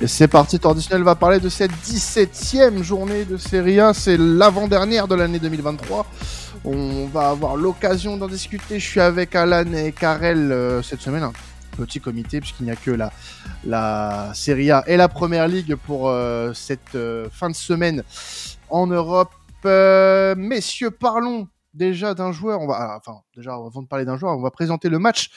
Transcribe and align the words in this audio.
Et 0.00 0.06
c'est 0.06 0.28
parti, 0.28 0.60
Traditionnel 0.60 1.02
va 1.02 1.16
parler 1.16 1.40
de 1.40 1.48
cette 1.48 1.72
17e 1.72 2.84
journée 2.84 3.24
de 3.24 3.36
Serie 3.36 3.80
A. 3.80 3.92
C'est 3.92 4.16
l'avant-dernière 4.16 5.08
de 5.08 5.16
l'année 5.16 5.40
2023. 5.40 6.06
On 6.64 7.06
va 7.06 7.30
avoir 7.30 7.56
l'occasion 7.56 8.16
d'en 8.16 8.28
discuter. 8.28 8.78
Je 8.78 8.88
suis 8.88 9.00
avec 9.00 9.34
Alan 9.34 9.72
et 9.72 9.90
Karel 9.90 10.52
euh, 10.52 10.82
cette 10.82 11.00
semaine. 11.00 11.24
Un 11.24 11.32
petit 11.76 11.98
comité, 12.00 12.38
puisqu'il 12.40 12.66
n'y 12.66 12.70
a 12.70 12.76
que 12.76 12.92
la, 12.92 13.10
la 13.64 14.30
Serie 14.34 14.70
A 14.70 14.84
et 14.86 14.96
la 14.96 15.08
Première 15.08 15.48
Ligue 15.48 15.74
pour 15.74 16.08
euh, 16.08 16.52
cette 16.54 16.94
euh, 16.94 17.28
fin 17.32 17.50
de 17.50 17.56
semaine 17.56 18.04
en 18.70 18.86
Europe. 18.86 19.32
messieurs, 19.64 20.92
parlons 20.92 21.48
déjà 21.74 22.14
d'un 22.14 22.30
joueur. 22.30 22.60
On 22.60 22.68
va, 22.68 23.00
enfin, 23.04 23.18
déjà, 23.36 23.54
avant 23.54 23.82
de 23.82 23.88
parler 23.88 24.04
d'un 24.04 24.16
joueur, 24.16 24.38
on 24.38 24.42
va 24.42 24.52
présenter 24.52 24.88
le 24.88 25.00
match 25.00 25.30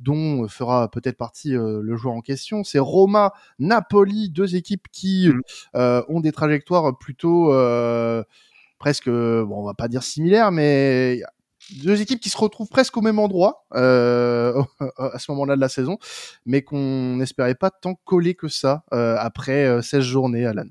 dont 0.00 0.44
euh, 0.44 0.48
fera 0.48 0.90
peut-être 0.90 1.16
partie 1.16 1.54
euh, 1.56 1.80
le 1.82 1.96
joueur 1.96 2.14
en 2.14 2.20
question. 2.20 2.64
C'est 2.64 2.78
Roma, 2.78 3.32
Napoli, 3.58 4.30
deux 4.30 4.56
équipes 4.56 4.88
qui 4.92 5.28
mmh. 5.28 5.40
euh, 5.76 6.02
ont 6.08 6.20
des 6.20 6.32
trajectoires 6.32 6.96
plutôt 6.98 7.52
presque, 8.78 9.08
bon, 9.08 9.60
on 9.60 9.64
va 9.64 9.74
pas 9.74 9.88
dire 9.88 10.02
similaires, 10.02 10.52
mais 10.52 11.22
deux 11.82 12.00
équipes 12.00 12.20
qui 12.20 12.30
se 12.30 12.38
retrouvent 12.38 12.68
presque 12.68 12.96
au 12.96 13.00
même 13.00 13.18
endroit 13.18 13.66
euh, 13.74 14.62
à 14.96 15.18
ce 15.18 15.30
moment-là 15.32 15.56
de 15.56 15.60
la 15.60 15.68
saison, 15.68 15.98
mais 16.46 16.62
qu'on 16.62 17.16
n'espérait 17.16 17.54
pas 17.54 17.70
tant 17.70 17.94
coller 17.94 18.34
que 18.34 18.48
ça 18.48 18.84
euh, 18.92 19.16
après 19.18 19.82
16 19.82 20.02
journées, 20.02 20.46
Alan. 20.46 20.66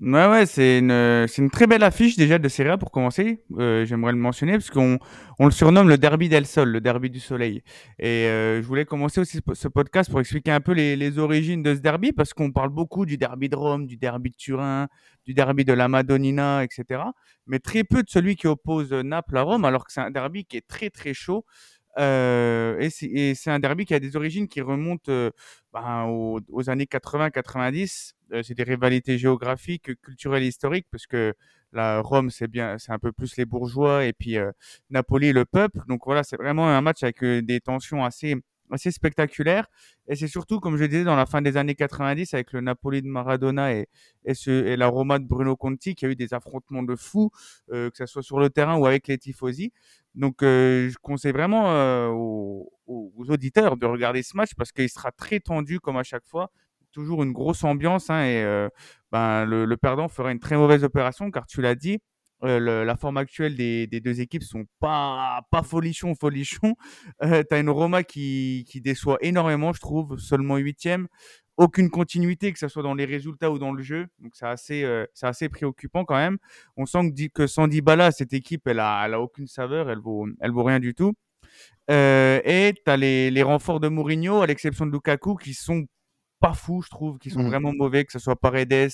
Ouais, 0.00 0.26
ouais, 0.28 0.46
c'est 0.46 0.78
une, 0.78 1.26
c'est 1.28 1.40
une 1.42 1.50
très 1.50 1.66
belle 1.66 1.82
affiche 1.84 2.16
déjà 2.16 2.38
de 2.38 2.48
Serie 2.48 2.76
pour 2.78 2.90
commencer. 2.90 3.44
Euh, 3.58 3.84
j'aimerais 3.84 4.12
le 4.12 4.18
mentionner 4.18 4.52
parce 4.52 4.70
qu'on 4.70 4.98
on 5.38 5.44
le 5.46 5.52
surnomme 5.52 5.88
le 5.88 5.98
derby 5.98 6.28
del 6.28 6.46
Sol, 6.46 6.70
le 6.70 6.80
derby 6.80 7.10
du 7.10 7.20
soleil. 7.20 7.62
Et 7.98 8.26
euh, 8.26 8.60
je 8.62 8.66
voulais 8.66 8.86
commencer 8.86 9.20
aussi 9.20 9.40
ce 9.52 9.68
podcast 9.68 10.10
pour 10.10 10.20
expliquer 10.20 10.50
un 10.50 10.60
peu 10.60 10.72
les, 10.72 10.96
les 10.96 11.18
origines 11.18 11.62
de 11.62 11.74
ce 11.74 11.80
derby 11.80 12.12
parce 12.12 12.32
qu'on 12.34 12.50
parle 12.50 12.70
beaucoup 12.70 13.06
du 13.06 13.18
derby 13.18 13.48
de 13.48 13.56
Rome, 13.56 13.86
du 13.86 13.96
derby 13.96 14.30
de 14.30 14.36
Turin, 14.36 14.88
du 15.26 15.34
derby 15.34 15.64
de 15.64 15.72
la 15.72 15.86
Madonnina, 15.88 16.64
etc. 16.64 17.02
Mais 17.46 17.58
très 17.58 17.84
peu 17.84 18.02
de 18.02 18.08
celui 18.10 18.36
qui 18.36 18.46
oppose 18.46 18.92
Naples 18.92 19.36
à 19.36 19.42
Rome, 19.42 19.64
alors 19.64 19.84
que 19.86 19.92
c'est 19.92 20.00
un 20.00 20.10
derby 20.10 20.44
qui 20.44 20.56
est 20.56 20.66
très 20.66 20.90
très 20.90 21.14
chaud. 21.14 21.44
Et 21.98 22.88
c'est 22.90 23.50
un 23.50 23.58
derby 23.58 23.84
qui 23.84 23.94
a 23.94 24.00
des 24.00 24.16
origines 24.16 24.48
qui 24.48 24.60
remontent 24.60 25.10
euh, 25.10 25.30
ben, 25.72 26.04
aux, 26.06 26.40
aux, 26.50 26.70
années 26.70 26.86
80-90. 26.86 28.12
Euh, 28.32 28.42
c'est 28.42 28.54
des 28.54 28.62
rivalités 28.62 29.18
géographiques, 29.18 29.94
culturelles, 30.00 30.44
historiques, 30.44 30.86
parce 30.90 31.06
que 31.06 31.34
la 31.72 32.00
Rome, 32.00 32.30
c'est 32.30 32.48
bien, 32.48 32.78
c'est 32.78 32.92
un 32.92 32.98
peu 32.98 33.12
plus 33.12 33.36
les 33.36 33.44
bourgeois, 33.44 34.04
et 34.04 34.12
puis 34.12 34.36
Napoli, 34.90 35.32
le 35.32 35.44
peuple. 35.44 35.80
Donc 35.88 36.02
voilà, 36.06 36.22
c'est 36.22 36.36
vraiment 36.36 36.68
un 36.68 36.80
match 36.80 37.02
avec 37.02 37.24
des 37.24 37.60
tensions 37.60 38.04
assez 38.04 38.36
assez 38.70 38.90
spectaculaire. 38.90 39.66
Et 40.08 40.16
c'est 40.16 40.28
surtout, 40.28 40.60
comme 40.60 40.76
je 40.76 40.84
disais, 40.84 41.04
dans 41.04 41.16
la 41.16 41.26
fin 41.26 41.42
des 41.42 41.56
années 41.56 41.74
90, 41.74 42.34
avec 42.34 42.52
le 42.52 42.60
Napoli 42.60 43.02
de 43.02 43.06
Maradona 43.08 43.74
et, 43.74 43.88
et, 44.24 44.34
ce, 44.34 44.50
et 44.50 44.76
la 44.76 44.86
Roma 44.86 45.18
de 45.18 45.24
Bruno 45.24 45.56
Conti, 45.56 45.94
qui 45.94 46.06
a 46.06 46.08
eu 46.08 46.16
des 46.16 46.34
affrontements 46.34 46.82
de 46.82 46.96
fous, 46.96 47.30
euh, 47.72 47.90
que 47.90 47.96
ce 47.96 48.06
soit 48.06 48.22
sur 48.22 48.40
le 48.40 48.50
terrain 48.50 48.76
ou 48.76 48.86
avec 48.86 49.08
les 49.08 49.18
tifosi. 49.18 49.72
Donc, 50.14 50.42
euh, 50.42 50.88
je 50.90 50.96
conseille 51.00 51.32
vraiment 51.32 51.70
euh, 51.72 52.08
aux, 52.08 52.72
aux, 52.86 53.12
auditeurs 53.28 53.76
de 53.76 53.86
regarder 53.86 54.22
ce 54.22 54.36
match 54.36 54.50
parce 54.56 54.72
qu'il 54.72 54.88
sera 54.88 55.10
très 55.12 55.40
tendu, 55.40 55.80
comme 55.80 55.96
à 55.96 56.02
chaque 56.04 56.26
fois. 56.26 56.50
Toujours 56.92 57.24
une 57.24 57.32
grosse 57.32 57.64
ambiance, 57.64 58.08
hein, 58.08 58.22
et 58.22 58.44
euh, 58.44 58.68
ben, 59.10 59.44
le, 59.44 59.64
le 59.64 59.76
perdant 59.76 60.06
fera 60.06 60.30
une 60.30 60.38
très 60.38 60.56
mauvaise 60.56 60.84
opération, 60.84 61.28
car 61.32 61.44
tu 61.44 61.60
l'as 61.60 61.74
dit, 61.74 61.98
euh, 62.42 62.58
le, 62.58 62.84
la 62.84 62.96
forme 62.96 63.16
actuelle 63.16 63.56
des, 63.56 63.86
des, 63.86 64.00
deux 64.00 64.20
équipes 64.20 64.42
sont 64.42 64.64
pas 64.80 65.42
pas 65.50 65.62
folichon 65.62 66.14
folichon. 66.14 66.74
Euh, 67.22 67.42
T'as 67.48 67.60
une 67.60 67.70
Roma 67.70 68.02
qui, 68.02 68.64
qui 68.68 68.80
déçoit 68.80 69.18
énormément, 69.20 69.72
je 69.72 69.80
trouve, 69.80 70.18
seulement 70.18 70.56
huitième, 70.56 71.06
aucune 71.56 71.90
continuité 71.90 72.52
que 72.52 72.58
ce 72.58 72.68
soit 72.68 72.82
dans 72.82 72.94
les 72.94 73.04
résultats 73.04 73.50
ou 73.50 73.58
dans 73.58 73.72
le 73.72 73.82
jeu, 73.82 74.06
donc 74.18 74.32
c'est 74.34 74.46
assez 74.46 74.82
euh, 74.84 75.06
c'est 75.14 75.26
assez 75.26 75.48
préoccupant 75.48 76.04
quand 76.04 76.16
même. 76.16 76.38
On 76.76 76.86
sent 76.86 77.12
que, 77.12 77.26
que 77.28 77.46
sans 77.46 77.68
Dybala, 77.68 78.10
cette 78.10 78.32
équipe 78.32 78.66
elle 78.66 78.80
a 78.80 79.04
elle 79.06 79.14
a 79.14 79.20
aucune 79.20 79.46
saveur, 79.46 79.90
elle 79.90 80.00
vaut 80.00 80.26
elle 80.40 80.50
vaut 80.50 80.64
rien 80.64 80.80
du 80.80 80.94
tout. 80.94 81.14
Euh, 81.90 82.40
et 82.44 82.74
t'as 82.84 82.96
les 82.96 83.30
les 83.30 83.42
renforts 83.42 83.80
de 83.80 83.88
Mourinho, 83.88 84.42
à 84.42 84.46
l'exception 84.46 84.86
de 84.86 84.92
Lukaku, 84.92 85.36
qui 85.36 85.54
sont 85.54 85.86
pas 86.40 86.54
fous, 86.54 86.82
je 86.82 86.90
trouve, 86.90 87.18
qui 87.18 87.30
sont 87.30 87.42
mmh. 87.42 87.48
vraiment 87.48 87.72
mauvais, 87.72 88.04
que 88.04 88.12
ce 88.12 88.18
soit 88.18 88.36
Paredes, 88.36 88.90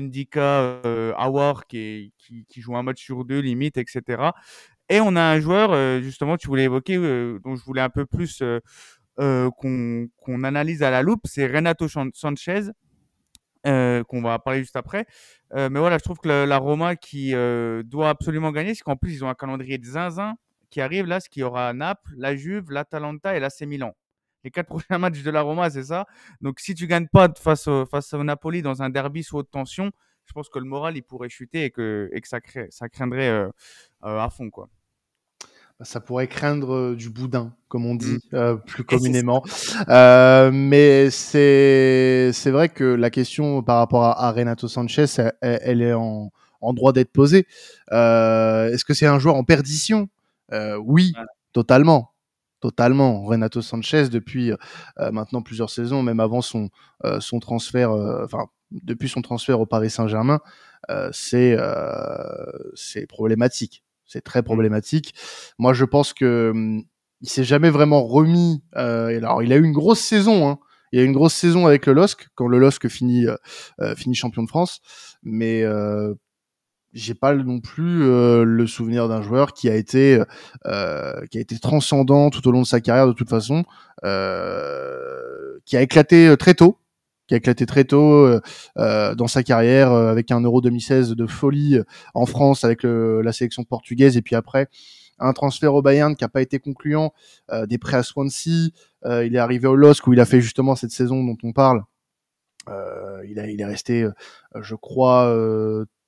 Ndika, 0.00 0.80
euh, 0.86 1.12
Awar 1.16 1.66
qui, 1.66 2.12
joue 2.56 2.76
un 2.76 2.82
match 2.82 3.02
sur 3.02 3.24
deux 3.24 3.40
limite, 3.40 3.76
etc. 3.76 4.30
Et 4.88 5.00
on 5.00 5.16
a 5.16 5.22
un 5.22 5.40
joueur, 5.40 5.72
euh, 5.72 6.00
justement, 6.00 6.36
tu 6.36 6.48
voulais 6.48 6.64
évoquer, 6.64 6.96
euh, 6.96 7.38
dont 7.44 7.56
je 7.56 7.64
voulais 7.64 7.82
un 7.82 7.90
peu 7.90 8.06
plus 8.06 8.42
qu'on 9.16 10.44
analyse 10.44 10.82
à 10.82 10.90
la 10.90 11.02
loupe, 11.02 11.22
c'est 11.24 11.46
Renato 11.46 11.86
Sanchez, 11.88 12.70
qu'on 13.64 14.22
va 14.22 14.38
parler 14.38 14.60
juste 14.60 14.76
après. 14.76 15.06
mais 15.54 15.78
voilà, 15.78 15.98
je 15.98 16.04
trouve 16.04 16.18
que 16.18 16.28
la, 16.28 16.46
la 16.46 16.58
Roma 16.58 16.96
qui 16.96 17.32
doit 17.84 18.08
absolument 18.08 18.52
gagner, 18.52 18.74
c'est 18.74 18.82
qu'en 18.82 18.96
plus, 18.96 19.12
ils 19.14 19.24
ont 19.24 19.28
un 19.28 19.34
calendrier 19.34 19.78
de 19.78 19.84
zinzin 19.84 20.34
qui 20.70 20.80
arrive 20.80 21.06
là, 21.06 21.20
ce 21.20 21.28
qui 21.28 21.42
aura 21.42 21.74
Naples, 21.74 22.14
la 22.16 22.34
Juve, 22.34 22.70
l'Atalanta 22.70 23.36
et 23.36 23.40
l'AC 23.40 23.60
Milan 23.62 23.94
les 24.44 24.50
quatre 24.50 24.66
prochains 24.68 24.98
matchs 24.98 25.22
de 25.22 25.30
la 25.30 25.42
Roma, 25.42 25.70
c'est 25.70 25.84
ça. 25.84 26.06
Donc 26.40 26.60
si 26.60 26.74
tu 26.74 26.86
gagnes 26.86 27.08
pas 27.08 27.28
face 27.38 27.66
au, 27.68 27.86
face 27.86 28.12
au 28.14 28.24
Napoli 28.24 28.62
dans 28.62 28.82
un 28.82 28.90
derby 28.90 29.22
sous 29.22 29.38
haute 29.38 29.50
tension, 29.50 29.90
je 30.26 30.32
pense 30.32 30.48
que 30.48 30.58
le 30.58 30.64
moral 30.64 30.96
il 30.96 31.02
pourrait 31.02 31.28
chuter 31.28 31.64
et 31.64 31.70
que, 31.70 32.08
et 32.12 32.20
que 32.20 32.28
ça, 32.28 32.40
crée, 32.40 32.68
ça 32.70 32.88
craindrait 32.88 33.28
euh, 33.28 33.48
euh, 34.04 34.18
à 34.18 34.30
fond 34.30 34.50
quoi. 34.50 34.68
Bah, 35.82 35.84
ça 35.84 36.00
pourrait 36.00 36.28
craindre 36.28 36.74
euh, 36.74 36.94
du 36.94 37.10
boudin, 37.10 37.52
comme 37.66 37.86
on 37.86 37.96
dit 37.96 38.18
mmh. 38.30 38.34
euh, 38.34 38.54
plus 38.54 38.84
communément. 38.84 39.42
Euh, 39.88 40.50
mais 40.52 41.10
c'est 41.10 42.30
c'est 42.32 42.50
vrai 42.50 42.68
que 42.68 42.84
la 42.84 43.10
question 43.10 43.62
par 43.62 43.78
rapport 43.78 44.04
à, 44.04 44.28
à 44.28 44.30
Renato 44.30 44.68
Sanchez, 44.68 45.06
elle, 45.40 45.60
elle 45.62 45.82
est 45.82 45.92
en, 45.92 46.30
en 46.60 46.72
droit 46.72 46.92
d'être 46.92 47.10
posée. 47.10 47.46
Est-ce 47.90 48.84
que 48.84 48.94
c'est 48.94 49.06
un 49.06 49.18
joueur 49.18 49.34
en 49.34 49.44
perdition? 49.44 50.08
Oui, 50.84 51.12
voilà. 51.14 51.30
totalement 51.52 52.11
totalement. 52.62 53.22
Renato 53.24 53.60
Sanchez 53.60 54.08
depuis 54.08 54.52
euh, 54.52 55.10
maintenant 55.10 55.42
plusieurs 55.42 55.68
saisons, 55.68 56.02
même 56.02 56.20
avant 56.20 56.40
son 56.40 56.70
euh, 57.04 57.20
son 57.20 57.40
transfert, 57.40 57.90
euh, 57.90 58.24
enfin 58.24 58.46
depuis 58.70 59.10
son 59.10 59.20
transfert 59.20 59.60
au 59.60 59.66
Paris 59.66 59.90
Saint-Germain, 59.90 60.40
euh, 60.88 61.10
c'est 61.12 61.54
euh, 61.58 62.46
c'est 62.74 63.06
problématique. 63.06 63.84
C'est 64.06 64.22
très 64.22 64.42
problématique. 64.42 65.14
Moi, 65.58 65.72
je 65.74 65.84
pense 65.84 66.12
que 66.14 66.50
hum, 66.54 66.84
il 67.20 67.28
s'est 67.28 67.44
jamais 67.44 67.70
vraiment 67.70 68.04
remis. 68.04 68.62
alors, 68.72 69.42
il 69.42 69.52
a 69.52 69.56
eu 69.56 69.64
une 69.64 69.72
grosse 69.72 70.00
saison. 70.00 70.48
Hein. 70.48 70.58
Il 70.92 70.98
y 70.98 71.02
a 71.02 71.04
une 71.04 71.12
grosse 71.12 71.34
saison 71.34 71.66
avec 71.66 71.86
le 71.86 71.94
LOSC 71.94 72.28
quand 72.34 72.46
le 72.46 72.58
LOSC 72.58 72.88
finit 72.88 73.26
finit 73.96 74.14
champion 74.14 74.42
de 74.42 74.48
France, 74.48 74.80
mais 75.22 75.64
j'ai 76.92 77.14
pas 77.14 77.34
non 77.34 77.60
plus 77.60 78.02
euh, 78.04 78.44
le 78.44 78.66
souvenir 78.66 79.08
d'un 79.08 79.22
joueur 79.22 79.52
qui 79.52 79.68
a 79.68 79.74
été 79.76 80.22
euh, 80.66 81.26
qui 81.30 81.38
a 81.38 81.40
été 81.40 81.58
transcendant 81.58 82.30
tout 82.30 82.46
au 82.46 82.52
long 82.52 82.62
de 82.62 82.66
sa 82.66 82.80
carrière 82.80 83.06
de 83.06 83.12
toute 83.12 83.30
façon, 83.30 83.64
euh, 84.04 85.58
qui 85.64 85.76
a 85.76 85.82
éclaté 85.82 86.28
euh, 86.28 86.36
très 86.36 86.54
tôt, 86.54 86.78
qui 87.26 87.34
a 87.34 87.36
éclaté 87.38 87.66
très 87.66 87.84
tôt 87.84 88.26
euh, 88.76 89.14
dans 89.14 89.26
sa 89.26 89.42
carrière 89.42 89.92
avec 89.92 90.30
un 90.30 90.40
Euro 90.40 90.60
2016 90.60 91.10
de 91.10 91.26
folie 91.26 91.78
en 92.14 92.26
France 92.26 92.64
avec 92.64 92.82
le, 92.82 93.22
la 93.22 93.32
sélection 93.32 93.64
portugaise 93.64 94.16
et 94.16 94.22
puis 94.22 94.36
après 94.36 94.68
un 95.18 95.32
transfert 95.32 95.74
au 95.74 95.82
Bayern 95.82 96.16
qui 96.16 96.24
a 96.24 96.28
pas 96.28 96.42
été 96.42 96.58
concluant, 96.58 97.12
des 97.68 97.78
prêts 97.78 97.98
à 97.98 98.02
Swansea, 98.02 98.70
il 99.04 99.36
est 99.36 99.38
arrivé 99.38 99.68
au 99.68 99.76
LOSC 99.76 100.04
où 100.08 100.12
il 100.14 100.18
a 100.18 100.24
fait 100.24 100.40
justement 100.40 100.74
cette 100.74 100.90
saison 100.90 101.22
dont 101.22 101.36
on 101.44 101.52
parle. 101.52 101.84
il, 102.66 103.38
a, 103.38 103.46
il 103.46 103.60
est 103.60 103.64
resté, 103.64 104.08
je 104.60 104.74
crois 104.74 105.32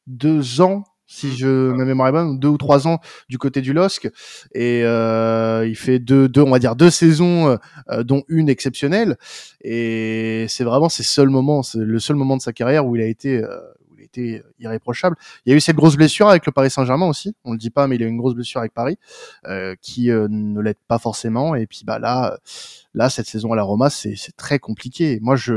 deux 0.06 0.60
ans 0.60 0.84
si 1.06 1.28
mmh. 1.28 1.37
je 1.37 1.72
ma 1.72 1.84
mémoire 1.84 2.09
est 2.09 2.12
bonne, 2.12 2.38
deux 2.38 2.48
ou 2.48 2.59
trois 2.59 2.88
ans 2.88 2.98
du 3.28 3.38
côté 3.38 3.60
du 3.60 3.72
LOSC 3.72 4.10
et 4.54 4.82
euh, 4.84 5.66
il 5.66 5.76
fait 5.76 5.98
deux, 5.98 6.28
deux, 6.28 6.42
on 6.42 6.50
va 6.50 6.59
dire 6.59 6.76
deux 6.76 6.91
saisons, 6.91 7.59
euh, 7.91 8.03
dont 8.03 8.22
une 8.28 8.48
exceptionnelle. 8.48 9.17
Et 9.62 10.46
c'est 10.49 10.64
vraiment 10.64 10.88
ses 10.88 11.02
seuls 11.02 11.28
moments, 11.28 11.62
c'est 11.62 11.78
le 11.78 11.99
seul 11.99 12.17
moment 12.17 12.37
de 12.37 12.43
sa 12.43 12.52
carrière 12.52 12.87
où 12.87 12.96
il 12.96 13.02
a 13.02 13.06
été, 13.06 13.43
euh, 13.43 13.61
où 13.90 13.96
il 13.99 14.02
a 14.02 14.05
été 14.05 14.43
irréprochable. 14.58 15.17
Il 15.44 15.50
y 15.50 15.52
a 15.52 15.56
eu 15.56 15.61
cette 15.61 15.76
grosse 15.76 15.96
blessure 15.96 16.28
avec 16.28 16.46
le 16.46 16.52
Paris 16.52 16.70
Saint-Germain 16.70 17.06
aussi, 17.06 17.34
on 17.44 17.52
le 17.52 17.58
dit 17.58 17.70
pas, 17.70 17.87
mais 17.87 17.96
il 17.96 18.02
a 18.02 18.06
eu 18.06 18.08
une 18.08 18.19
grosse 18.19 18.34
blessure 18.34 18.61
avec 18.61 18.73
Paris 18.73 18.99
euh, 19.46 19.75
qui 19.82 20.11
euh, 20.11 20.26
ne 20.31 20.61
l'aide 20.61 20.78
pas 20.88 20.99
forcément. 20.99 21.55
Et 21.55 21.67
puis 21.67 21.82
bah 21.84 21.99
là, 21.99 22.38
là 22.94 23.11
cette 23.11 23.26
saison 23.26 23.52
à 23.52 23.56
la 23.56 23.62
Roma, 23.62 23.90
c'est 23.90 24.17
très 24.37 24.58
compliqué. 24.58 25.19
Moi, 25.20 25.37
je 25.37 25.55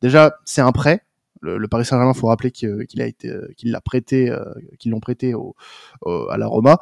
déjà 0.00 0.36
c'est 0.44 0.62
un 0.62 0.72
prêt 0.72 1.02
le, 1.44 1.58
le 1.58 1.68
Paris 1.68 1.84
Saint-Germain, 1.84 2.14
faut 2.14 2.28
rappeler 2.28 2.50
qu'il 2.50 3.00
a 3.00 3.06
été, 3.06 3.32
qu'il 3.56 3.70
l'a 3.70 3.80
prêté, 3.80 4.30
euh, 4.30 4.44
qu'ils 4.78 4.90
l'ont 4.90 5.00
prêté 5.00 5.34
au, 5.34 5.54
au, 6.00 6.28
à 6.30 6.38
la 6.38 6.46
Roma. 6.46 6.78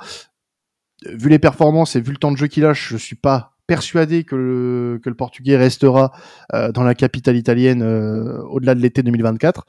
Vu 1.06 1.28
les 1.28 1.40
performances 1.40 1.96
et 1.96 2.00
vu 2.00 2.12
le 2.12 2.18
temps 2.18 2.30
de 2.30 2.36
jeu 2.36 2.46
qu'il 2.46 2.64
a, 2.64 2.72
je 2.72 2.96
suis 2.96 3.16
pas 3.16 3.56
persuadé 3.66 4.24
que 4.24 4.36
le, 4.36 5.00
que 5.02 5.08
le 5.08 5.16
Portugais 5.16 5.56
restera 5.56 6.12
euh, 6.54 6.70
dans 6.72 6.84
la 6.84 6.94
capitale 6.94 7.36
italienne 7.36 7.82
euh, 7.82 8.42
au-delà 8.44 8.74
de 8.74 8.80
l'été 8.80 9.02
2024. 9.02 9.66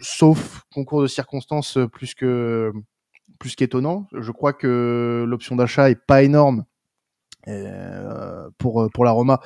Sauf 0.00 0.62
concours 0.72 1.02
de 1.02 1.06
circonstances 1.06 1.78
plus 1.92 2.14
que 2.14 2.72
plus 3.38 3.56
qu'étonnant. 3.56 4.06
Je 4.12 4.32
crois 4.32 4.52
que 4.52 5.24
l'option 5.26 5.56
d'achat 5.56 5.90
est 5.90 6.00
pas 6.06 6.22
énorme 6.22 6.64
euh, 7.48 8.50
pour 8.58 8.90
pour 8.92 9.04
la 9.04 9.12
Roma. 9.12 9.40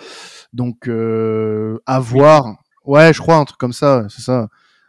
Donc 0.52 0.88
euh, 0.88 1.78
à 1.86 2.00
voir 2.00 2.56
Ouais, 2.88 3.12
je 3.12 3.20
crois 3.20 3.36
un 3.36 3.44
truc 3.44 3.58
comme 3.58 3.74
ça, 3.74 4.06
c'est 4.08 4.22
ça. 4.22 4.48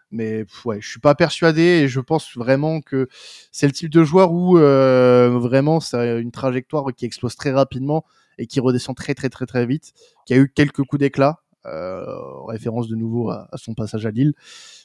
Mais 0.10 0.46
ouais, 0.64 0.80
je 0.80 0.90
suis 0.90 1.02
pas 1.02 1.16
persuadé 1.16 1.62
et 1.62 1.90
je 1.90 2.00
pense 2.00 2.34
vraiment 2.38 2.80
que 2.80 3.10
c'est 3.52 3.68
le 3.68 3.74
type 3.74 3.90
de 3.90 4.06
joueur 4.06 4.32
où 4.32 4.58
euh, 4.58 5.38
vraiment 5.38 5.82
c'est 5.82 6.22
une 6.22 6.32
trajectoire 6.32 6.86
qui 6.96 7.04
explose 7.06 7.36
très 7.36 7.52
rapidement 7.52 8.06
et 8.38 8.48
qui 8.48 8.62
redescend 8.62 8.96
très 8.96 9.16
très 9.16 9.28
très 9.28 9.46
très 9.46 9.66
vite, 9.66 9.92
qui 10.26 10.34
a 10.34 10.38
eu 10.38 10.50
quelques 10.50 10.84
coups 10.84 11.02
d'éclat, 11.02 11.42
euh, 11.66 12.06
référence 12.48 12.88
de 12.88 12.96
nouveau 12.96 13.32
à, 13.32 13.50
son 13.56 13.74
passage 13.74 14.06
à 14.06 14.12
Lille, 14.12 14.32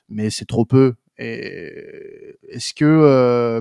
mais 0.09 0.29
c'est 0.29 0.47
trop 0.47 0.65
peu. 0.65 0.95
Et 1.17 2.37
est-ce 2.49 2.75
que 2.75 2.85
euh, 2.85 3.61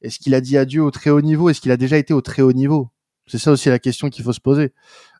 est-ce 0.00 0.18
qu'il 0.18 0.34
a 0.34 0.40
dit 0.40 0.56
adieu 0.56 0.82
au 0.82 0.90
très 0.90 1.10
haut 1.10 1.20
niveau? 1.20 1.50
Est-ce 1.50 1.60
qu'il 1.60 1.70
a 1.70 1.76
déjà 1.76 1.98
été 1.98 2.14
au 2.14 2.22
très 2.22 2.40
haut 2.40 2.54
niveau? 2.54 2.88
C'est 3.26 3.36
ça 3.36 3.52
aussi 3.52 3.68
la 3.68 3.78
question 3.78 4.08
qu'il 4.08 4.24
faut 4.24 4.32
se 4.32 4.40
poser. 4.40 4.72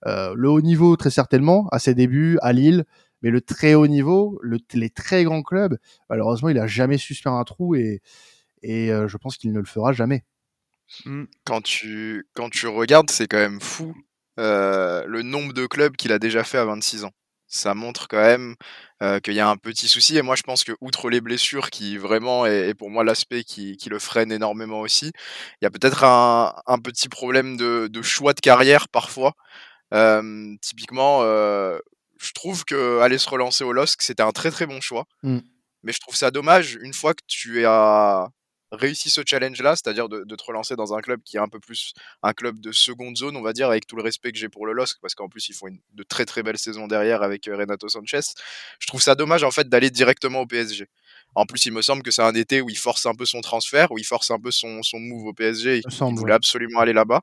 Le 0.07 0.49
haut 0.49 0.63
niveau, 0.63 0.97
très 0.97 1.11
certainement, 1.11 1.69
à 1.71 1.79
ses 1.79 1.95
débuts, 1.95 2.39
à 2.41 2.53
Lille, 2.53 2.87
mais 3.23 3.31
le 3.31 3.41
très 3.41 3.75
haut 3.75 3.87
niveau, 3.87 4.39
le, 4.43 4.59
les 4.75 4.91
très 4.91 5.25
grands 5.25 5.43
clubs, 5.43 5.79
malheureusement, 6.09 6.49
il 6.49 6.59
a 6.59 6.67
jamais 6.67 6.99
su 6.99 7.15
se 7.15 7.23
faire 7.23 7.33
un 7.33 7.45
trou 7.45 7.75
et, 7.75 8.01
euh, 8.65 9.09
je 9.09 9.17
pense 9.17 9.37
qu'il 9.37 9.53
ne 9.53 9.59
le 9.59 9.67
fera 9.67 9.93
jamais. 9.93 10.25
Mmh. 11.05 11.25
Quand 11.45 11.63
tu, 11.63 12.27
quand 12.35 12.51
tu 12.51 12.67
regardes, 12.67 13.11
c'est 13.11 13.29
quand 13.29 13.39
même 13.39 13.61
fou 13.61 13.95
euh, 14.39 15.05
le 15.07 15.23
nombre 15.23 15.53
de 15.53 15.67
clubs 15.67 15.97
qu'il 15.97 16.13
a 16.13 16.19
déjà 16.19 16.45
fait 16.45 16.59
à 16.59 16.65
26 16.65 17.05
ans. 17.05 17.13
Ça 17.47 17.75
montre 17.75 18.07
quand 18.07 18.21
même 18.21 18.55
euh, 19.03 19.19
qu'il 19.19 19.35
y 19.35 19.41
a 19.41 19.49
un 19.49 19.57
petit 19.57 19.89
souci. 19.89 20.17
Et 20.17 20.23
moi, 20.23 20.37
je 20.37 20.43
pense 20.43 20.63
que, 20.63 20.73
outre 20.81 21.11
les 21.11 21.21
blessures, 21.21 21.71
qui 21.71 21.99
vraiment 21.99 22.47
est, 22.47 22.75
pour 22.75 22.91
moi 22.91 23.03
l'aspect 23.03 23.43
qui, 23.43 23.77
le 23.91 23.99
freine 23.99 24.31
énormément 24.31 24.81
aussi, 24.81 25.13
il 25.61 25.65
y 25.65 25.67
a 25.67 25.71
peut-être 25.71 26.05
un, 26.05 26.79
petit 26.83 27.09
problème 27.09 27.57
de, 27.57 28.03
choix 28.03 28.35
de 28.35 28.41
carrière 28.41 28.89
parfois. 28.89 29.35
Typiquement, 30.61 31.25
je 32.21 32.33
trouve 32.33 32.65
que 32.65 33.01
aller 33.01 33.19
se 33.19 33.29
relancer 33.29 33.65
au 33.65 33.73
LOSC, 33.73 34.03
c'était 34.03 34.23
un 34.23 34.33
très 34.33 34.51
très 34.51 34.67
bon 34.67 34.81
choix. 34.81 35.07
Mmh. 35.23 35.39
Mais 35.83 35.93
je 35.93 36.01
trouve 36.01 36.15
ça 36.15 36.31
dommage, 36.31 36.79
une 36.83 36.93
fois 36.93 37.15
que 37.15 37.23
tu 37.27 37.65
as 37.65 38.31
réussi 38.73 39.11
ce 39.11 39.23
challenge-là, 39.27 39.75
c'est-à-dire 39.77 40.09
de, 40.09 40.23
te 40.23 40.45
relancer 40.45 40.77
dans 40.77 40.95
un 40.95 41.01
club 41.01 41.21
qui 41.25 41.37
est 41.37 41.41
un 41.41 41.49
peu 41.49 41.59
plus 41.59 41.93
un 42.23 42.33
club 42.33 42.61
de 42.61 42.71
seconde 42.71 43.17
zone, 43.17 43.37
on 43.37 43.43
va 43.43 43.53
dire, 43.53 43.69
avec 43.69 43.87
tout 43.87 43.97
le 43.97 44.03
respect 44.03 44.31
que 44.31 44.39
j'ai 44.39 44.49
pour 44.49 44.67
le 44.67 44.73
LOSC, 44.73 44.99
parce 45.01 45.15
qu'en 45.15 45.29
plus 45.29 45.49
ils 45.49 45.55
font 45.55 45.67
une, 45.69 45.81
de 45.95 46.03
très 46.03 46.25
très 46.25 46.43
belles 46.43 46.59
saisons 46.59 46.87
derrière 46.87 47.23
avec 47.23 47.49
euh, 47.49 47.57
Renato 47.57 47.89
Sanchez. 47.89 48.21
Je 48.79 48.87
trouve 48.87 49.03
ça 49.03 49.15
dommage 49.15 49.43
en 49.43 49.51
fait 49.51 49.69
d'aller 49.69 49.91
directement 49.91 50.41
au 50.41 50.47
PSG. 50.47 50.89
En 51.35 51.47
plus, 51.47 51.67
il 51.67 51.73
me 51.73 51.83
semble 51.83 52.03
que 52.03 52.11
c'est 52.11 52.23
un 52.23 52.35
été 52.35 52.61
où 52.61 52.71
il 52.71 52.77
force 52.77 53.07
un 53.07 53.15
peu 53.15 53.25
son 53.25 53.41
transfert, 53.41 53.93
où 53.93 53.99
il 53.99 54.05
force 54.05 54.31
un 54.31 54.39
peu 54.39 54.51
son, 54.51 54.83
son 54.83 54.99
move 54.99 55.27
au 55.27 55.33
PSG. 55.33 55.79
Il, 55.79 55.83
il 55.89 56.15
voulait 56.15 56.35
absolument 56.35 56.81
aller 56.81 56.93
là-bas. 56.93 57.21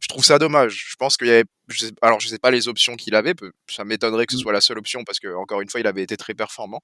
Je 0.00 0.08
trouve 0.08 0.24
ça 0.24 0.38
dommage. 0.38 0.86
Je 0.90 0.96
pense 0.96 1.16
qu'il 1.16 1.28
y 1.28 1.30
avait, 1.30 1.44
je 1.68 1.86
sais, 1.86 1.92
alors 2.02 2.20
je 2.20 2.28
sais 2.28 2.38
pas 2.38 2.50
les 2.50 2.68
options 2.68 2.96
qu'il 2.96 3.14
avait. 3.14 3.34
Ça 3.70 3.84
m'étonnerait 3.84 4.26
que 4.26 4.34
ce 4.34 4.38
mmh. 4.38 4.42
soit 4.42 4.52
la 4.52 4.60
seule 4.60 4.78
option 4.78 5.04
parce 5.04 5.18
que 5.18 5.34
encore 5.34 5.62
une 5.62 5.70
fois, 5.70 5.80
il 5.80 5.86
avait 5.86 6.02
été 6.02 6.16
très 6.16 6.34
performant. 6.34 6.80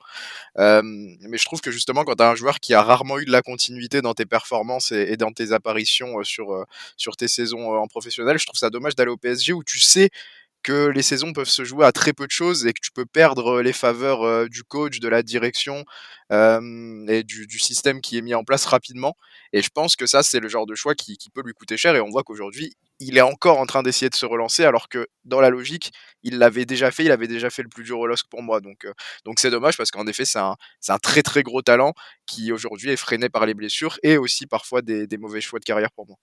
Euh, 0.59 0.83
mais 0.83 1.37
je 1.37 1.45
trouve 1.45 1.61
que 1.61 1.71
justement, 1.71 2.05
quand 2.05 2.17
tu 2.17 2.23
as 2.23 2.31
un 2.31 2.35
joueur 2.35 2.59
qui 2.59 2.73
a 2.73 2.83
rarement 2.83 3.19
eu 3.19 3.27
de 3.27 3.33
la 3.33 3.43
continuité 3.43 4.01
dans 4.01 4.15
tes 4.15 4.27
performances 4.27 4.93
et, 4.93 5.13
et 5.13 5.17
dans 5.17 5.33
tes 5.33 5.53
apparitions 5.53 6.23
sur 6.25 6.65
sur 6.97 7.17
tes 7.17 7.29
saisons 7.29 7.75
en 7.75 7.87
professionnel, 7.87 8.39
je 8.39 8.47
trouve 8.47 8.59
ça 8.59 8.71
dommage 8.71 8.95
d'aller 8.97 9.11
au 9.11 9.17
PSG 9.17 9.53
où 9.53 9.63
tu 9.63 9.79
sais 9.79 10.11
que 10.63 10.87
les 10.89 11.03
saisons 11.03 11.33
peuvent 11.33 11.49
se 11.49 11.65
jouer 11.65 11.85
à 11.85 11.93
très 11.93 12.13
peu 12.13 12.27
de 12.27 12.31
choses 12.31 12.67
et 12.67 12.73
que 12.73 12.81
tu 12.81 12.93
peux 12.93 13.07
perdre 13.07 13.61
les 13.63 13.73
faveurs 13.73 14.49
du 14.49 14.63
coach, 14.63 15.01
de 15.01 15.09
la 15.09 15.23
direction 15.23 15.85
euh, 16.33 17.07
et 17.09 17.25
du, 17.25 17.59
système 17.59 18.01
qui 18.01 18.17
est 18.17 18.23
mis 18.23 18.35
en 18.35 18.43
place 18.43 18.65
rapidement. 18.65 19.17
Et 19.53 19.61
je 19.61 19.69
pense 19.69 19.97
que 19.97 20.07
ça, 20.07 20.23
c'est 20.23 20.41
le 20.41 20.49
genre 20.49 20.65
de 20.67 20.75
choix 20.75 20.95
qui, 20.95 21.19
peut 21.35 21.43
lui 21.45 21.53
coûter 21.53 21.77
cher. 21.77 21.95
Et 21.95 22.01
on 22.01 22.09
voit 22.09 22.23
qu'aujourd'hui, 22.23 22.75
il 23.01 23.19
est 23.19 23.23
encore 23.23 23.59
en 23.59 23.67
train 23.67 23.83
d'essayer 23.83 24.09
de 24.09 24.15
se 24.15 24.25
relancer, 24.25 24.65
alors 24.65 24.89
que 24.89 25.09
dans 25.25 25.41
la 25.41 25.51
logique, 25.51 25.93
il 26.23 26.39
l'avait 26.39 26.65
déjà 26.65 26.91
fait, 26.91 27.05
il 27.05 27.11
avait 27.11 27.29
déjà 27.29 27.51
fait 27.51 27.63
le 27.63 27.69
plus 27.69 27.85
dur 27.85 28.07
LOSC 28.07 28.27
pour 28.31 28.43
moi. 28.43 28.61
Donc, 28.61 28.87
donc 29.25 29.41
c'est 29.41 29.51
dommage 29.51 29.77
parce 29.77 29.91
qu'en 29.91 30.07
effet, 30.07 30.25
c'est 30.25 30.39
un, 30.39 30.57
très 31.03 31.23
très 31.23 31.43
gros 31.43 31.63
talent 31.63 31.93
qui 32.27 32.53
aujourd'hui 32.53 32.91
est 32.91 32.97
freiné 32.97 33.29
par 33.29 33.45
les 33.45 33.55
blessures 33.55 33.99
et 34.03 34.17
aussi 34.17 34.47
parfois 34.47 34.81
des 34.83 35.19
mauvais 35.19 35.41
choix 35.41 35.59
de 35.59 35.65
carrière 35.65 35.91
pour 35.93 36.07
moi. 36.07 36.17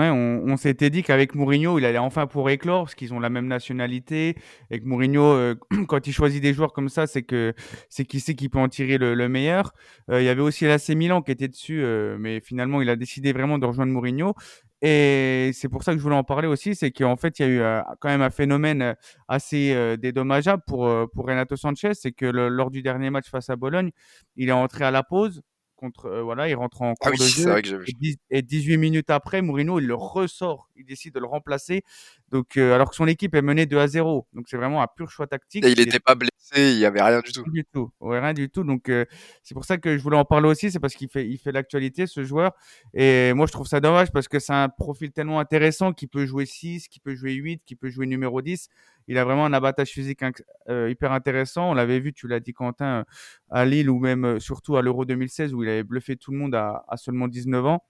On, 0.00 0.56
s'était 0.56 0.90
dit 0.90 1.02
qu'avec 1.02 1.34
Mourinho, 1.34 1.78
il 1.78 1.84
allait 1.84 1.98
enfin 1.98 2.26
pour 2.26 2.50
éclore, 2.50 2.84
parce 2.84 2.94
qu'ils 2.94 3.14
ont 3.14 3.20
la 3.20 3.30
même 3.30 3.46
nationalité. 3.46 4.36
Et 4.70 4.80
que 4.80 4.84
Mourinho, 4.84 5.22
euh, 5.22 5.54
quand 5.88 6.06
il 6.06 6.12
choisit 6.12 6.42
des 6.42 6.54
joueurs 6.54 6.72
comme 6.72 6.88
ça, 6.88 7.06
c'est 7.06 7.22
que 7.22 7.54
c'est 7.88 8.04
qu'il 8.04 8.20
sait 8.20 8.34
qu'il 8.34 8.50
peut 8.50 8.58
en 8.58 8.68
tirer 8.68 8.98
le, 8.98 9.28
meilleur. 9.28 9.72
Euh, 10.10 10.20
il 10.22 10.24
y 10.24 10.28
avait 10.28 10.42
aussi 10.42 10.64
l'AC 10.64 10.90
Milan 10.90 11.22
qui 11.22 11.32
était 11.32 11.48
dessus, 11.48 11.82
euh, 11.82 12.16
mais 12.18 12.40
finalement, 12.40 12.80
il 12.80 12.88
a 12.90 12.96
décidé 12.96 13.32
vraiment 13.32 13.58
de 13.58 13.66
rejoindre 13.66 13.92
Mourinho. 13.92 14.34
Et 14.80 15.50
c'est 15.54 15.68
pour 15.68 15.82
ça 15.82 15.92
que 15.92 15.98
je 15.98 16.02
voulais 16.02 16.16
en 16.16 16.22
parler 16.22 16.46
aussi, 16.46 16.76
c'est 16.76 16.92
qu'en 16.92 17.16
fait, 17.16 17.40
il 17.40 17.42
y 17.42 17.44
a 17.44 17.48
eu 17.48 17.82
quand 17.98 18.08
même 18.08 18.22
un 18.22 18.30
phénomène 18.30 18.94
assez 19.26 19.96
dédommageable 19.98 20.62
pour, 20.68 20.88
pour 21.12 21.26
Renato 21.26 21.56
Sanchez, 21.56 21.94
c'est 21.94 22.12
que 22.12 22.26
lors 22.26 22.70
du 22.70 22.80
dernier 22.80 23.10
match 23.10 23.28
face 23.28 23.50
à 23.50 23.56
Bologne, 23.56 23.90
il 24.36 24.50
est 24.50 24.52
entré 24.52 24.84
à 24.84 24.92
la 24.92 25.02
pause, 25.02 25.42
contre 25.78 26.06
euh, 26.06 26.22
voilà, 26.22 26.48
il 26.48 26.54
rentre 26.54 26.82
en 26.82 26.94
ah 27.00 27.10
cours 27.10 27.18
de 27.18 27.24
jeu 27.24 27.82
et, 28.30 28.42
18 28.42 28.76
minutes 28.76 29.10
après, 29.10 29.40
Mourinho 29.40 29.78
il 29.78 29.86
le 29.86 29.94
ressort, 29.94 30.68
il 30.76 30.84
décide 30.84 31.14
de 31.14 31.20
le 31.20 31.26
remplacer. 31.26 31.82
Donc 32.30 32.56
euh, 32.56 32.74
alors 32.74 32.90
que 32.90 32.96
son 32.96 33.06
équipe 33.06 33.34
est 33.34 33.42
menée 33.42 33.64
2 33.64 33.78
à 33.78 33.86
0. 33.86 34.26
Donc 34.34 34.46
c'est 34.48 34.56
vraiment 34.56 34.82
un 34.82 34.86
pur 34.88 35.10
choix 35.10 35.26
tactique. 35.26 35.64
Et 35.64 35.70
il 35.70 35.78
n'était 35.78 36.00
pas 36.00 36.14
blessé, 36.14 36.72
il 36.72 36.78
y 36.78 36.84
avait 36.84 37.00
rien 37.00 37.20
du 37.20 37.32
tout. 37.32 37.42
Rien 37.44 37.52
du 37.52 37.64
tout. 37.72 37.90
rien 38.00 38.34
du 38.34 38.50
tout. 38.50 38.64
Donc 38.64 38.88
euh, 38.88 39.04
c'est 39.42 39.54
pour 39.54 39.64
ça 39.64 39.78
que 39.78 39.96
je 39.96 40.02
voulais 40.02 40.18
en 40.18 40.24
parler 40.24 40.48
aussi, 40.48 40.70
c'est 40.70 40.80
parce 40.80 40.94
qu'il 40.94 41.08
fait 41.08 41.26
il 41.26 41.38
fait 41.38 41.52
l'actualité 41.52 42.06
ce 42.06 42.24
joueur 42.24 42.52
et 42.92 43.32
moi 43.32 43.46
je 43.46 43.52
trouve 43.52 43.68
ça 43.68 43.80
dommage 43.80 44.10
parce 44.10 44.28
que 44.28 44.38
c'est 44.40 44.52
un 44.52 44.68
profil 44.68 45.12
tellement 45.12 45.38
intéressant 45.38 45.92
qui 45.92 46.08
peut 46.08 46.26
jouer 46.26 46.44
6, 46.44 46.88
qui 46.88 46.98
peut 46.98 47.14
jouer 47.14 47.34
8, 47.34 47.62
qui 47.64 47.76
peut 47.76 47.88
jouer 47.88 48.06
numéro 48.06 48.42
10 48.42 48.68
il 49.08 49.18
a 49.18 49.24
vraiment 49.24 49.44
un 49.44 49.52
abattage 49.52 49.90
physique 49.90 50.20
euh, 50.68 50.88
hyper 50.90 51.12
intéressant. 51.12 51.70
On 51.70 51.74
l'avait 51.74 51.98
vu, 51.98 52.12
tu 52.12 52.28
l'as 52.28 52.40
dit 52.40 52.52
Quentin, 52.52 53.00
euh, 53.00 53.04
à 53.50 53.64
Lille 53.64 53.90
ou 53.90 53.98
même 53.98 54.24
euh, 54.24 54.38
surtout 54.38 54.76
à 54.76 54.82
l'Euro 54.82 55.04
2016 55.04 55.54
où 55.54 55.64
il 55.64 55.68
avait 55.68 55.82
bluffé 55.82 56.16
tout 56.16 56.30
le 56.30 56.38
monde 56.38 56.54
à, 56.54 56.84
seulement 56.96 57.26
19 57.26 57.66
ans. 57.66 57.82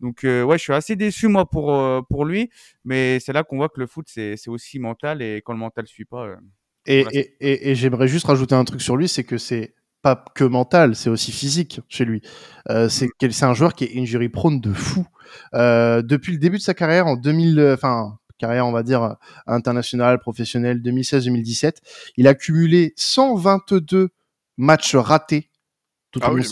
Donc 0.00 0.20
ouais, 0.24 0.58
je 0.58 0.62
suis 0.62 0.72
assez 0.72 0.96
déçu 0.96 1.28
moi 1.28 1.48
pour 1.48 1.72
pour 2.08 2.24
lui, 2.24 2.50
mais 2.84 3.20
c'est 3.20 3.32
là 3.32 3.44
qu'on 3.44 3.56
voit 3.56 3.68
que 3.68 3.80
le 3.80 3.86
foot 3.86 4.06
c'est 4.08 4.36
aussi 4.48 4.78
mental 4.78 5.22
et 5.22 5.40
quand 5.42 5.52
le 5.52 5.58
mental 5.58 5.86
suit 5.86 6.04
pas. 6.04 6.34
et, 6.84 7.06
et, 7.40 7.70
et, 7.70 7.74
j'aimerais 7.74 8.08
juste 8.08 8.26
rajouter 8.26 8.56
un 8.56 8.64
truc 8.64 8.82
sur 8.82 8.96
lui, 8.96 9.08
c'est 9.08 9.24
que 9.24 9.38
c'est 9.38 9.74
pas 10.04 10.22
que 10.34 10.44
mental, 10.44 10.94
c'est 10.94 11.08
aussi 11.08 11.32
physique 11.32 11.80
chez 11.88 12.04
lui. 12.04 12.20
Euh, 12.68 12.90
c'est 12.90 13.06
mmh. 13.06 13.30
c'est 13.30 13.46
un 13.46 13.54
joueur 13.54 13.74
qui 13.74 13.84
est 13.84 13.98
injury 13.98 14.28
prone 14.28 14.60
de 14.60 14.72
fou. 14.72 15.06
Euh, 15.54 16.02
depuis 16.02 16.32
le 16.32 16.38
début 16.38 16.58
de 16.58 16.62
sa 16.62 16.74
carrière 16.74 17.06
en 17.06 17.16
2000, 17.16 17.72
enfin 17.72 18.18
carrière, 18.38 18.66
on 18.66 18.72
va 18.72 18.82
dire, 18.82 19.16
internationale, 19.46 20.18
professionnelle, 20.18 20.80
2016-2017. 20.80 21.76
Il 22.16 22.28
a 22.28 22.34
cumulé 22.34 22.92
122 22.96 24.10
matchs 24.56 24.94
ratés 24.94 25.50
tout, 26.14 26.20
au, 26.20 26.30
ah 26.30 26.30
long 26.30 26.42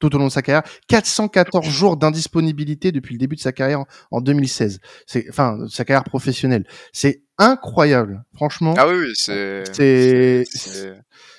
tout 0.00 0.14
au 0.14 0.18
long 0.18 0.26
de 0.26 0.32
sa 0.32 0.42
carrière. 0.42 0.68
414 0.88 1.68
jours 1.68 1.96
d'indisponibilité 1.96 2.90
depuis 2.90 3.14
le 3.14 3.18
début 3.18 3.36
de 3.36 3.40
sa 3.40 3.52
carrière 3.52 3.84
en 4.10 4.20
2016. 4.20 4.80
C'est, 5.06 5.26
enfin, 5.30 5.58
sa 5.68 5.84
carrière 5.84 6.04
professionnelle. 6.04 6.66
C'est 6.92 7.22
incroyable, 7.38 8.24
franchement. 8.34 8.74
Ah 8.76 8.88
oui, 8.88 9.12
c'est, 9.14 9.62
c'est, 9.72 10.44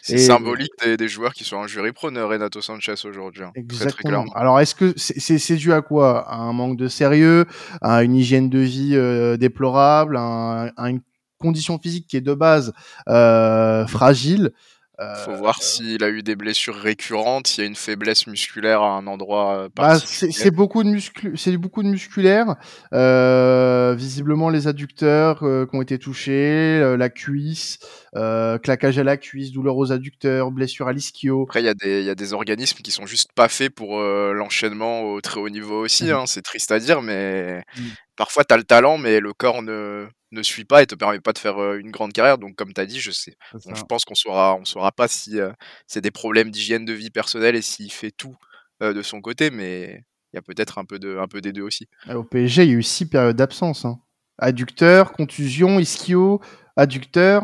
c'est 0.01 0.17
symbolique 0.17 0.71
des, 0.81 0.95
des, 0.95 1.07
joueurs 1.09 1.33
qui 1.33 1.43
sont 1.43 1.57
en 1.57 1.67
jury 1.67 1.91
pro, 1.91 2.07
Renato 2.07 2.61
Sanchez 2.61 2.95
aujourd'hui. 3.03 3.43
Hein, 3.43 3.51
Exactement. 3.55 4.25
Alors, 4.33 4.59
est-ce 4.61 4.75
que 4.75 4.93
c'est 4.97 5.55
dû 5.55 5.73
à 5.73 5.81
quoi? 5.81 6.27
À 6.29 6.37
un 6.37 6.53
manque 6.53 6.77
de 6.77 6.87
sérieux, 6.87 7.45
à 7.81 8.03
une 8.03 8.15
hygiène 8.15 8.49
de 8.49 8.59
vie 8.59 8.95
euh, 8.95 9.35
déplorable, 9.35 10.15
à, 10.17 10.71
à, 10.77 10.89
une 10.89 11.01
condition 11.37 11.77
physique 11.77 12.07
qui 12.07 12.15
est 12.15 12.21
de 12.21 12.33
base 12.33 12.73
euh, 13.09 13.85
fragile? 13.87 14.53
Euh, 14.99 15.15
faut 15.15 15.35
voir 15.35 15.63
s'il 15.63 16.03
a 16.03 16.09
eu 16.09 16.21
des 16.21 16.35
blessures 16.35 16.75
récurrentes, 16.75 17.47
s'il 17.47 17.63
y 17.63 17.65
a 17.65 17.67
une 17.67 17.75
faiblesse 17.75 18.27
musculaire 18.27 18.83
à 18.83 18.91
un 18.91 19.07
endroit 19.07 19.57
euh, 19.57 19.69
bah, 19.75 19.97
c'est 19.97 20.51
beaucoup 20.51 20.83
de 20.83 20.89
muscu 20.89 21.33
c'est 21.35 21.57
beaucoup 21.57 21.81
de 21.81 21.87
musculaire. 21.87 22.55
Euh, 22.93 23.95
visiblement 23.97 24.49
les 24.49 24.67
adducteurs 24.67 25.41
euh, 25.41 25.65
qui 25.65 25.75
ont 25.75 25.81
été 25.81 25.97
touchés, 25.97 26.95
la 26.95 27.09
cuisse, 27.09 27.79
claquage 28.13 28.99
à 28.99 29.03
la 29.03 29.17
cuisse, 29.17 29.51
douleur 29.51 29.77
aux 29.77 29.91
adducteurs, 29.91 30.51
blessure 30.51 30.87
à 30.87 30.93
l'ischio. 30.93 31.43
Après 31.43 31.61
il 31.61 31.65
y 31.65 31.69
a 31.69 31.73
des 31.73 32.01
il 32.01 32.05
y 32.05 32.11
a 32.11 32.15
des 32.15 32.33
organismes 32.33 32.81
qui 32.83 32.91
sont 32.91 33.07
juste 33.07 33.31
pas 33.33 33.47
faits 33.47 33.73
pour 33.73 33.99
l'enchaînement 33.99 35.01
au 35.01 35.21
très 35.21 35.39
haut 35.39 35.49
niveau 35.49 35.83
aussi. 35.83 36.05
Mmh. 36.05 36.11
Hein, 36.11 36.23
c'est 36.27 36.43
triste 36.43 36.71
à 36.71 36.79
dire, 36.79 37.01
mais 37.01 37.63
mmh. 37.77 37.81
Parfois 38.15 38.43
tu 38.43 38.53
as 38.53 38.57
le 38.57 38.63
talent, 38.63 38.97
mais 38.97 39.19
le 39.19 39.33
corps 39.33 39.61
ne 39.61 40.07
ne 40.31 40.41
suit 40.41 40.65
pas 40.65 40.81
et 40.81 40.87
te 40.87 40.95
permet 40.95 41.19
pas 41.19 41.31
de 41.31 41.37
faire 41.37 41.75
une 41.75 41.91
grande 41.91 42.11
carrière. 42.11 42.39
Donc, 42.39 42.55
comme 42.55 42.73
tu 42.73 42.81
as 42.81 42.85
dit, 42.85 42.99
je 42.99 43.11
sais. 43.11 43.37
je 43.53 43.83
pense 43.83 44.03
qu'on 44.03 44.15
saura, 44.15 44.55
on 44.55 44.65
saura 44.65 44.91
pas 44.91 45.07
si 45.07 45.37
c'est 45.85 46.01
des 46.01 46.09
problèmes 46.09 46.49
d'hygiène 46.49 46.85
de 46.85 46.93
vie 46.93 47.11
personnelle 47.11 47.55
et 47.55 47.61
s'il 47.61 47.91
fait 47.91 48.11
tout 48.11 48.35
de 48.81 49.01
son 49.01 49.21
côté, 49.21 49.51
mais 49.51 50.03
il 50.33 50.37
y 50.37 50.39
a 50.39 50.41
peut-être 50.41 50.79
un 50.79 50.85
peu 50.85 50.97
de, 50.97 51.17
un 51.19 51.27
peu 51.27 51.39
des 51.39 51.53
deux 51.53 51.61
aussi. 51.61 51.87
Au 52.11 52.23
PSG, 52.23 52.63
il 52.63 52.69
y 52.71 52.73
a 52.73 52.77
eu 52.77 52.83
six 52.83 53.07
périodes 53.07 53.35
d'absence. 53.35 53.85
Hein. 53.85 53.99
Adducteur, 54.39 55.13
contusion, 55.13 55.79
ischio, 55.79 56.41
adducteur. 56.75 57.43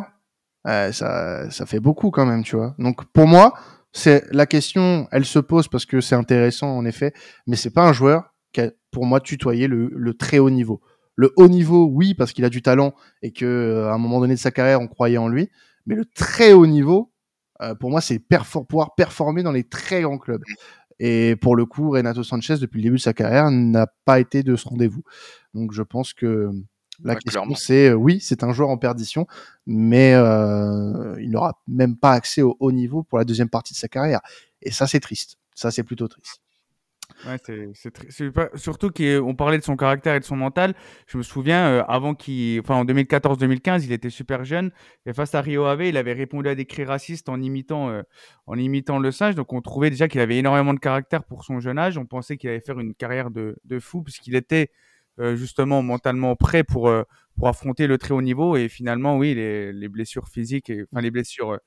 ça, 0.65 1.49
ça 1.51 1.65
fait 1.67 1.79
beaucoup 1.79 2.09
quand 2.09 2.25
même, 2.25 2.43
tu 2.43 2.55
vois. 2.55 2.73
Donc, 2.79 3.05
pour 3.13 3.27
moi, 3.27 3.53
c'est 3.91 4.25
la 4.31 4.45
question, 4.45 5.07
elle 5.11 5.25
se 5.25 5.39
pose 5.39 5.67
parce 5.67 5.85
que 5.85 6.01
c'est 6.01 6.15
intéressant 6.15 6.75
en 6.75 6.85
effet, 6.85 7.13
mais 7.47 7.55
c'est 7.55 7.71
pas 7.71 7.87
un 7.87 7.93
joueur 7.93 8.33
qui 8.51 8.61
a, 8.61 8.71
pour 8.91 9.05
moi, 9.05 9.19
tutoyé 9.19 9.67
le 9.67 10.13
très 10.13 10.39
haut 10.39 10.49
niveau. 10.49 10.81
Le 11.15 11.33
haut 11.35 11.49
niveau, 11.49 11.85
oui, 11.85 12.13
parce 12.13 12.31
qu'il 12.31 12.45
a 12.45 12.49
du 12.49 12.61
talent 12.61 12.93
et 13.21 13.31
que 13.31 13.45
euh, 13.45 13.89
à 13.89 13.93
un 13.95 13.97
moment 13.97 14.21
donné 14.21 14.35
de 14.35 14.39
sa 14.39 14.51
carrière, 14.51 14.79
on 14.79 14.87
croyait 14.87 15.17
en 15.17 15.27
lui. 15.27 15.49
Mais 15.85 15.95
le 15.95 16.05
très 16.05 16.53
haut 16.53 16.65
niveau, 16.65 17.11
pour 17.81 17.89
moi, 17.89 17.99
c'est 17.99 18.19
pouvoir 18.69 18.95
performer 18.95 19.43
dans 19.43 19.51
les 19.51 19.65
très 19.65 20.01
grands 20.01 20.17
clubs. 20.17 20.41
Et 20.99 21.35
pour 21.41 21.57
le 21.57 21.65
coup, 21.65 21.91
Renato 21.91 22.23
Sanchez, 22.23 22.57
depuis 22.57 22.77
le 22.77 22.83
début 22.83 22.95
de 22.97 23.01
sa 23.01 23.13
carrière, 23.13 23.51
n'a 23.51 23.87
pas 24.05 24.21
été 24.21 24.43
de 24.43 24.55
ce 24.55 24.67
rendez-vous. 24.67 25.03
Donc 25.53 25.73
je 25.73 25.81
pense 25.81 26.13
que 26.13 26.51
la 27.03 27.15
question, 27.15 27.53
c'est 27.55 27.93
oui, 27.93 28.19
c'est 28.21 28.43
un 28.43 28.53
joueur 28.53 28.69
en 28.69 28.77
perdition, 28.77 29.27
mais 29.65 30.13
euh, 30.13 31.15
il 31.21 31.31
n'aura 31.31 31.61
même 31.67 31.97
pas 31.97 32.11
accès 32.11 32.41
au 32.41 32.55
haut 32.59 32.71
niveau 32.71 33.03
pour 33.03 33.17
la 33.17 33.25
deuxième 33.25 33.49
partie 33.49 33.73
de 33.73 33.77
sa 33.79 33.87
carrière. 33.87 34.21
Et 34.61 34.71
ça, 34.71 34.87
c'est 34.87 34.99
triste. 34.99 35.37
Ça, 35.55 35.71
c'est 35.71 35.83
plutôt 35.83 36.07
triste. 36.07 36.41
Ouais, 37.25 37.35
c'est 37.43 38.31
surtout 38.55 38.91
qu'on 38.91 39.35
parlait 39.35 39.57
de 39.57 39.63
son 39.63 39.75
caractère 39.75 40.15
et 40.15 40.21
de 40.21 40.23
son 40.25 40.37
mental. 40.37 40.73
Je 41.05 41.17
me 41.17 41.23
souviens, 41.23 41.67
euh, 41.67 41.83
avant 41.89 42.15
qu'il, 42.15 42.61
enfin 42.61 42.75
en 42.75 42.85
2014-2015, 42.85 43.83
il 43.83 43.91
était 43.91 44.09
super 44.09 44.45
jeune 44.45 44.71
et 45.05 45.11
face 45.13 45.35
à 45.35 45.41
Rio 45.41 45.65
Ave, 45.65 45.81
il 45.83 45.97
avait 45.97 46.13
répondu 46.13 46.47
à 46.47 46.55
des 46.55 46.65
cris 46.65 46.85
racistes 46.85 47.27
en 47.27 47.41
imitant, 47.41 47.89
euh, 47.89 48.03
en 48.47 48.57
imitant 48.57 48.99
le 48.99 49.11
singe. 49.11 49.35
Donc 49.35 49.51
on 49.51 49.59
trouvait 49.61 49.89
déjà 49.89 50.07
qu'il 50.07 50.21
avait 50.21 50.37
énormément 50.37 50.73
de 50.73 50.79
caractère 50.79 51.25
pour 51.25 51.43
son 51.43 51.59
jeune 51.59 51.77
âge. 51.77 51.97
On 51.97 52.05
pensait 52.05 52.37
qu'il 52.37 52.49
allait 52.51 52.61
faire 52.61 52.79
une 52.79 52.95
carrière 52.95 53.31
de, 53.31 53.57
de 53.65 53.79
fou 53.79 54.01
puisqu'il 54.01 54.35
était 54.35 54.71
euh, 55.19 55.35
justement 55.35 55.81
mentalement 55.81 56.35
prêt 56.37 56.63
pour 56.63 56.89
pour 57.37 57.47
affronter 57.47 57.87
le 57.87 57.97
très 57.97 58.13
haut 58.13 58.21
niveau. 58.21 58.55
Et 58.57 58.69
finalement, 58.69 59.17
oui, 59.17 59.33
les, 59.35 59.73
les 59.73 59.87
blessures 59.89 60.27
physiques, 60.29 60.69
et, 60.69 60.83
enfin 60.91 61.01
les 61.01 61.11
blessures 61.11 61.57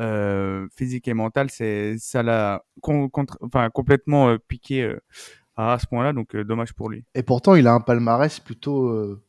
euh, 0.00 0.66
physique 0.74 1.08
et 1.08 1.14
mental, 1.14 1.50
c'est 1.50 1.98
ça 1.98 2.22
l'a 2.22 2.64
enfin, 2.82 3.70
complètement 3.70 4.30
euh, 4.30 4.38
piqué 4.38 4.82
euh, 4.82 5.00
à 5.56 5.78
ce 5.78 5.86
point-là, 5.86 6.12
donc 6.12 6.34
dommage 6.36 6.72
pour 6.72 6.88
lui. 6.88 7.04
Et 7.14 7.22
pourtant, 7.22 7.54
il 7.54 7.66
a 7.66 7.72
un 7.72 7.80
palmarès 7.80 8.40
plutôt 8.40 9.20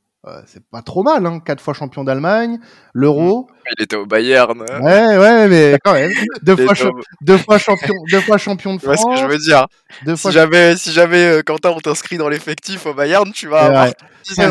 c'est 0.46 0.64
pas 0.70 0.82
trop 0.82 1.02
mal, 1.02 1.26
hein. 1.26 1.40
Quatre 1.40 1.62
fois 1.62 1.74
champion 1.74 2.04
d'Allemagne, 2.04 2.60
l'Euro. 2.94 3.50
Il 3.78 3.84
était 3.84 3.96
au 3.96 4.06
Bayern. 4.06 4.64
Hein. 4.70 4.82
Ouais, 4.82 5.18
ouais, 5.18 5.48
mais 5.48 5.78
quand 5.84 5.94
même. 5.94 6.12
Deux 6.44 6.56
fois, 6.56 6.74
deux 7.22 7.38
fois 7.38 7.58
champion, 7.58 7.94
deux 8.12 8.22
fois 8.22 8.38
champion 8.38 8.76
de 8.76 8.82
France. 8.82 9.02
ce 9.02 9.06
que 9.06 9.16
je 9.16 9.26
veux 9.26 9.38
dire. 9.38 9.68
Deux 10.06 10.16
si 10.16 10.32
j'avais, 10.32 10.76
si 10.76 10.92
jamais 10.92 11.42
Quentin 11.46 11.70
on 11.70 11.80
t'inscrit 11.80 12.18
dans 12.18 12.30
l'effectif 12.30 12.86
au 12.86 12.94
Bayern, 12.94 13.32
tu 13.32 13.48
vas 13.48 13.62
avoir 13.62 13.86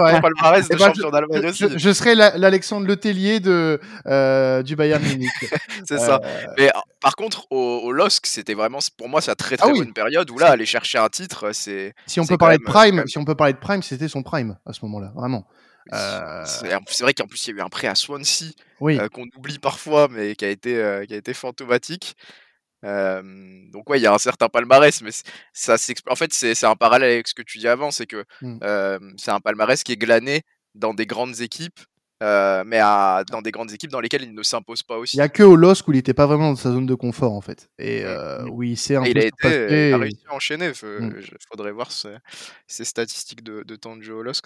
vrai. 0.00 0.20
palmarès 0.20 0.68
de 0.68 0.74
eh 0.74 0.76
ben, 0.76 0.86
champion 0.86 1.10
d'Allemagne 1.10 1.46
aussi. 1.46 1.64
Je, 1.76 1.92
serais 1.92 2.14
l'Alexandre 2.14 2.86
Letellier 2.86 3.40
de 3.40 3.80
euh, 4.06 4.62
du 4.62 4.76
Bayern 4.76 5.02
Munich. 5.02 5.30
c'est 5.88 5.98
ça. 5.98 6.20
Euh, 6.22 6.46
mais 6.58 6.70
par 7.00 7.16
contre, 7.16 7.46
au, 7.50 7.80
au 7.84 7.92
LOSC, 7.92 8.26
c'était 8.26 8.54
vraiment, 8.54 8.78
pour 8.96 9.08
moi, 9.08 9.20
c'est 9.20 9.30
une 9.30 9.36
très 9.36 9.56
ah 9.60 9.64
très 9.64 9.72
bonne 9.72 9.92
période 9.92 10.30
où 10.30 10.38
là, 10.38 10.50
aller 10.50 10.66
chercher 10.66 10.98
un 10.98 11.08
titre, 11.08 11.50
c'est. 11.52 11.94
Si 12.06 12.20
on 12.20 12.26
peut 12.26 12.38
parler 12.38 12.58
de 12.58 12.64
prime, 12.64 13.04
si 13.06 13.18
on 13.18 13.24
peut 13.24 13.34
parler 13.34 13.52
de 13.52 13.58
prime, 13.58 13.82
c'était 13.82 14.08
son 14.08 14.22
prime 14.22 14.56
à 14.66 14.72
ce 14.72 14.80
moment-là, 14.84 15.12
vraiment. 15.14 15.46
Euh, 15.92 16.44
c'est 16.44 17.02
vrai 17.02 17.14
qu'en 17.14 17.26
plus, 17.26 17.46
il 17.46 17.50
y 17.50 17.52
a 17.54 17.62
eu 17.62 17.64
un 17.64 17.68
prêt 17.68 17.88
à 17.88 17.94
Swansea 17.94 18.52
euh, 18.82 19.08
qu'on 19.08 19.26
oublie 19.36 19.58
parfois, 19.58 20.08
mais 20.08 20.34
qui 20.34 20.44
a 20.44 20.48
été, 20.48 20.76
euh, 20.76 21.04
qui 21.04 21.14
a 21.14 21.16
été 21.16 21.34
fantomatique. 21.34 22.16
donc 22.82 23.88
ouais, 23.90 23.98
il 23.98 24.02
y 24.02 24.06
a 24.06 24.14
un 24.14 24.18
certain 24.18 24.48
palmarès, 24.48 25.02
mais 25.02 25.10
ça 25.52 25.76
En 26.08 26.16
fait, 26.16 26.32
c'est 26.32 26.64
un 26.64 26.76
parallèle 26.76 27.12
avec 27.12 27.28
ce 27.28 27.34
que 27.34 27.42
tu 27.42 27.58
dis 27.58 27.68
avant, 27.68 27.90
c'est 27.90 28.06
que 28.06 28.24
mmh. 28.42 29.14
c'est 29.16 29.30
un 29.30 29.40
palmarès 29.40 29.82
qui 29.82 29.92
est 29.92 29.96
glané 29.96 30.42
dans 30.74 30.94
des 30.94 31.06
grandes 31.06 31.40
équipes 31.40 31.80
euh, 32.22 32.64
mais 32.66 32.78
à, 32.78 33.24
dans 33.30 33.40
des 33.40 33.50
grandes 33.50 33.72
équipes 33.72 33.90
dans 33.90 34.00
lesquelles 34.00 34.24
il 34.24 34.34
ne 34.34 34.42
s'impose 34.42 34.82
pas 34.82 34.98
aussi. 34.98 35.16
Il 35.16 35.20
n'y 35.20 35.24
a 35.24 35.28
que 35.30 35.42
au 35.42 35.56
LOSC 35.56 35.88
où 35.88 35.92
il 35.92 35.96
n'était 35.96 36.12
pas 36.12 36.26
vraiment 36.26 36.50
dans 36.50 36.56
sa 36.56 36.70
zone 36.70 36.84
de 36.84 36.94
confort 36.94 37.32
en 37.32 37.40
fait. 37.40 37.70
Et 37.78 38.02
euh, 38.04 38.44
oui, 38.50 38.76
c'est 38.76 38.96
un 38.96 39.04
il 39.04 39.18
a, 39.18 39.24
été, 39.24 39.88
il 39.88 39.94
a 39.94 39.98
réussi 39.98 40.24
à 40.28 40.34
enchaîner. 40.34 40.66
Il 40.66 41.06
mmh. 41.06 41.14
faudrait 41.50 41.72
voir 41.72 41.90
ses, 41.90 42.84
statistiques 42.84 43.42
de, 43.42 43.62
de, 43.62 43.76
temps 43.76 43.96
de 43.96 44.02
jeu 44.02 44.14
au 44.14 44.22
LOSC. 44.22 44.44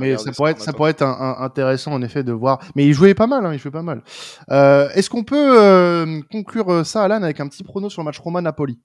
mais 0.00 0.16
ça 0.18 0.30
pourrait, 0.30 0.52
être, 0.52 0.60
ça 0.60 0.72
pourrait 0.72 0.92
être 0.92 1.02
intéressant 1.02 1.92
en 1.92 2.02
effet 2.02 2.22
de 2.22 2.32
voir. 2.32 2.60
Mais 2.76 2.86
il 2.86 2.92
jouait 2.92 3.14
pas 3.14 3.26
mal, 3.26 3.44
hein, 3.44 3.52
il 3.52 3.58
jouait 3.58 3.72
pas 3.72 3.82
mal. 3.82 4.02
Euh, 4.50 4.88
Est-ce 4.90 5.10
qu'on 5.10 5.24
peut 5.24 5.60
euh, 5.60 6.20
conclure 6.30 6.86
ça, 6.86 7.02
Alan, 7.02 7.22
avec 7.22 7.40
un 7.40 7.48
petit 7.48 7.64
prono 7.64 7.90
sur 7.90 8.02
le 8.02 8.04
match 8.04 8.20
Roma-Napoli? 8.20 8.78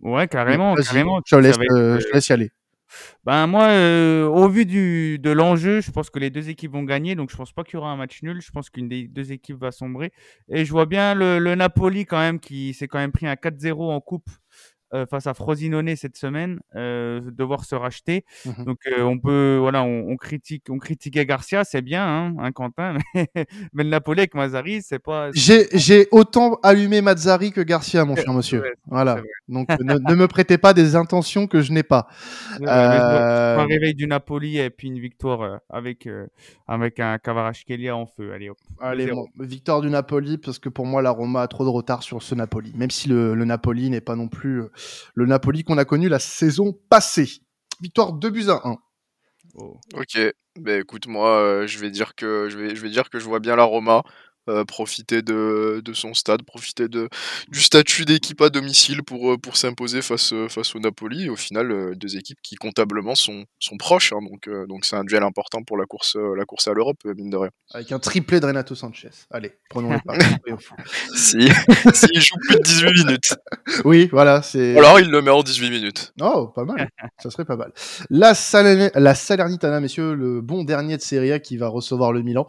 Ouais, 0.00 0.28
carrément. 0.28 0.76
carrément 0.76 1.20
je, 1.26 1.36
laisse, 1.36 1.56
je 1.58 2.12
laisse 2.12 2.28
y 2.28 2.32
aller. 2.32 2.52
Ben 3.24 3.46
moi, 3.46 3.64
euh, 3.68 4.26
au 4.26 4.48
vu 4.48 4.66
de 4.66 5.30
l'enjeu, 5.30 5.80
je 5.80 5.90
pense 5.90 6.10
que 6.10 6.18
les 6.18 6.30
deux 6.30 6.48
équipes 6.50 6.72
vont 6.72 6.82
gagner, 6.84 7.14
donc 7.14 7.30
je 7.30 7.36
pense 7.36 7.52
pas 7.52 7.64
qu'il 7.64 7.74
y 7.74 7.76
aura 7.76 7.90
un 7.90 7.96
match 7.96 8.22
nul. 8.22 8.40
Je 8.40 8.50
pense 8.50 8.70
qu'une 8.70 8.88
des 8.88 9.08
deux 9.08 9.32
équipes 9.32 9.58
va 9.58 9.72
sombrer. 9.72 10.12
Et 10.48 10.64
je 10.64 10.70
vois 10.72 10.86
bien 10.86 11.14
le 11.14 11.54
Napoli 11.54 12.06
quand 12.06 12.18
même 12.18 12.40
qui 12.40 12.74
s'est 12.74 12.88
quand 12.88 12.98
même 12.98 13.12
pris 13.12 13.26
un 13.26 13.36
4-0 13.36 13.90
en 13.90 14.00
coupe 14.00 14.28
euh, 14.92 15.06
face 15.06 15.28
à 15.28 15.34
Frosinone 15.34 15.94
cette 15.94 16.16
semaine, 16.16 16.58
euh, 16.74 17.20
devoir 17.30 17.64
se 17.64 17.76
racheter. 17.76 18.24
Mmh 18.44 18.64
Donc 18.64 18.78
euh, 18.88 19.02
on 19.02 19.20
peut, 19.20 19.56
voilà, 19.60 19.84
on, 19.84 20.08
on, 20.08 20.16
critique, 20.16 20.64
on 20.68 20.78
critiquait 20.78 21.24
Garcia, 21.24 21.62
c'est 21.62 21.80
bien, 21.80 22.04
hein, 22.04 22.34
hein 22.40 22.50
Quentin, 22.50 22.96
mais, 23.14 23.84
le 23.84 23.90
Napoli 23.90 24.22
avec 24.22 24.34
Mazzari, 24.34 24.82
c'est 24.82 24.98
pas. 24.98 25.30
J'ai 25.32 26.08
autant 26.10 26.58
allumé 26.64 27.02
Mazzari 27.02 27.52
que 27.52 27.60
Garcia, 27.60 28.04
mon 28.04 28.16
cher 28.16 28.32
monsieur. 28.32 28.64
voilà. 28.86 29.20
Donc 29.46 29.68
ne, 29.80 29.94
ne, 29.94 30.14
me 30.16 30.26
prêtez 30.26 30.58
pas 30.58 30.74
des 30.74 30.96
intentions 30.96 31.46
que 31.46 31.60
je 31.60 31.72
n'ai 31.72 31.84
pas. 31.84 32.08
un 32.66 33.66
réveil 33.66 33.94
du 33.94 34.08
Napoli 34.08 34.58
et 34.58 34.70
puis 34.70 34.88
une 34.88 34.98
victoire 34.98 35.60
avec 35.68 36.08
avec 36.66 36.98
un 36.98 37.18
Kvaratskhelia 37.18 37.94
en 37.94 38.06
feu. 38.06 38.32
Allez 38.32 38.50
hop. 38.50 38.58
Allez, 38.80 39.06
bon, 39.06 39.26
victoire 39.38 39.82
du 39.82 39.90
Napoli 39.90 40.36
parce 40.36 40.58
que 40.58 40.68
pour 40.68 40.86
moi 40.86 41.00
la 41.00 41.10
Roma 41.10 41.42
a 41.42 41.48
trop 41.48 41.64
de 41.64 41.70
retard 41.70 42.02
sur 42.02 42.22
ce 42.24 42.34
Napoli, 42.34 42.72
même 42.74 42.90
si 42.90 43.08
le, 43.08 43.34
le 43.34 43.44
Napoli 43.44 43.88
n'est 43.88 44.00
pas 44.00 44.16
non 44.16 44.26
plus 44.26 44.62
le 45.14 45.26
Napoli 45.26 45.64
qu'on 45.64 45.78
a 45.78 45.84
connu 45.84 46.08
la 46.08 46.18
saison 46.18 46.72
passée. 46.88 47.42
Victoire 47.80 48.12
2 48.12 48.30
buts 48.30 48.48
à 48.48 48.60
1. 48.68 48.76
Ok, 49.94 50.18
ben 50.58 50.80
écoute 50.80 51.06
moi 51.06 51.38
euh, 51.38 51.66
je 51.66 51.78
vais 51.78 51.90
dire 51.90 52.14
que 52.14 52.48
je 52.48 52.74
je 52.74 52.80
vais 52.80 52.88
dire 52.88 53.10
que 53.10 53.18
je 53.18 53.24
vois 53.24 53.40
bien 53.40 53.56
la 53.56 53.64
Roma. 53.64 54.04
Euh, 54.50 54.64
profiter 54.64 55.22
de, 55.22 55.80
de, 55.84 55.92
son 55.92 56.12
stade, 56.12 56.42
profiter 56.42 56.88
de, 56.88 57.08
du 57.48 57.60
statut 57.60 58.04
d'équipe 58.04 58.40
à 58.40 58.50
domicile 58.50 59.02
pour, 59.02 59.32
euh, 59.32 59.38
pour 59.38 59.56
s'imposer 59.56 60.02
face, 60.02 60.32
euh, 60.32 60.48
face 60.48 60.74
au 60.74 60.80
Napoli. 60.80 61.28
au 61.28 61.36
final, 61.36 61.94
deux 61.96 62.16
équipes 62.16 62.38
qui 62.42 62.56
comptablement 62.56 63.14
sont, 63.14 63.44
sont 63.58 63.76
proches, 63.76 64.12
hein, 64.12 64.18
donc 64.22 64.48
donc 64.68 64.84
c'est 64.84 64.96
un 64.96 65.04
duel 65.04 65.22
important 65.22 65.62
pour 65.62 65.76
la 65.76 65.84
course, 65.84 66.16
la 66.16 66.44
course 66.44 66.66
à 66.68 66.72
l'Europe, 66.72 66.98
mine 67.04 67.30
de 67.30 67.36
rien. 67.36 67.50
Avec 67.72 67.92
un 67.92 67.98
triplé 67.98 68.40
de 68.40 68.46
Renato 68.46 68.74
Sanchez. 68.74 69.10
Allez, 69.30 69.52
prenons 69.68 69.90
le 69.92 69.98
pas. 70.04 70.14
si, 71.14 71.38
s'il 71.94 72.20
joue 72.20 72.36
plus 72.48 72.56
de 72.56 72.62
18 72.62 73.04
minutes. 73.04 73.34
Oui, 73.84 74.08
voilà. 74.10 74.42
c'est. 74.42 74.76
Alors 74.76 74.98
il 74.98 75.10
le 75.10 75.22
met 75.22 75.30
en 75.30 75.42
18 75.42 75.70
minutes. 75.70 76.12
Oh, 76.20 76.48
pas 76.48 76.64
mal. 76.64 76.88
Ça 77.22 77.30
serait 77.30 77.44
pas 77.44 77.56
mal. 77.56 77.72
La, 78.10 78.32
la 78.94 79.14
Salernitana, 79.14 79.80
messieurs, 79.80 80.14
le 80.14 80.40
bon 80.40 80.64
dernier 80.64 80.96
de 80.96 81.02
Serie 81.02 81.32
A 81.32 81.38
qui 81.38 81.56
va 81.56 81.68
recevoir 81.68 82.12
le 82.12 82.22
Milan. 82.22 82.48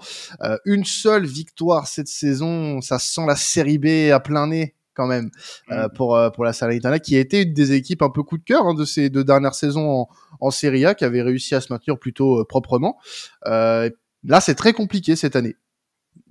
une 0.66 0.86
seule 0.86 1.26
victoire 1.26 1.88
cette 1.92 2.08
saison, 2.08 2.82
ça 2.82 3.00
sent 3.00 3.26
la 3.28 3.36
série 3.36 3.78
B 3.78 4.12
à 4.12 4.20
plein 4.20 4.48
nez 4.48 4.76
quand 4.94 5.08
même 5.08 5.30
euh, 5.72 5.88
mm. 5.88 5.94
pour 5.94 6.16
euh, 6.16 6.30
pour 6.30 6.44
la 6.44 6.54
Salernitana 6.54 7.00
qui 7.00 7.16
a 7.16 7.20
été 7.20 7.44
une 7.44 7.54
des 7.54 7.74
équipes 7.74 8.02
un 8.02 8.10
peu 8.10 8.24
coup 8.24 8.38
de 8.38 8.44
cœur 8.44 8.66
hein, 8.66 8.74
de 8.74 8.86
ces 8.86 9.10
deux 9.10 9.24
dernières 9.24 9.56
saisons 9.56 9.90
en, 9.90 10.10
en 10.40 10.52
Serie 10.52 10.86
A 10.86 10.96
qui 10.96 11.06
avait 11.06 11.22
réussi 11.22 11.56
à 11.56 11.62
se 11.62 11.72
maintenir 11.72 11.98
plutôt 11.98 12.40
euh, 12.40 12.46
proprement. 12.46 12.98
là, 13.46 14.40
c'est 14.40 14.56
très 14.56 14.74
compliqué 14.74 15.16
cette 15.16 15.36
année. 15.36 15.56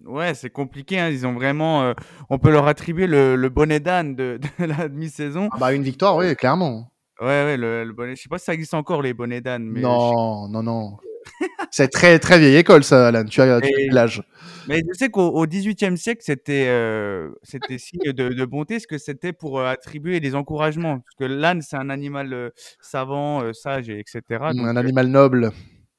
Ouais, 0.05 0.35
c'est 0.35 0.51
compliqué. 0.51 0.99
Hein. 0.99 1.11
Ils 1.11 1.27
ont 1.27 1.35
vraiment, 1.35 1.95
on 2.31 2.39
peut 2.39 2.51
leur 2.51 2.67
attribuer 2.67 3.07
le, 3.07 3.37
le 3.37 3.49
bonnet 3.49 3.81
d'âne 3.81 4.15
de, 4.15 4.41
la 4.59 4.89
demi-saison. 4.89 5.49
Ah 5.53 5.59
bah 5.59 5.73
une 5.75 5.83
victoire, 5.83 6.17
oui, 6.17 6.35
clairement. 6.37 6.91
Ouais, 7.21 7.27
ouais, 7.27 7.57
le, 7.59 7.93
bonnet. 7.93 8.17
Je 8.17 8.23
sais 8.23 8.29
pas 8.29 8.39
si 8.39 8.47
ça 8.47 8.55
existe 8.55 8.73
encore 8.73 9.03
les 9.03 9.13
bonnets 9.13 9.43
d'âne. 9.43 9.65
Mais 9.65 9.81
non, 9.81 10.49
non, 10.49 10.63
non. 10.63 10.97
c'est 11.71 11.89
très 11.89 12.19
très 12.19 12.39
vieille 12.39 12.57
école 12.57 12.85
ça, 12.85 13.09
Alan. 13.09 13.25
Tu 13.25 13.41
as, 13.41 13.61
l'âge. 13.91 14.23
Mais 14.69 14.83
je 14.87 14.97
sais 14.97 15.09
qu'au 15.11 15.47
XVIIIe 15.47 15.97
siècle, 15.97 16.23
c'était 16.25 16.67
euh, 16.69 17.31
c'était 17.43 17.79
signe 17.79 18.13
de, 18.13 18.29
de, 18.29 18.45
bonté, 18.45 18.79
ce 18.79 18.87
que 18.87 18.99
c'était 18.99 19.33
pour 19.33 19.59
euh, 19.59 19.67
attribuer 19.67 20.21
des 20.21 20.35
encouragements. 20.35 21.01
Parce 21.01 21.17
que 21.19 21.25
l'âne, 21.25 21.63
c'est 21.63 21.77
un 21.77 21.91
animal 21.91 22.33
euh, 22.33 22.51
savant, 22.81 23.43
euh, 23.43 23.53
sage, 23.53 23.89
etc. 23.89 24.23
Donc, 24.29 24.67
un 24.67 24.77
animal 24.77 25.09
noble. 25.09 25.51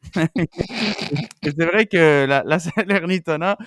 c'est 0.15 1.65
vrai 1.65 1.85
que 1.85 2.25
la, 2.25 2.43
la 2.43 2.59
Salernitana, 2.59 3.57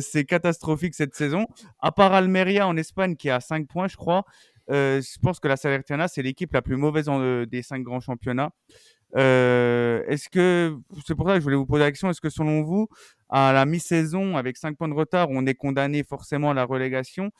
c'est 0.00 0.24
catastrophique 0.24 0.94
cette 0.94 1.14
saison. 1.14 1.46
À 1.80 1.92
part 1.92 2.14
Almeria 2.14 2.66
en 2.66 2.76
Espagne 2.78 3.14
qui 3.14 3.28
a 3.28 3.40
5 3.40 3.68
points, 3.68 3.88
je 3.88 3.96
crois. 3.96 4.24
je 4.68 5.18
pense 5.20 5.40
que 5.40 5.48
la 5.48 5.58
Salernitana, 5.58 6.08
c'est 6.08 6.22
l'équipe 6.22 6.50
la 6.54 6.62
plus 6.62 6.76
mauvaise 6.76 7.10
en, 7.10 7.44
des 7.44 7.62
5 7.62 7.82
grands 7.82 8.00
championnats. 8.00 8.52
Euh, 9.16 10.02
est-ce 10.06 10.28
que, 10.28 10.76
c'est 11.06 11.14
pour 11.14 11.26
ça 11.28 11.34
que 11.34 11.40
je 11.40 11.44
voulais 11.44 11.56
vous 11.56 11.66
poser 11.66 11.84
la 11.84 11.90
question, 11.90 12.10
est-ce 12.10 12.20
que 12.20 12.30
selon 12.30 12.62
vous, 12.62 12.88
à 13.28 13.52
la 13.52 13.64
mi-saison, 13.66 14.36
avec 14.36 14.56
5 14.56 14.76
points 14.76 14.88
de 14.88 14.94
retard, 14.94 15.28
on 15.30 15.46
est 15.46 15.54
condamné 15.54 16.02
forcément 16.04 16.50
à 16.50 16.54
la 16.54 16.64
relégation 16.64 17.30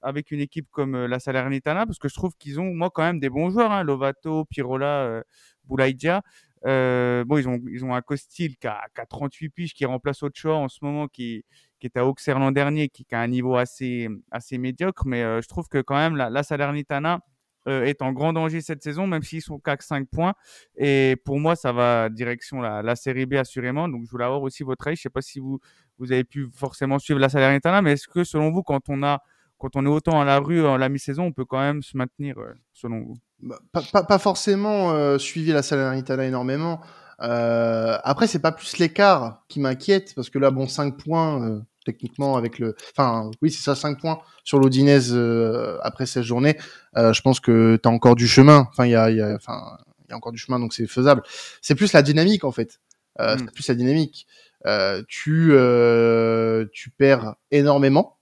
avec 0.00 0.30
une 0.30 0.40
équipe 0.40 0.68
comme 0.70 0.94
euh, 0.94 1.08
la 1.08 1.20
Salernitana? 1.20 1.86
Parce 1.86 1.98
que 1.98 2.08
je 2.08 2.14
trouve 2.14 2.34
qu'ils 2.38 2.60
ont, 2.60 2.72
moi, 2.74 2.90
quand 2.90 3.02
même 3.02 3.20
des 3.20 3.30
bons 3.30 3.50
joueurs, 3.50 3.72
hein, 3.72 3.82
Lovato, 3.82 4.44
Pirola, 4.46 5.02
euh, 5.02 5.22
Boulaïdia. 5.64 6.22
Euh, 6.66 7.24
bon, 7.24 7.38
ils 7.38 7.48
ont, 7.48 7.60
ils 7.70 7.84
ont 7.84 7.94
un 7.94 8.00
Costil 8.02 8.56
qui 8.56 8.66
a, 8.66 8.82
qui 8.94 9.00
a 9.00 9.06
38 9.06 9.50
piges, 9.50 9.74
qui 9.74 9.84
remplace 9.84 10.22
Ochoa 10.22 10.54
en 10.54 10.68
ce 10.68 10.78
moment, 10.82 11.08
qui, 11.08 11.44
qui 11.78 11.86
est 11.86 11.96
à 11.96 12.06
Auxerre 12.06 12.38
l'an 12.38 12.52
dernier, 12.52 12.88
qui, 12.88 13.06
a 13.12 13.20
un 13.20 13.28
niveau 13.28 13.56
assez, 13.56 14.08
assez 14.30 14.58
médiocre. 14.58 15.06
Mais 15.06 15.22
je 15.42 15.48
trouve 15.48 15.68
que 15.68 15.80
quand 15.82 15.96
même, 15.96 16.16
la 16.16 16.42
Salernitana, 16.42 17.20
est 17.66 18.02
en 18.02 18.12
grand 18.12 18.32
danger 18.32 18.60
cette 18.60 18.82
saison, 18.82 19.06
même 19.06 19.22
s'ils 19.22 19.42
sont 19.42 19.58
qu'à 19.58 19.76
5 19.78 20.08
points. 20.08 20.34
Et 20.76 21.16
pour 21.24 21.38
moi, 21.38 21.56
ça 21.56 21.72
va 21.72 22.08
direction 22.08 22.60
la, 22.60 22.96
Série 22.96 23.26
B 23.26 23.34
assurément. 23.34 23.88
Donc, 23.88 24.04
je 24.06 24.10
voulais 24.10 24.24
avoir 24.24 24.42
aussi 24.42 24.62
votre 24.62 24.86
avis. 24.86 24.96
Je 24.96 25.02
sais 25.02 25.10
pas 25.10 25.22
si 25.22 25.40
vous, 25.40 25.58
vous 25.98 26.12
avez 26.12 26.24
pu 26.24 26.48
forcément 26.54 26.98
suivre 26.98 27.20
la 27.20 27.28
Salernitana, 27.28 27.82
mais 27.82 27.92
est-ce 27.92 28.08
que 28.08 28.24
selon 28.24 28.50
vous, 28.50 28.62
quand 28.62 28.88
on 28.88 29.02
a 29.02 29.20
quand 29.58 29.74
on 29.74 29.86
est 29.86 29.88
autant 29.88 30.20
à 30.20 30.26
la 30.26 30.38
rue 30.38 30.66
en 30.66 30.76
la 30.76 30.90
mi-saison, 30.90 31.24
on 31.24 31.32
peut 31.32 31.46
quand 31.46 31.58
même 31.58 31.82
se 31.82 31.96
maintenir, 31.96 32.36
selon 32.74 33.00
vous? 33.00 33.16
Bah, 33.40 33.58
pas, 33.72 34.18
forcément 34.18 35.18
suivi 35.18 35.50
la 35.50 35.62
Salernitana 35.62 36.26
énormément. 36.26 36.82
Euh, 37.22 37.96
après, 38.02 38.26
c'est 38.26 38.40
pas 38.40 38.52
plus 38.52 38.78
l'écart 38.78 39.42
qui 39.48 39.60
m'inquiète 39.60 40.14
parce 40.14 40.30
que 40.30 40.38
là, 40.38 40.50
bon, 40.50 40.66
5 40.66 40.96
points 40.96 41.42
euh, 41.42 41.60
techniquement 41.86 42.36
avec 42.36 42.58
le, 42.58 42.76
enfin, 42.92 43.30
oui, 43.40 43.50
c'est 43.50 43.62
ça, 43.62 43.74
5 43.74 43.98
points 43.98 44.18
sur 44.44 44.58
l'Odinez 44.58 45.12
euh, 45.12 45.78
après 45.82 46.04
cette 46.04 46.24
journée. 46.24 46.58
Euh, 46.96 47.12
je 47.12 47.22
pense 47.22 47.40
que 47.40 47.76
t'as 47.82 47.90
encore 47.90 48.16
du 48.16 48.26
chemin. 48.26 48.66
Enfin, 48.70 48.84
il 48.84 48.90
y 48.90 48.96
a, 48.96 49.10
y 49.10 49.20
a, 49.20 49.34
enfin, 49.34 49.78
il 50.04 50.10
y 50.10 50.12
a 50.12 50.16
encore 50.16 50.32
du 50.32 50.38
chemin, 50.38 50.58
donc 50.58 50.74
c'est 50.74 50.86
faisable. 50.86 51.22
C'est 51.62 51.76
plus 51.76 51.92
la 51.92 52.02
dynamique 52.02 52.44
en 52.44 52.52
fait. 52.52 52.80
Euh, 53.20 53.36
mm. 53.36 53.38
C'est 53.38 53.52
plus 53.52 53.68
la 53.68 53.74
dynamique. 53.76 54.26
tu, 55.08 55.54
tu 56.72 56.90
perds 56.90 57.36
énormément. 57.50 58.18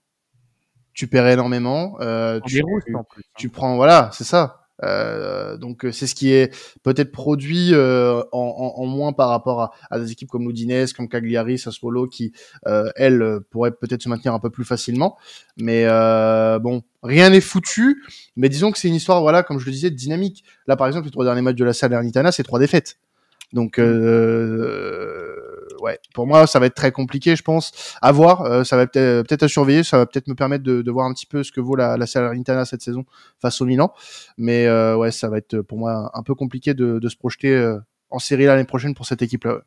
Tu 0.93 1.07
perds 1.07 1.27
énormément. 1.27 1.97
tu, 2.45 2.61
tu, 2.85 2.95
hein. 2.95 3.03
tu 3.35 3.49
prends, 3.49 3.75
voilà, 3.75 4.11
c'est 4.13 4.23
ça. 4.23 4.64
Euh, 4.83 5.57
donc 5.57 5.85
euh, 5.85 5.91
c'est 5.91 6.05
ce 6.05 6.15
qui 6.15 6.31
est 6.31 6.53
peut-être 6.83 7.11
produit 7.11 7.73
euh, 7.73 8.21
en, 8.33 8.73
en, 8.77 8.81
en, 8.81 8.85
moins 8.85 9.13
par 9.13 9.29
rapport 9.29 9.61
à, 9.61 9.71
à, 9.89 9.99
des 9.99 10.11
équipes 10.11 10.29
comme 10.29 10.43
Loudinez, 10.43 10.85
comme 10.95 11.07
Cagliari, 11.07 11.57
Sassuolo, 11.57 12.07
qui 12.07 12.33
euh, 12.67 12.89
elles 12.95 13.39
pourraient 13.49 13.71
peut-être 13.71 14.01
se 14.03 14.09
maintenir 14.09 14.33
un 14.33 14.39
peu 14.39 14.49
plus 14.49 14.65
facilement. 14.65 15.17
Mais 15.57 15.85
euh, 15.85 16.59
bon, 16.59 16.83
rien 17.03 17.29
n'est 17.29 17.41
foutu. 17.41 18.03
Mais 18.35 18.49
disons 18.49 18.71
que 18.71 18.77
c'est 18.77 18.89
une 18.89 18.95
histoire, 18.95 19.21
voilà, 19.21 19.43
comme 19.43 19.59
je 19.59 19.65
le 19.65 19.71
disais, 19.71 19.91
dynamique. 19.91 20.43
Là, 20.67 20.75
par 20.75 20.87
exemple, 20.87 21.05
les 21.05 21.11
trois 21.11 21.25
derniers 21.25 21.41
matchs 21.41 21.55
de 21.55 21.65
la 21.65 21.73
Salernitana, 21.73 22.31
c'est 22.31 22.43
trois 22.43 22.59
défaites. 22.59 22.97
Donc 23.53 23.79
euh, 23.79 25.24
ouais, 25.85 25.99
pour 26.13 26.27
moi, 26.27 26.47
ça 26.47 26.59
va 26.59 26.65
être 26.65 26.75
très 26.75 26.91
compliqué, 26.91 27.35
je 27.35 27.43
pense. 27.43 27.95
À 28.01 28.11
voir, 28.11 28.41
euh, 28.41 28.63
ça 28.63 28.75
va 28.75 28.87
peut-être 28.87 29.27
peut 29.27 29.45
à 29.45 29.47
surveiller, 29.47 29.83
ça 29.83 29.97
va 29.97 30.05
peut-être 30.05 30.27
me 30.27 30.35
permettre 30.35 30.63
de, 30.63 30.81
de, 30.81 30.91
voir 30.91 31.05
un 31.05 31.13
petit 31.13 31.27
peu 31.27 31.43
ce 31.43 31.51
que 31.51 31.61
vaut 31.61 31.75
la, 31.75 31.95
la 31.97 32.07
Salernitana 32.07 32.65
cette 32.65 32.81
saison 32.81 33.05
face 33.39 33.61
au 33.61 33.65
Milan. 33.65 33.93
Mais 34.37 34.65
euh, 34.65 34.97
ouais, 34.97 35.11
ça 35.11 35.29
va 35.29 35.37
être 35.37 35.61
pour 35.61 35.77
moi 35.77 36.11
un 36.13 36.23
peu 36.23 36.35
compliqué 36.35 36.73
de, 36.73 36.99
de 36.99 37.09
se 37.09 37.15
projeter 37.15 37.53
euh, 37.53 37.79
en 38.09 38.19
série 38.19 38.45
l'année 38.45 38.65
prochaine 38.65 38.95
pour 38.95 39.05
cette 39.05 39.21
équipe-là. 39.21 39.53
Ouais. 39.55 39.61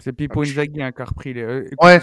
C'est 0.00 0.14
Pippo 0.14 0.42
Inzaghi 0.42 0.82
hein, 0.82 0.90
qui 0.90 1.02
a 1.02 1.04
repris 1.04 1.34
les. 1.34 1.42
Euh, 1.42 1.68
ouais. 1.82 2.00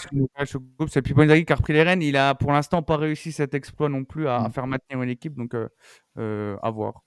C'est 0.87 1.01
Pippo 1.01 1.21
Inzaghi 1.21 1.43
qui 1.43 1.53
a 1.53 1.55
repris 1.55 1.73
les 1.73 1.81
rênes. 1.81 2.03
Il 2.03 2.17
a 2.17 2.35
pour 2.35 2.51
l'instant 2.51 2.83
pas 2.83 2.97
réussi 2.97 3.31
cet 3.31 3.55
exploit 3.55 3.89
non 3.89 4.05
plus 4.05 4.27
à, 4.27 4.35
à 4.35 4.47
mm. 4.47 4.51
faire 4.51 4.67
maintenir 4.67 5.01
une 5.01 5.09
équipe, 5.09 5.35
donc 5.35 5.55
euh, 5.55 6.55
à 6.61 6.69
voir 6.69 7.01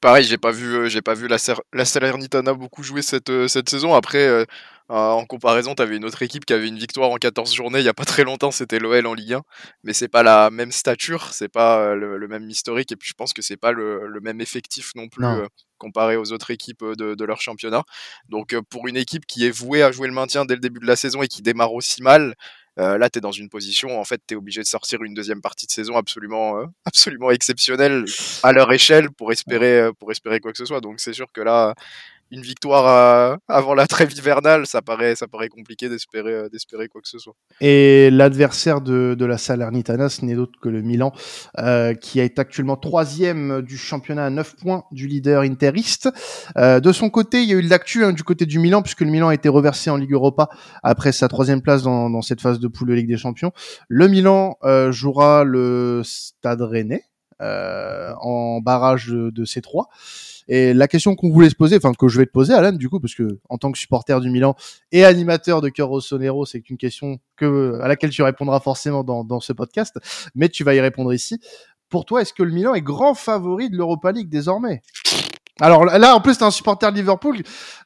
pareil, 0.00 0.24
j'ai 0.24 0.38
pas 0.38 0.50
vu, 0.50 0.88
j'ai 0.88 1.02
pas 1.02 1.14
vu 1.14 1.28
la, 1.28 1.36
la 1.72 1.84
Salernitana 1.84 2.54
beaucoup 2.54 2.82
jouer 2.82 3.02
cette, 3.02 3.48
cette 3.48 3.68
saison. 3.68 3.94
Après, 3.94 4.26
euh, 4.26 4.44
en 4.96 5.24
comparaison, 5.24 5.74
tu 5.74 5.82
avais 5.82 5.96
une 5.96 6.04
autre 6.04 6.22
équipe 6.22 6.44
qui 6.44 6.52
avait 6.52 6.68
une 6.68 6.78
victoire 6.78 7.10
en 7.10 7.16
14 7.16 7.54
journées 7.54 7.78
il 7.78 7.84
y 7.84 7.88
a 7.88 7.94
pas 7.94 8.04
très 8.04 8.24
longtemps, 8.24 8.50
c'était 8.50 8.78
l'OL 8.78 9.06
en 9.06 9.14
Ligue 9.14 9.34
1. 9.34 9.42
Mais 9.84 9.92
c'est 9.92 10.08
pas 10.08 10.22
la 10.22 10.50
même 10.50 10.72
stature, 10.72 11.32
c'est 11.32 11.48
pas 11.48 11.94
le, 11.94 12.18
le, 12.18 12.28
même 12.28 12.48
historique, 12.50 12.92
et 12.92 12.96
puis 12.96 13.08
je 13.08 13.14
pense 13.14 13.32
que 13.32 13.42
c'est 13.42 13.56
pas 13.56 13.72
le, 13.72 14.08
le, 14.08 14.20
même 14.20 14.40
effectif 14.40 14.92
non 14.96 15.08
plus 15.08 15.22
non. 15.22 15.36
Euh, 15.36 15.46
comparé 15.78 16.16
aux 16.16 16.32
autres 16.32 16.50
équipes 16.50 16.84
de, 16.84 17.14
de 17.14 17.24
leur 17.24 17.40
championnat. 17.40 17.84
Donc 18.28 18.54
pour 18.68 18.88
une 18.88 18.96
équipe 18.96 19.26
qui 19.26 19.46
est 19.46 19.50
vouée 19.50 19.82
à 19.82 19.92
jouer 19.92 20.08
le 20.08 20.14
maintien 20.14 20.44
dès 20.44 20.54
le 20.54 20.60
début 20.60 20.80
de 20.80 20.86
la 20.86 20.96
saison 20.96 21.22
et 21.22 21.28
qui 21.28 21.40
démarre 21.40 21.72
aussi 21.72 22.02
mal, 22.02 22.34
euh, 22.78 22.98
là, 22.98 23.10
tu 23.10 23.18
es 23.18 23.20
dans 23.20 23.32
une 23.32 23.48
position, 23.48 24.00
en 24.00 24.04
fait, 24.04 24.22
tu 24.26 24.34
es 24.34 24.36
obligé 24.36 24.62
de 24.62 24.66
sortir 24.66 25.02
une 25.02 25.12
deuxième 25.12 25.42
partie 25.42 25.66
de 25.66 25.70
saison 25.70 25.96
absolument, 25.96 26.58
euh, 26.58 26.66
absolument 26.84 27.30
exceptionnelle 27.30 28.04
à 28.42 28.52
leur 28.52 28.72
échelle 28.72 29.10
pour 29.10 29.32
espérer, 29.32 29.80
euh, 29.80 29.92
pour 29.92 30.10
espérer 30.10 30.40
quoi 30.40 30.52
que 30.52 30.58
ce 30.58 30.64
soit. 30.64 30.80
Donc, 30.80 31.00
c'est 31.00 31.12
sûr 31.12 31.30
que 31.32 31.40
là, 31.40 31.74
une 32.30 32.42
victoire 32.42 32.86
euh, 32.86 33.36
avant 33.48 33.74
la 33.74 33.86
trêve 33.86 34.12
hivernale, 34.16 34.66
ça 34.66 34.82
paraît, 34.82 35.16
ça 35.16 35.26
paraît 35.26 35.48
compliqué 35.48 35.88
d'espérer, 35.88 36.32
euh, 36.32 36.48
d'espérer 36.48 36.88
quoi 36.88 37.00
que 37.00 37.08
ce 37.08 37.18
soit. 37.18 37.34
Et 37.60 38.10
l'adversaire 38.10 38.80
de, 38.80 39.14
de 39.18 39.24
la 39.24 39.36
Salernitana, 39.36 40.08
ce 40.08 40.24
n'est 40.24 40.34
d'autre 40.34 40.58
que 40.60 40.68
le 40.68 40.82
Milan, 40.82 41.12
euh, 41.58 41.94
qui 41.94 42.20
est 42.20 42.38
actuellement 42.38 42.76
troisième 42.76 43.62
du 43.62 43.76
championnat 43.76 44.26
à 44.26 44.30
9 44.30 44.56
points 44.56 44.84
du 44.92 45.08
leader 45.08 45.42
interiste. 45.42 46.08
Euh, 46.56 46.80
de 46.80 46.92
son 46.92 47.10
côté, 47.10 47.42
il 47.42 47.48
y 47.48 47.52
a 47.52 47.56
eu 47.56 47.62
de 47.62 47.70
l'actu 47.70 48.04
hein, 48.04 48.12
du 48.12 48.22
côté 48.22 48.46
du 48.46 48.58
Milan, 48.58 48.82
puisque 48.82 49.00
le 49.00 49.10
Milan 49.10 49.28
a 49.28 49.34
été 49.34 49.48
reversé 49.48 49.90
en 49.90 49.96
Ligue 49.96 50.12
Europa 50.12 50.48
après 50.82 51.12
sa 51.12 51.28
troisième 51.28 51.62
place 51.62 51.82
dans, 51.82 52.10
dans 52.10 52.22
cette 52.22 52.40
phase 52.40 52.60
de 52.60 52.68
poule 52.68 52.88
de 52.88 52.94
Ligue 52.94 53.08
des 53.08 53.16
Champions. 53.16 53.52
Le 53.88 54.06
Milan 54.06 54.56
euh, 54.62 54.92
jouera 54.92 55.42
le 55.44 56.02
Stade 56.04 56.62
Rennais 56.62 57.04
en 57.42 58.60
barrage 58.60 59.06
de, 59.06 59.30
de 59.30 59.44
C3. 59.46 59.86
Et 60.52 60.74
la 60.74 60.88
question 60.88 61.14
qu'on 61.14 61.30
voulait 61.30 61.48
se 61.48 61.54
poser, 61.54 61.76
enfin 61.76 61.92
que 61.92 62.08
je 62.08 62.18
vais 62.18 62.26
te 62.26 62.32
poser, 62.32 62.52
Alan, 62.52 62.72
du 62.72 62.88
coup, 62.88 62.98
parce 62.98 63.14
que 63.14 63.38
en 63.48 63.56
tant 63.56 63.70
que 63.70 63.78
supporter 63.78 64.20
du 64.20 64.30
Milan 64.30 64.56
et 64.90 65.04
animateur 65.04 65.60
de 65.60 65.68
Cœur 65.68 65.88
Rossonero, 65.88 66.44
c'est 66.44 66.68
une 66.68 66.76
question 66.76 67.18
que 67.36 67.78
à 67.80 67.86
laquelle 67.86 68.10
tu 68.10 68.22
répondras 68.22 68.58
forcément 68.58 69.04
dans, 69.04 69.22
dans 69.22 69.38
ce 69.38 69.52
podcast, 69.52 70.00
mais 70.34 70.48
tu 70.48 70.64
vas 70.64 70.74
y 70.74 70.80
répondre 70.80 71.14
ici. 71.14 71.38
Pour 71.88 72.04
toi, 72.04 72.20
est-ce 72.20 72.34
que 72.34 72.42
le 72.42 72.50
Milan 72.50 72.74
est 72.74 72.82
grand 72.82 73.14
favori 73.14 73.70
de 73.70 73.76
l'Europa 73.76 74.10
League 74.10 74.28
désormais? 74.28 74.82
Alors 75.60 75.84
là, 75.84 76.14
en 76.14 76.20
plus, 76.20 76.38
t'es 76.38 76.44
un 76.44 76.50
supporter 76.50 76.90
de 76.90 76.96
Liverpool, 76.96 77.38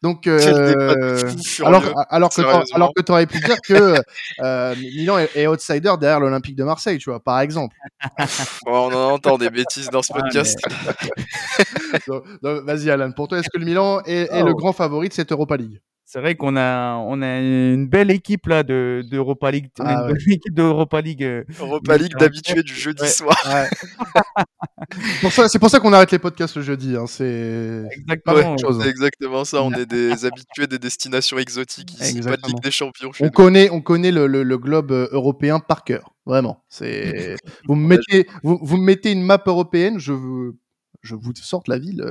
donc 0.02 0.26
euh, 0.26 1.32
alors, 1.64 1.82
alors 2.08 2.30
que 2.30 2.74
alors 2.74 2.92
que 2.94 3.02
t'aurais 3.02 3.26
pu 3.26 3.38
dire 3.40 3.56
que 3.66 3.96
euh, 4.40 4.74
Milan 4.76 5.18
est, 5.18 5.36
est, 5.36 5.46
outsider 5.46 5.92
derrière 5.98 6.20
l'Olympique 6.20 6.56
de 6.56 6.64
Marseille, 6.64 6.98
tu 6.98 7.10
vois, 7.10 7.20
par 7.20 7.40
exemple. 7.40 7.76
bon, 8.66 8.90
on 8.90 8.94
en 8.94 9.12
entend 9.12 9.38
des 9.38 9.50
bêtises 9.50 9.90
dans 9.90 10.02
ce 10.02 10.12
ah, 10.14 10.20
podcast. 10.20 10.58
mais... 12.42 12.60
Vas-y, 12.64 12.90
Alan. 12.90 13.12
Pour 13.12 13.28
toi, 13.28 13.38
est-ce 13.38 13.48
que 13.52 13.58
le 13.58 13.64
Milan 13.64 14.00
est, 14.06 14.32
est 14.32 14.42
oh. 14.42 14.46
le 14.46 14.54
grand 14.54 14.72
favori 14.72 15.08
de 15.08 15.14
cette 15.14 15.32
Europa 15.32 15.56
League? 15.56 15.80
C'est 16.14 16.20
vrai 16.20 16.36
qu'on 16.36 16.56
a, 16.56 16.94
on 16.94 17.22
a 17.22 17.40
une 17.40 17.88
belle 17.88 18.12
équipe 18.12 18.46
là 18.46 18.62
de 18.62 19.04
d'Europa 19.10 19.50
League, 19.50 19.68
ah, 19.80 19.82
une 19.82 19.98
ouais. 19.98 20.12
belle 20.12 20.32
équipe 20.34 20.54
d'Europa 20.54 21.00
League. 21.00 21.24
Euh, 21.24 21.42
Europa 21.58 21.96
League 21.96 22.12
d'habitués 22.16 22.62
du 22.62 22.72
jeudi 22.72 23.02
ouais. 23.02 23.08
soir. 23.08 23.36
Ouais. 23.44 23.68
pour 25.22 25.32
ça, 25.32 25.48
c'est 25.48 25.58
pour 25.58 25.70
ça 25.70 25.80
qu'on 25.80 25.92
arrête 25.92 26.12
les 26.12 26.20
podcasts 26.20 26.54
le 26.54 26.62
jeudi. 26.62 26.94
Hein. 26.94 27.06
C'est 27.08 27.82
exactement, 27.90 28.56
chose, 28.58 28.80
hein. 28.80 28.88
exactement 28.88 29.44
ça. 29.44 29.60
On 29.64 29.72
est 29.72 29.86
des 29.86 30.24
habitués 30.24 30.68
des 30.68 30.78
destinations 30.78 31.36
exotiques 31.36 32.00
ici, 32.00 32.20
pas 32.20 32.36
de 32.36 32.46
Ligue 32.46 32.62
des 32.62 32.70
Champions. 32.70 33.10
On 33.18 33.30
connaît, 33.30 33.68
on 33.70 33.80
connaît 33.80 34.12
le, 34.12 34.28
le, 34.28 34.44
le, 34.44 34.58
globe 34.58 34.92
euh, 34.92 35.08
européen 35.10 35.58
par 35.58 35.82
cœur. 35.82 36.14
Vraiment. 36.26 36.62
C'est 36.68 37.34
vous 37.66 37.74
me 37.74 37.88
mettez, 37.88 38.28
vous, 38.44 38.60
vous 38.62 38.76
me 38.76 38.84
mettez 38.84 39.10
une 39.10 39.24
map 39.24 39.42
européenne, 39.44 39.98
je 39.98 40.12
veux, 40.12 40.54
je 41.02 41.16
vous 41.16 41.32
sorte 41.34 41.66
la 41.66 41.78
ville. 41.78 42.04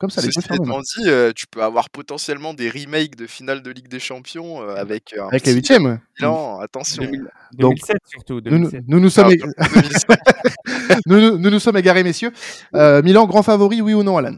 Euh, 0.00 0.06
comme 0.06 0.10
ça, 0.10 0.22
les 0.22 0.28
étant 0.28 0.80
dit, 0.80 1.08
euh, 1.08 1.32
tu 1.34 1.46
peux 1.46 1.62
avoir 1.62 1.90
potentiellement 1.90 2.54
des 2.54 2.70
remakes 2.70 3.16
de 3.16 3.26
finale 3.26 3.62
de 3.62 3.70
Ligue 3.70 3.88
des 3.88 4.00
Champions 4.00 4.62
euh, 4.62 4.74
avec 4.76 5.14
un 5.18 5.28
avec 5.28 5.44
les 5.44 5.52
huitièmes. 5.52 6.00
Non, 6.20 6.58
attention. 6.60 7.02
2007 7.02 7.28
Donc, 7.58 7.78
surtout. 8.06 8.40
2007. 8.40 8.84
Nous, 8.88 8.96
nous, 8.96 9.00
nous, 9.00 9.10
sommes 9.10 9.32
ah, 9.58 9.66
nous, 11.06 11.38
nous, 11.38 11.50
nous, 11.50 11.58
sommes 11.58 11.76
égarés, 11.76 12.02
messieurs. 12.02 12.32
Euh, 12.74 13.02
Milan, 13.02 13.26
grand 13.26 13.42
favori, 13.42 13.80
oui 13.80 13.94
ou 13.94 14.02
non, 14.02 14.16
Alan? 14.16 14.36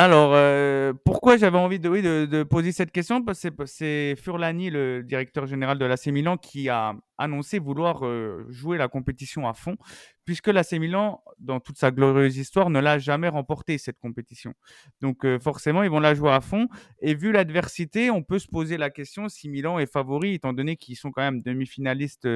Alors, 0.00 0.32
euh, 0.32 0.92
pourquoi 1.04 1.36
j'avais 1.36 1.58
envie 1.58 1.80
de, 1.80 2.44
poser 2.44 2.70
cette 2.70 2.92
question? 2.92 3.20
Parce 3.24 3.42
que 3.42 3.66
c'est 3.66 4.14
Furlani, 4.14 4.70
le 4.70 5.02
directeur 5.02 5.46
général 5.46 5.76
de 5.76 5.84
l'AC 5.84 6.06
Milan, 6.06 6.36
qui 6.36 6.68
a 6.68 6.94
annoncé 7.16 7.58
vouloir 7.58 8.06
euh, 8.06 8.46
jouer 8.48 8.78
la 8.78 8.86
compétition 8.86 9.48
à 9.48 9.54
fond, 9.54 9.76
puisque 10.24 10.46
l'AC 10.46 10.74
Milan, 10.74 11.20
dans 11.40 11.58
toute 11.58 11.78
sa 11.78 11.90
glorieuse 11.90 12.36
histoire, 12.36 12.70
ne 12.70 12.78
l'a 12.78 13.00
jamais 13.00 13.26
remporté 13.28 13.76
cette 13.76 13.98
compétition. 13.98 14.54
Donc, 15.00 15.24
euh, 15.24 15.40
forcément, 15.40 15.82
ils 15.82 15.90
vont 15.90 15.98
la 15.98 16.14
jouer 16.14 16.30
à 16.30 16.40
fond. 16.40 16.68
Et 17.02 17.16
vu 17.16 17.32
l'adversité, 17.32 18.08
on 18.12 18.22
peut 18.22 18.38
se 18.38 18.46
poser 18.46 18.76
la 18.76 18.90
question 18.90 19.28
si 19.28 19.48
Milan 19.48 19.80
est 19.80 19.90
favori, 19.90 20.34
étant 20.34 20.52
donné 20.52 20.76
qu'ils 20.76 20.94
sont 20.94 21.10
quand 21.10 21.22
même 21.22 21.42
demi-finalistes 21.42 22.28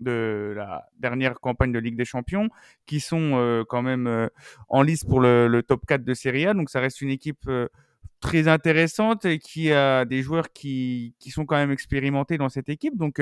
de 0.00 0.52
la 0.56 0.86
dernière 0.98 1.40
campagne 1.40 1.72
de 1.72 1.78
Ligue 1.78 1.96
des 1.96 2.04
Champions, 2.04 2.48
qui 2.86 3.00
sont 3.00 3.32
euh, 3.34 3.64
quand 3.68 3.82
même 3.82 4.06
euh, 4.06 4.28
en 4.68 4.82
lice 4.82 5.04
pour 5.04 5.20
le, 5.20 5.62
top 5.66 5.86
4 5.86 6.04
de 6.04 6.14
Serie 6.14 6.46
A. 6.46 6.54
Donc 6.54 6.70
ça 6.70 6.80
reste 6.80 7.00
une 7.00 7.10
équipe 7.10 7.46
euh, 7.48 7.68
très 8.20 8.48
intéressante 8.48 9.24
et 9.24 9.38
qui 9.38 9.72
a 9.72 10.04
des 10.04 10.22
joueurs 10.22 10.52
qui, 10.52 11.14
qui 11.18 11.30
sont 11.30 11.46
quand 11.46 11.56
même 11.56 11.70
expérimentés 11.70 12.38
dans 12.38 12.48
cette 12.48 12.68
équipe. 12.68 12.96
Donc 12.96 13.20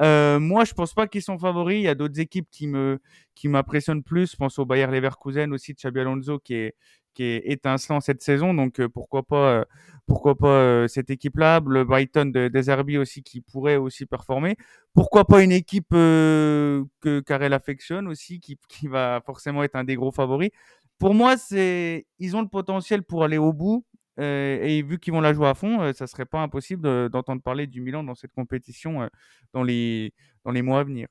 moi, 0.00 0.64
je 0.64 0.72
pense 0.74 0.94
pas 0.94 1.06
qu'ils 1.08 1.22
sont 1.22 1.38
favoris. 1.38 1.78
Il 1.78 1.82
y 1.82 1.88
a 1.88 1.94
d'autres 1.94 2.20
équipes 2.20 2.48
qui 2.50 2.68
me 2.68 3.00
qui 3.34 3.48
m'impressionnent 3.48 4.02
plus. 4.02 4.32
Je 4.32 4.36
pense 4.36 4.58
au 4.58 4.64
Bayer 4.64 4.86
Leverkusen 4.86 5.52
aussi 5.52 5.72
de 5.72 5.78
Xabi 5.78 6.00
Alonso 6.00 6.38
qui 6.38 6.54
est 6.54 6.74
qui 7.18 7.24
est 7.24 7.42
étincelant 7.46 8.00
cette 8.00 8.22
saison. 8.22 8.54
Donc 8.54 8.78
euh, 8.78 8.88
pourquoi 8.88 9.24
pas, 9.24 9.50
euh, 9.50 9.64
pourquoi 10.06 10.36
pas 10.36 10.46
euh, 10.48 10.88
cette 10.88 11.10
équipe-là, 11.10 11.60
le 11.66 11.84
Brighton 11.84 12.26
de 12.26 12.46
Deserbi 12.46 12.96
aussi 12.96 13.24
qui 13.24 13.40
pourrait 13.40 13.76
aussi 13.76 14.06
performer. 14.06 14.56
Pourquoi 14.94 15.24
pas 15.24 15.42
une 15.42 15.50
équipe 15.50 15.90
que 15.90 16.86
Karel 17.26 17.52
affectionne 17.52 18.06
aussi, 18.06 18.38
qui, 18.40 18.56
va 18.86 19.20
forcément 19.26 19.64
être 19.64 19.74
un 19.74 19.84
des 19.84 19.96
gros 19.96 20.12
favoris. 20.12 20.50
Pour 20.98 21.12
moi, 21.14 21.36
c'est 21.36 22.06
ils 22.20 22.36
ont 22.36 22.42
le 22.42 22.48
potentiel 22.48 23.02
pour 23.02 23.24
aller 23.24 23.38
au 23.38 23.52
bout. 23.52 23.84
et 24.18 24.82
vu 24.82 24.98
qu'ils 24.98 25.12
vont 25.12 25.20
la 25.20 25.32
jouer 25.34 25.48
à 25.48 25.54
fond, 25.54 25.92
ça 25.92 26.06
serait 26.06 26.26
pas 26.26 26.40
impossible 26.40 27.08
d'entendre 27.10 27.42
parler 27.42 27.66
du 27.66 27.80
Milan 27.80 28.04
dans 28.04 28.14
cette 28.14 28.32
compétition 28.32 29.08
dans 29.52 29.64
les 29.64 30.12
dans 30.44 30.52
les 30.52 30.62
mois 30.62 30.80
à 30.80 30.84
venir. 30.84 31.08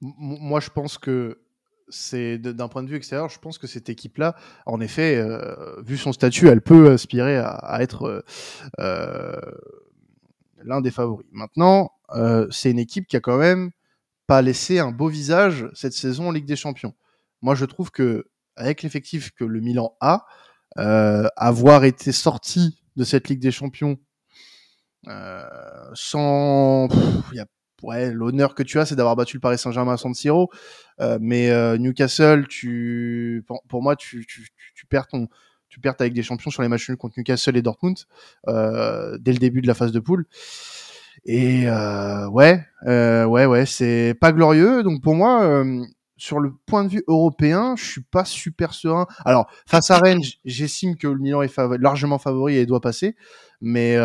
Moi, 0.00 0.60
je 0.60 0.70
pense 0.70 0.98
que 0.98 1.38
c'est 1.88 2.38
d'un 2.38 2.68
point 2.68 2.82
de 2.82 2.88
vue 2.88 2.96
extérieur, 2.96 3.28
je 3.28 3.38
pense 3.38 3.58
que 3.58 3.66
cette 3.66 3.88
équipe-là, 3.88 4.34
en 4.66 4.80
effet, 4.80 5.16
euh, 5.16 5.80
vu 5.82 5.96
son 5.96 6.12
statut, 6.12 6.48
elle 6.48 6.62
peut 6.62 6.90
aspirer 6.90 7.36
à, 7.38 7.78
être 7.80 8.24
euh, 8.80 9.36
l'un 10.64 10.80
des 10.80 10.90
favoris. 10.90 11.26
Maintenant, 11.30 11.92
euh, 12.14 12.46
c'est 12.50 12.70
une 12.70 12.78
équipe 12.78 13.06
qui 13.06 13.16
a 13.16 13.20
quand 13.20 13.38
même 13.38 13.70
pas 14.26 14.42
laissé 14.42 14.78
un 14.78 14.90
beau 14.90 15.08
visage 15.08 15.68
cette 15.74 15.92
saison 15.92 16.28
en 16.28 16.32
Ligue 16.32 16.46
des 16.46 16.56
Champions. 16.56 16.94
Moi, 17.42 17.54
je 17.54 17.64
trouve 17.64 17.90
que 17.90 18.26
avec 18.56 18.82
l'effectif 18.82 19.32
que 19.32 19.44
le 19.44 19.60
Milan 19.60 19.96
a, 20.00 20.26
euh, 20.78 21.28
avoir 21.36 21.84
été 21.84 22.12
sorti 22.12 22.78
de 22.96 23.04
cette 23.04 23.28
Ligue 23.28 23.40
des 23.40 23.50
Champions 23.50 23.98
euh, 25.08 25.44
sans, 25.94 26.88
ouais, 27.82 28.12
l'honneur 28.12 28.54
que 28.54 28.62
tu 28.62 28.78
as, 28.78 28.86
c'est 28.86 28.96
d'avoir 28.96 29.16
battu 29.16 29.36
le 29.36 29.40
Paris 29.40 29.58
Saint-Germain 29.58 29.94
à 29.94 29.96
San 29.96 30.14
Siro. 30.14 30.50
Euh, 31.00 31.18
mais 31.20 31.50
euh, 31.50 31.76
Newcastle, 31.78 32.46
tu, 32.48 33.44
pour, 33.68 33.82
moi, 33.82 33.96
tu, 33.96 34.26
tu, 34.26 34.48
tu, 34.74 34.86
perds 34.86 35.08
ton, 35.08 35.28
tu 35.68 35.80
perds 35.80 35.96
avec 35.98 36.12
des 36.12 36.22
champions 36.22 36.50
sur 36.50 36.62
les 36.62 36.68
matchs 36.68 36.88
nuls 36.88 36.98
contre 36.98 37.18
Newcastle 37.18 37.56
et 37.56 37.62
Dortmund 37.62 37.98
euh, 38.48 39.18
dès 39.20 39.32
le 39.32 39.38
début 39.38 39.60
de 39.60 39.66
la 39.66 39.74
phase 39.74 39.92
de 39.92 40.00
poule. 40.00 40.26
Et 41.24 41.64
euh, 41.66 42.28
ouais, 42.28 42.64
euh, 42.86 43.24
ouais, 43.24 43.46
ouais, 43.46 43.66
c'est 43.66 44.14
pas 44.20 44.32
glorieux. 44.32 44.82
Donc 44.82 45.02
pour 45.02 45.14
moi, 45.14 45.42
euh, 45.42 45.84
sur 46.16 46.38
le 46.38 46.52
point 46.66 46.84
de 46.84 46.88
vue 46.88 47.02
européen, 47.08 47.74
je 47.76 47.84
suis 47.84 48.02
pas 48.02 48.24
super 48.24 48.72
serein. 48.72 49.06
Alors 49.24 49.50
face 49.66 49.90
à 49.90 49.98
Rennes, 49.98 50.22
j'estime 50.44 50.96
que 50.96 51.08
le 51.08 51.18
Milan 51.18 51.42
est 51.42 51.58
largement 51.80 52.18
favori 52.18 52.56
et 52.56 52.66
doit 52.66 52.80
passer. 52.80 53.16
Mais 53.60 53.96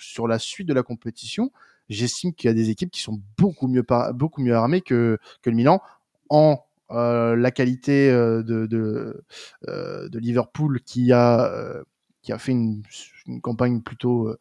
sur 0.00 0.26
la 0.26 0.38
suite 0.38 0.66
de 0.66 0.74
la 0.74 0.82
compétition, 0.82 1.52
j'estime 1.88 2.32
qu'il 2.32 2.48
y 2.48 2.50
a 2.50 2.54
des 2.54 2.70
équipes 2.70 2.90
qui 2.90 3.00
sont 3.00 3.20
beaucoup 3.38 3.68
mieux, 3.68 3.84
beaucoup 4.14 4.42
mieux 4.42 4.54
armées 4.54 4.80
que, 4.80 5.18
que 5.42 5.50
le 5.50 5.56
Milan 5.56 5.80
en 6.28 6.60
euh, 6.92 7.34
la 7.34 7.50
qualité 7.50 8.10
euh, 8.10 8.44
de, 8.44 9.24
euh, 9.68 10.08
de, 10.08 10.18
Liverpool 10.20 10.80
qui 10.84 11.10
a, 11.12 11.82
qui 12.22 12.32
a 12.32 12.38
fait 12.38 12.52
une, 12.52 12.82
campagne 13.42 13.80
plutôt, 13.80 14.32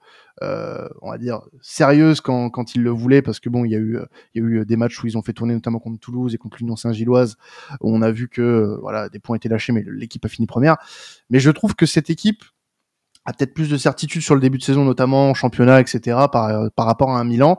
on 0.42 1.10
va 1.10 1.18
dire, 1.18 1.42
sérieuse 1.60 2.22
quand, 2.22 2.52
quand 2.52 2.76
il 2.76 2.84
le 2.84 2.92
voulait, 2.92 3.24
parce 3.24 3.40
que 3.40 3.50
bon, 3.50 3.66
il 3.66 3.72
y, 3.72 3.76
a 3.76 3.80
eu, 3.80 3.98
il 4.36 4.44
y 4.44 4.46
a 4.46 4.48
eu 4.48 4.66
des 4.66 4.76
matchs 4.76 5.04
où 5.04 5.08
ils 5.08 5.18
ont 5.18 5.24
fait 5.24 5.34
tourner 5.34 5.56
notamment 5.56 5.80
contre 5.80 6.00
Toulouse 6.00 6.36
et 6.36 6.38
contre 6.38 6.58
l'Union 6.60 6.76
Saint-Gilloise, 6.76 7.36
où 7.82 7.92
on 7.92 8.04
a 8.04 8.12
vu 8.12 8.30
que 8.30 8.78
voilà, 8.82 9.10
des 9.10 9.18
points 9.18 9.38
étaient 9.38 9.50
lâchés, 9.50 9.74
mais 9.74 9.84
l'équipe 9.88 10.24
a 10.24 10.28
fini 10.28 10.46
première. 10.46 10.78
Mais 11.32 11.40
je 11.40 11.50
trouve 11.50 11.74
que 11.76 11.88
cette 11.88 12.12
équipe, 12.12 12.44
a 13.26 13.34
peut-être 13.34 13.54
plus 13.54 13.70
de 13.70 13.78
certitude 13.78 14.22
sur 14.22 14.36
le 14.36 14.42
début 14.42 14.58
de 14.58 14.64
saison, 14.64 14.86
notamment 14.86 15.30
en 15.30 15.34
championnat, 15.34 15.82
etc., 15.82 16.00
par, 16.32 16.70
par 16.76 16.86
rapport 16.86 17.12
à 17.12 17.20
un 17.20 17.24
Milan. 17.24 17.58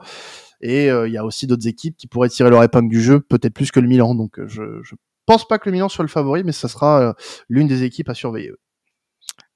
Et 0.61 0.90
euh, 0.90 1.09
il 1.09 1.12
y 1.12 1.18
a 1.18 1.24
aussi 1.24 1.46
d'autres 1.46 1.66
équipes 1.66 1.96
qui 1.96 2.07
pourraient 2.07 2.29
tirer 2.29 2.50
leur 2.50 2.62
épingle 2.62 2.88
du 2.88 3.00
jeu, 3.00 3.20
peut-être 3.20 3.55
plus 3.55 3.70
que 3.70 3.81
le 3.81 3.88
Milan. 3.88 4.14
Donc 4.14 4.38
euh, 4.38 4.46
je, 4.48 4.62
je 4.83 4.94
pense 5.26 5.46
pas 5.46 5.59
que 5.59 5.68
le 5.68 5.72
Milan 5.72 5.88
soit 5.88 6.05
le 6.05 6.09
favori, 6.09 6.44
mais 6.44 6.52
ça 6.52 6.68
sera 6.68 7.00
euh, 7.00 7.12
l'une 7.48 7.66
des 7.66 7.83
équipes 7.83 8.09
à 8.09 8.14
surveiller. 8.14 8.52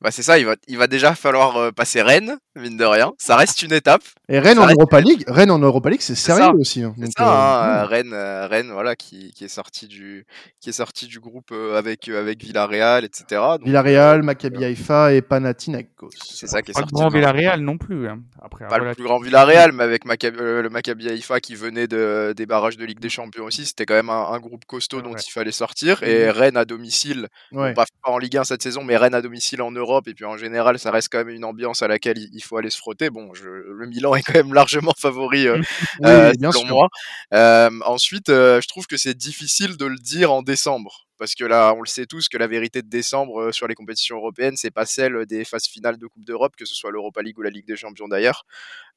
Bah 0.02 0.10
c'est 0.10 0.22
ça, 0.22 0.38
il 0.38 0.46
va, 0.46 0.56
il 0.66 0.78
va 0.78 0.86
déjà 0.86 1.14
falloir 1.14 1.58
euh, 1.58 1.72
passer 1.72 2.00
Rennes, 2.00 2.38
mine 2.56 2.78
de 2.78 2.86
rien. 2.86 3.12
Ça 3.18 3.36
reste 3.36 3.62
une 3.62 3.74
étape. 3.74 4.00
Et 4.30 4.38
Rennes 4.38 4.58
en 4.58 4.66
Europa 4.66 4.98
League, 4.98 5.24
Rennes 5.26 5.50
en 5.50 5.58
Europa 5.58 5.90
League, 5.90 6.00
c'est 6.00 6.14
sérieux 6.14 6.40
ça. 6.40 6.54
aussi. 6.54 6.82
Hein. 6.82 6.94
C'est 6.98 7.18
ça, 7.18 7.24
euh, 7.24 7.82
hein, 7.82 7.84
Rennes, 7.84 8.14
euh, 8.14 8.46
Rennes, 8.46 8.70
voilà, 8.72 8.96
qui, 8.96 9.30
qui 9.32 9.44
est 9.44 9.48
sorti 9.48 9.88
du, 9.88 10.24
qui 10.58 10.70
est 10.70 10.72
sorti 10.72 11.06
du 11.06 11.20
groupe 11.20 11.52
avec 11.76 12.08
avec 12.08 12.42
Villarreal, 12.42 13.04
etc. 13.04 13.24
Donc, 13.58 13.64
Villarreal, 13.64 14.22
Maccabi 14.22 14.64
Haïfa 14.64 15.12
et 15.12 15.20
Panathinaikos. 15.20 16.08
C'est 16.24 16.46
ça 16.46 16.62
qui 16.62 16.70
est 16.70 16.74
pas 16.74 16.80
sorti. 16.80 16.94
Pas 16.94 16.98
le 16.98 17.02
grand 17.02 17.14
Villarreal 17.14 17.60
non 17.60 17.76
plus. 17.76 18.08
Hein. 18.08 18.20
Après, 18.40 18.66
pas 18.68 18.78
le 18.78 18.94
plus 18.94 19.04
grand 19.04 19.20
Villarreal, 19.20 19.72
mais 19.72 19.84
avec 19.84 20.06
Maccabi, 20.06 20.38
le 20.38 20.68
Maccabi 20.70 21.10
Haïfa 21.10 21.40
qui 21.40 21.56
venait 21.56 21.88
de, 21.88 22.32
des 22.34 22.46
barrages 22.46 22.78
de 22.78 22.86
Ligue 22.86 23.00
des 23.00 23.10
Champions 23.10 23.44
aussi, 23.44 23.66
c'était 23.66 23.84
quand 23.84 23.94
même 23.94 24.08
un, 24.08 24.30
un, 24.30 24.38
groupe 24.38 24.64
costaud 24.64 25.02
dont 25.02 25.12
ouais. 25.12 25.20
il 25.26 25.30
fallait 25.30 25.52
sortir. 25.52 26.02
Et 26.04 26.30
Rennes 26.30 26.56
à 26.56 26.64
domicile, 26.64 27.28
ouais. 27.52 27.74
pas 27.74 27.84
en 28.04 28.16
Ligue 28.16 28.38
1 28.38 28.44
cette 28.44 28.62
saison, 28.62 28.82
mais 28.82 28.96
Rennes 28.96 29.14
à 29.14 29.20
domicile 29.20 29.60
en 29.60 29.70
Europe 29.70 29.89
et 30.06 30.14
puis 30.14 30.24
en 30.24 30.36
général 30.36 30.78
ça 30.78 30.90
reste 30.90 31.08
quand 31.10 31.18
même 31.18 31.30
une 31.30 31.44
ambiance 31.44 31.82
à 31.82 31.88
laquelle 31.88 32.18
il 32.18 32.42
faut 32.42 32.56
aller 32.56 32.70
se 32.70 32.78
frotter. 32.78 33.10
Bon, 33.10 33.34
je, 33.34 33.48
le 33.48 33.86
Milan 33.86 34.14
est 34.14 34.22
quand 34.22 34.34
même 34.34 34.54
largement 34.54 34.94
favori 34.98 35.46
euh, 35.46 35.58
oui, 35.58 35.64
euh, 36.04 36.32
bien 36.38 36.52
selon 36.52 36.66
sûr. 36.66 36.74
moi. 36.74 36.88
Euh, 37.34 37.70
ensuite, 37.84 38.28
je 38.28 38.68
trouve 38.68 38.86
que 38.86 38.96
c'est 38.96 39.14
difficile 39.14 39.76
de 39.76 39.86
le 39.86 39.96
dire 39.96 40.32
en 40.32 40.42
décembre. 40.42 41.06
Parce 41.18 41.34
que 41.34 41.44
là, 41.44 41.74
on 41.76 41.82
le 41.82 41.86
sait 41.86 42.06
tous 42.06 42.30
que 42.30 42.38
la 42.38 42.46
vérité 42.46 42.80
de 42.80 42.88
décembre 42.88 43.52
sur 43.52 43.68
les 43.68 43.74
compétitions 43.74 44.16
européennes, 44.16 44.56
c'est 44.56 44.70
pas 44.70 44.86
celle 44.86 45.26
des 45.26 45.44
phases 45.44 45.66
finales 45.66 45.98
de 45.98 46.06
Coupe 46.06 46.24
d'Europe, 46.24 46.54
que 46.56 46.64
ce 46.64 46.74
soit 46.74 46.90
l'Europa 46.90 47.20
League 47.20 47.38
ou 47.38 47.42
la 47.42 47.50
Ligue 47.50 47.66
des 47.66 47.76
Champions 47.76 48.08
d'ailleurs. 48.08 48.46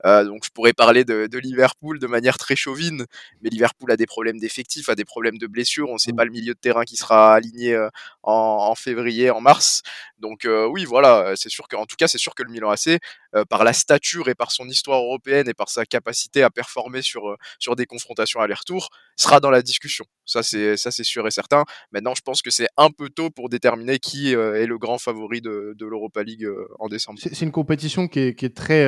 Euh, 0.05 0.23
donc 0.25 0.43
je 0.43 0.49
pourrais 0.49 0.73
parler 0.73 1.05
de, 1.05 1.27
de, 1.27 1.37
Liverpool 1.37 1.99
de 1.99 2.07
manière 2.07 2.37
très 2.37 2.55
chauvine, 2.55 3.05
mais 3.41 3.49
Liverpool 3.49 3.91
a 3.91 3.97
des 3.97 4.05
problèmes 4.05 4.39
d'effectifs, 4.39 4.89
a 4.89 4.95
des 4.95 5.05
problèmes 5.05 5.37
de 5.37 5.47
blessures. 5.47 5.89
On 5.89 5.93
ne 5.93 5.97
sait 5.97 6.13
pas 6.13 6.25
le 6.25 6.31
milieu 6.31 6.53
de 6.53 6.59
terrain 6.59 6.83
qui 6.83 6.97
sera 6.97 7.33
aligné 7.33 7.73
euh, 7.73 7.89
en, 8.23 8.67
en, 8.69 8.75
février, 8.75 9.29
en 9.29 9.41
mars. 9.41 9.81
Donc 10.23 10.45
euh, 10.45 10.65
oui, 10.67 10.85
voilà, 10.85 11.33
c'est 11.35 11.49
sûr 11.49 11.67
que, 11.67 11.75
en 11.75 11.85
tout 11.85 11.97
cas, 11.97 12.07
c'est 12.07 12.17
sûr 12.17 12.33
que 12.33 12.43
le 12.43 12.49
Milan 12.49 12.69
AC, 12.71 12.97
euh, 13.35 13.43
par 13.43 13.65
la 13.65 13.73
stature 13.73 14.29
et 14.29 14.35
par 14.35 14.51
son 14.51 14.69
histoire 14.69 15.01
européenne 15.01 15.49
et 15.49 15.53
par 15.53 15.69
sa 15.69 15.85
capacité 15.85 16.43
à 16.43 16.49
performer 16.49 17.01
sur 17.01 17.35
sur 17.59 17.75
des 17.75 17.85
confrontations 17.85 18.39
aller-retour, 18.39 18.89
sera 19.17 19.41
dans 19.41 19.51
la 19.51 19.61
discussion. 19.61 20.05
Ça 20.25 20.41
c'est 20.41 20.77
ça 20.77 20.91
c'est 20.91 21.03
sûr 21.03 21.27
et 21.27 21.31
certain. 21.31 21.65
Maintenant, 21.91 22.15
je 22.15 22.21
pense 22.21 22.41
que 22.41 22.51
c'est 22.51 22.69
un 22.77 22.89
peu 22.89 23.09
tôt 23.09 23.31
pour 23.31 23.49
déterminer 23.49 23.99
qui 23.99 24.31
est 24.31 24.65
le 24.65 24.77
grand 24.77 24.97
favori 24.97 25.41
de, 25.41 25.73
de 25.77 25.85
l'Europa 25.85 26.23
League 26.23 26.47
en 26.79 26.87
décembre. 26.87 27.19
C'est 27.21 27.41
une 27.41 27.51
compétition 27.51 28.07
qui 28.07 28.19
est, 28.19 28.35
qui 28.35 28.45
est 28.45 28.55
très 28.55 28.83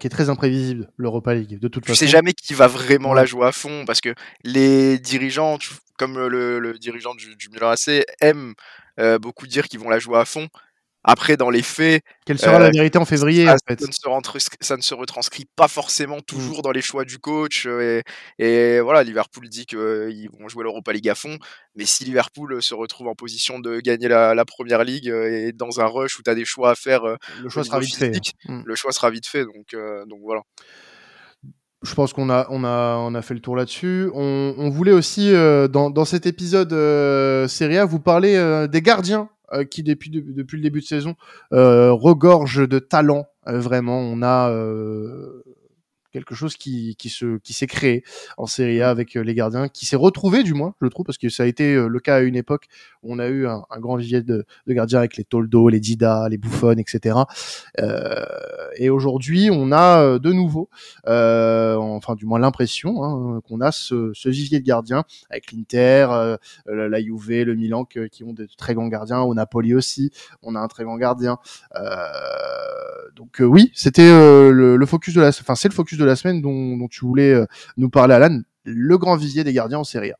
qui 0.00 0.06
est 0.06 0.10
très 0.10 0.28
imprévisible, 0.28 0.90
l'Europa 0.96 1.32
League, 1.34 1.60
de 1.60 1.68
toute 1.68 1.84
tu 1.84 1.92
façon. 1.92 2.00
sais 2.00 2.08
jamais 2.08 2.32
qui 2.32 2.54
va 2.54 2.66
vraiment 2.66 3.14
la 3.14 3.24
jouer 3.24 3.46
à 3.46 3.52
fond, 3.52 3.84
parce 3.86 4.00
que 4.00 4.12
les 4.42 4.98
dirigeants, 4.98 5.58
comme 5.96 6.18
le, 6.26 6.58
le 6.58 6.78
dirigeant 6.78 7.14
du, 7.14 7.36
du, 7.36 7.48
Milan 7.50 7.70
AC, 7.70 8.04
aiment 8.20 8.54
euh, 9.00 9.18
beaucoup 9.18 9.46
dire 9.46 9.68
qu'ils 9.68 9.80
vont 9.80 9.90
la 9.90 9.98
jouer 9.98 10.18
à 10.18 10.24
fond. 10.24 10.48
Après, 11.04 11.36
dans 11.36 11.50
les 11.50 11.62
faits, 11.62 12.04
quelle 12.24 12.38
sera 12.38 12.56
euh, 12.56 12.60
la 12.60 12.70
vérité 12.70 12.96
en 12.96 13.04
février 13.04 13.46
ça, 13.46 13.54
en 13.54 13.56
fait? 13.66 13.80
ça, 13.80 13.86
ne 13.88 13.92
se 13.92 14.08
rentre, 14.08 14.36
ça, 14.60 14.76
ne 14.76 14.82
se 14.82 14.94
retranscrit 14.94 15.46
pas 15.56 15.66
forcément 15.66 16.20
toujours 16.20 16.60
mmh. 16.60 16.62
dans 16.62 16.70
les 16.70 16.80
choix 16.80 17.04
du 17.04 17.18
coach. 17.18 17.66
Et, 17.66 18.02
et 18.38 18.78
voilà, 18.78 19.02
Liverpool 19.02 19.48
dit 19.48 19.66
qu'ils 19.66 20.28
vont 20.38 20.48
jouer 20.48 20.62
l'Europa 20.62 20.92
League 20.92 21.08
à 21.08 21.16
fond. 21.16 21.38
Mais 21.74 21.86
si 21.86 22.04
Liverpool 22.04 22.62
se 22.62 22.74
retrouve 22.74 23.08
en 23.08 23.16
position 23.16 23.58
de 23.58 23.80
gagner 23.80 24.06
la, 24.06 24.36
la 24.36 24.44
première 24.44 24.84
ligue 24.84 25.08
et 25.08 25.50
dans 25.52 25.80
un 25.80 25.86
rush 25.86 26.20
où 26.20 26.22
tu 26.22 26.30
as 26.30 26.36
des 26.36 26.44
choix 26.44 26.70
à 26.70 26.74
faire, 26.76 27.02
le 27.42 27.48
choix 27.48 27.64
sera 27.64 27.80
vite 27.80 27.96
fait. 27.96 28.12
Mmh. 28.44 28.62
Le 28.64 28.74
choix 28.76 28.92
sera 28.92 29.10
vite 29.10 29.26
fait. 29.26 29.44
Donc, 29.44 29.74
euh, 29.74 30.04
donc 30.06 30.20
voilà. 30.22 30.42
Je 31.82 31.94
pense 31.94 32.12
qu'on 32.12 32.30
a, 32.30 32.46
on 32.50 32.64
a, 32.64 32.96
on 32.98 33.14
a 33.14 33.22
fait 33.22 33.34
le 33.34 33.40
tour 33.40 33.56
là-dessus. 33.56 34.08
On, 34.14 34.54
on, 34.56 34.70
voulait 34.70 34.92
aussi, 34.92 35.34
euh, 35.34 35.66
dans, 35.66 35.90
dans 35.90 36.04
cet 36.04 36.26
épisode 36.26 36.72
euh, 36.72 37.48
Serie 37.48 37.78
A, 37.78 37.84
vous 37.84 37.98
parler 37.98 38.36
euh, 38.36 38.68
des 38.68 38.82
gardiens 38.82 39.28
euh, 39.52 39.64
qui, 39.64 39.82
depuis, 39.82 40.10
de, 40.10 40.20
depuis 40.20 40.56
le 40.56 40.62
début 40.62 40.80
de 40.80 40.86
saison, 40.86 41.16
euh, 41.52 41.92
regorgent 41.92 42.68
de 42.68 42.78
talent. 42.78 43.26
Euh, 43.48 43.58
vraiment, 43.58 43.98
on 43.98 44.22
a 44.22 44.50
quelque 46.12 46.34
chose 46.34 46.56
qui, 46.56 46.96
qui 46.96 47.08
se 47.08 47.38
qui 47.38 47.52
s'est 47.52 47.66
créé 47.66 48.04
en 48.36 48.46
Serie 48.46 48.82
A 48.82 48.90
avec 48.90 49.14
les 49.14 49.34
gardiens, 49.34 49.68
qui 49.68 49.86
s'est 49.86 49.96
retrouvé 49.96 50.42
du 50.42 50.54
moins, 50.54 50.74
je 50.80 50.86
trouve, 50.88 51.04
parce 51.04 51.18
que 51.18 51.28
ça 51.28 51.44
a 51.44 51.46
été 51.46 51.74
le 51.74 52.00
cas 52.00 52.16
à 52.16 52.20
une 52.20 52.36
époque 52.36 52.66
où 53.02 53.12
on 53.12 53.18
a 53.18 53.26
eu 53.28 53.46
un, 53.46 53.64
un 53.70 53.80
grand 53.80 53.96
vivier 53.96 54.22
de, 54.22 54.44
de, 54.66 54.72
gardiens 54.72 54.98
avec 54.98 55.16
les 55.16 55.24
Toldo, 55.24 55.68
les 55.68 55.80
Dida, 55.80 56.28
les 56.28 56.38
Buffon, 56.38 56.76
etc. 56.78 57.18
Euh, 57.80 58.24
et 58.76 58.90
aujourd'hui, 58.90 59.50
on 59.52 59.72
a 59.72 60.18
de 60.18 60.32
nouveau, 60.32 60.68
euh, 61.06 61.76
enfin 61.76 62.14
du 62.14 62.26
moins 62.26 62.38
l'impression 62.38 63.04
hein, 63.04 63.40
qu'on 63.46 63.60
a 63.60 63.72
ce, 63.72 64.12
ce, 64.14 64.28
vivier 64.28 64.60
de 64.60 64.64
gardiens 64.64 65.04
avec 65.30 65.52
l'Inter, 65.52 66.06
euh, 66.10 66.36
la 66.66 67.00
Juve, 67.00 67.44
le 67.44 67.54
Milan 67.54 67.84
que, 67.84 68.06
qui 68.06 68.24
ont 68.24 68.32
de 68.32 68.48
très 68.56 68.74
grands 68.74 68.88
gardiens, 68.88 69.20
au 69.20 69.34
Napoli 69.34 69.74
aussi, 69.74 70.10
on 70.42 70.54
a 70.54 70.60
un 70.60 70.68
très 70.68 70.84
grand 70.84 70.96
gardien. 70.96 71.38
donc 73.14 73.40
oui, 73.40 73.70
c'était 73.74 74.10
le, 74.10 74.76
le, 74.76 74.86
focus 74.86 75.14
de 75.14 75.20
la, 75.20 75.28
enfin 75.28 75.54
c'est 75.54 75.68
le 75.68 75.74
focus 75.74 75.98
de 75.98 76.01
de 76.02 76.06
la 76.06 76.16
semaine 76.16 76.40
dont, 76.42 76.86
tu 76.88 77.04
voulais 77.04 77.32
euh, 77.32 77.46
nous 77.76 77.88
parler, 77.88 78.14
Alan, 78.14 78.40
le 78.64 78.98
grand 78.98 79.16
visier 79.16 79.44
des 79.44 79.52
gardiens 79.52 79.78
en 79.78 79.84
Serie 79.84 80.12
A. 80.12 80.16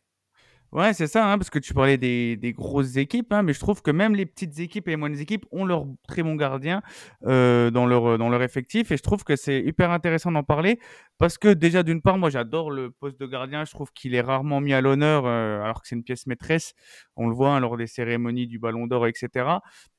Ouais, 0.72 0.94
c'est 0.94 1.06
ça, 1.06 1.30
hein, 1.30 1.36
parce 1.36 1.50
que 1.50 1.58
tu 1.58 1.74
parlais 1.74 1.98
des, 1.98 2.38
des 2.38 2.54
grosses 2.54 2.96
équipes, 2.96 3.30
hein, 3.34 3.42
mais 3.42 3.52
je 3.52 3.60
trouve 3.60 3.82
que 3.82 3.90
même 3.90 4.14
les 4.14 4.24
petites 4.24 4.58
équipes 4.58 4.88
et 4.88 4.92
les 4.92 4.96
moyennes 4.96 5.20
équipes 5.20 5.44
ont 5.52 5.66
leurs 5.66 5.84
très 6.08 6.22
bons 6.22 6.34
gardiens 6.34 6.80
euh, 7.26 7.70
dans, 7.70 7.84
leur, 7.84 8.16
dans 8.16 8.30
leur 8.30 8.42
effectif, 8.42 8.90
et 8.90 8.96
je 8.96 9.02
trouve 9.02 9.22
que 9.22 9.36
c'est 9.36 9.60
hyper 9.60 9.90
intéressant 9.90 10.32
d'en 10.32 10.44
parler, 10.44 10.80
parce 11.18 11.36
que 11.36 11.48
déjà, 11.52 11.82
d'une 11.82 12.00
part, 12.00 12.16
moi 12.16 12.30
j'adore 12.30 12.70
le 12.70 12.90
poste 12.90 13.20
de 13.20 13.26
gardien, 13.26 13.66
je 13.66 13.70
trouve 13.70 13.92
qu'il 13.92 14.14
est 14.14 14.22
rarement 14.22 14.62
mis 14.62 14.72
à 14.72 14.80
l'honneur, 14.80 15.26
euh, 15.26 15.60
alors 15.62 15.82
que 15.82 15.88
c'est 15.88 15.94
une 15.94 16.04
pièce 16.04 16.26
maîtresse, 16.26 16.72
on 17.16 17.28
le 17.28 17.34
voit 17.34 17.50
hein, 17.50 17.60
lors 17.60 17.76
des 17.76 17.86
cérémonies 17.86 18.46
du 18.46 18.58
Ballon 18.58 18.86
d'Or, 18.86 19.06
etc. 19.06 19.28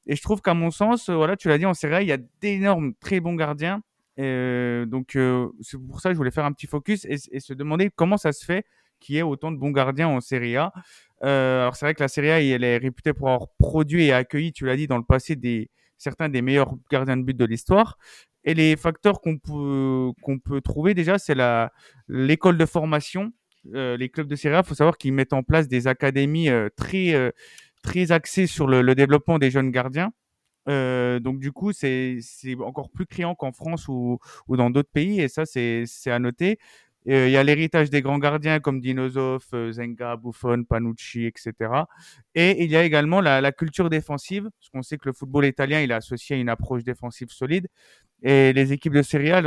Et 0.08 0.16
je 0.16 0.24
trouve 0.24 0.42
qu'à 0.42 0.56
mon 0.56 0.72
sens, 0.72 1.08
euh, 1.08 1.14
voilà, 1.14 1.38
tu 1.38 1.50
l'as 1.50 1.60
dit, 1.60 1.68
en 1.68 1.76
Serie 1.76 1.96
A, 1.96 2.02
il 2.02 2.08
y 2.08 2.12
a 2.12 2.18
d'énormes, 2.42 2.96
très 2.96 3.20
bons 3.20 3.36
gardiens, 3.36 3.84
euh, 4.20 4.86
donc 4.86 5.16
euh, 5.16 5.50
c'est 5.62 5.78
pour 5.78 6.00
ça 6.00 6.10
que 6.10 6.14
je 6.14 6.18
voulais 6.18 6.32
faire 6.32 6.46
un 6.46 6.52
petit 6.52 6.68
focus 6.68 7.06
et, 7.06 7.16
et 7.32 7.40
se 7.40 7.54
demander 7.54 7.90
comment 7.96 8.18
ça 8.18 8.32
se 8.32 8.46
fait 8.46 8.66
qu'il 9.00 9.16
y 9.16 9.18
ait 9.18 9.24
autant 9.24 9.52
de 9.52 9.58
bons 9.58 9.72
gardiens 9.72 10.08
en 10.08 10.22
Serie 10.22 10.56
A. 10.56 10.72
Euh, 11.24 11.62
alors 11.62 11.76
c'est 11.76 11.86
vrai 11.86 11.94
que 11.94 12.04
la 12.04 12.08
Serie 12.08 12.32
A, 12.32 12.42
elle 12.42 12.64
est 12.64 12.78
réputée 12.78 13.14
pour 13.14 13.30
avoir 13.30 13.50
produit 13.58 14.06
et 14.06 14.14
accueilli, 14.14 14.54
tu 14.54 14.66
l'as 14.66 14.78
dit, 14.78 14.88
dans 14.88 14.98
le 14.98 15.04
passé, 15.04 15.36
des, 15.36 15.70
certains 15.98 16.30
des 16.30 16.42
meilleurs 16.42 16.74
gardiens 16.90 17.18
de 17.18 17.24
but 17.24 17.36
de 17.36 17.46
l'histoire. 17.46 17.98
Et 18.46 18.54
les 18.54 18.76
facteurs 18.76 19.22
qu'on 19.22 19.38
peut, 19.38 20.12
qu'on 20.22 20.40
peut 20.40 20.62
trouver 20.62 20.94
déjà, 20.94 21.18
c'est 21.18 21.36
la, 21.36 21.72
l'école 22.08 22.58
de 22.58 22.66
formation 22.66 23.32
les 23.66 24.10
clubs 24.10 24.28
de 24.28 24.36
Serie 24.36 24.56
A, 24.56 24.64
faut 24.64 24.76
savoir 24.76 24.98
qu'ils 24.98 25.14
mettent 25.14 25.32
en 25.32 25.42
place 25.42 25.70
des 25.70 25.88
académies 25.88 26.50
très 26.76 27.32
très 27.82 28.12
axées 28.12 28.46
sur 28.46 28.68
le, 28.68 28.82
le, 28.82 28.94
développement 28.94 29.40
des 29.40 29.50
jeunes 29.52 29.72
gardiens. 29.72 30.12
Donc 30.68 31.40
du 31.40 31.52
coup, 31.52 31.72
c'est 31.74 32.20
encore 32.60 32.90
plus 32.90 33.06
criant 33.06 33.36
qu'en 33.36 33.52
France 33.52 33.88
ou, 33.88 34.20
dans 34.50 34.70
d'autres 34.70 34.92
pays, 34.92 35.22
et 35.22 35.28
ça, 35.28 35.46
c'est 35.46 35.86
à 36.08 36.20
noter. 36.20 36.60
Il 37.06 37.30
y 37.30 37.36
a 37.38 37.44
l'héritage 37.44 37.90
des 37.90 38.02
grands 38.02 38.18
gardiens 38.18 38.62
comme 38.62 38.80
Dinosov, 38.80 39.44
Zenga, 39.72 40.16
Buffon, 40.16 40.64
Panucci, 40.64 41.26
etc. 41.26 41.86
Et 42.34 42.64
il 42.64 42.72
y 42.72 42.78
a 42.78 42.84
également 42.86 43.20
la, 43.20 43.42
la 43.42 43.52
culture 43.52 43.90
défensive, 43.90 44.50
parce 44.58 44.70
qu'on 44.70 44.82
sait 44.84 44.98
que 44.98 45.10
le 45.10 45.14
football 45.14 45.46
italien, 45.46 45.82
il 45.82 45.92
est 45.92 45.94
associé 45.94 46.38
à 46.38 46.40
une 46.40 46.48
approche 46.50 46.84
défensive 46.86 47.30
solide. 47.30 47.68
Et 48.22 48.54
les 48.54 48.72
équipes 48.72 48.94
de 48.94 49.02
Serie 49.02 49.32
A, 49.32 49.40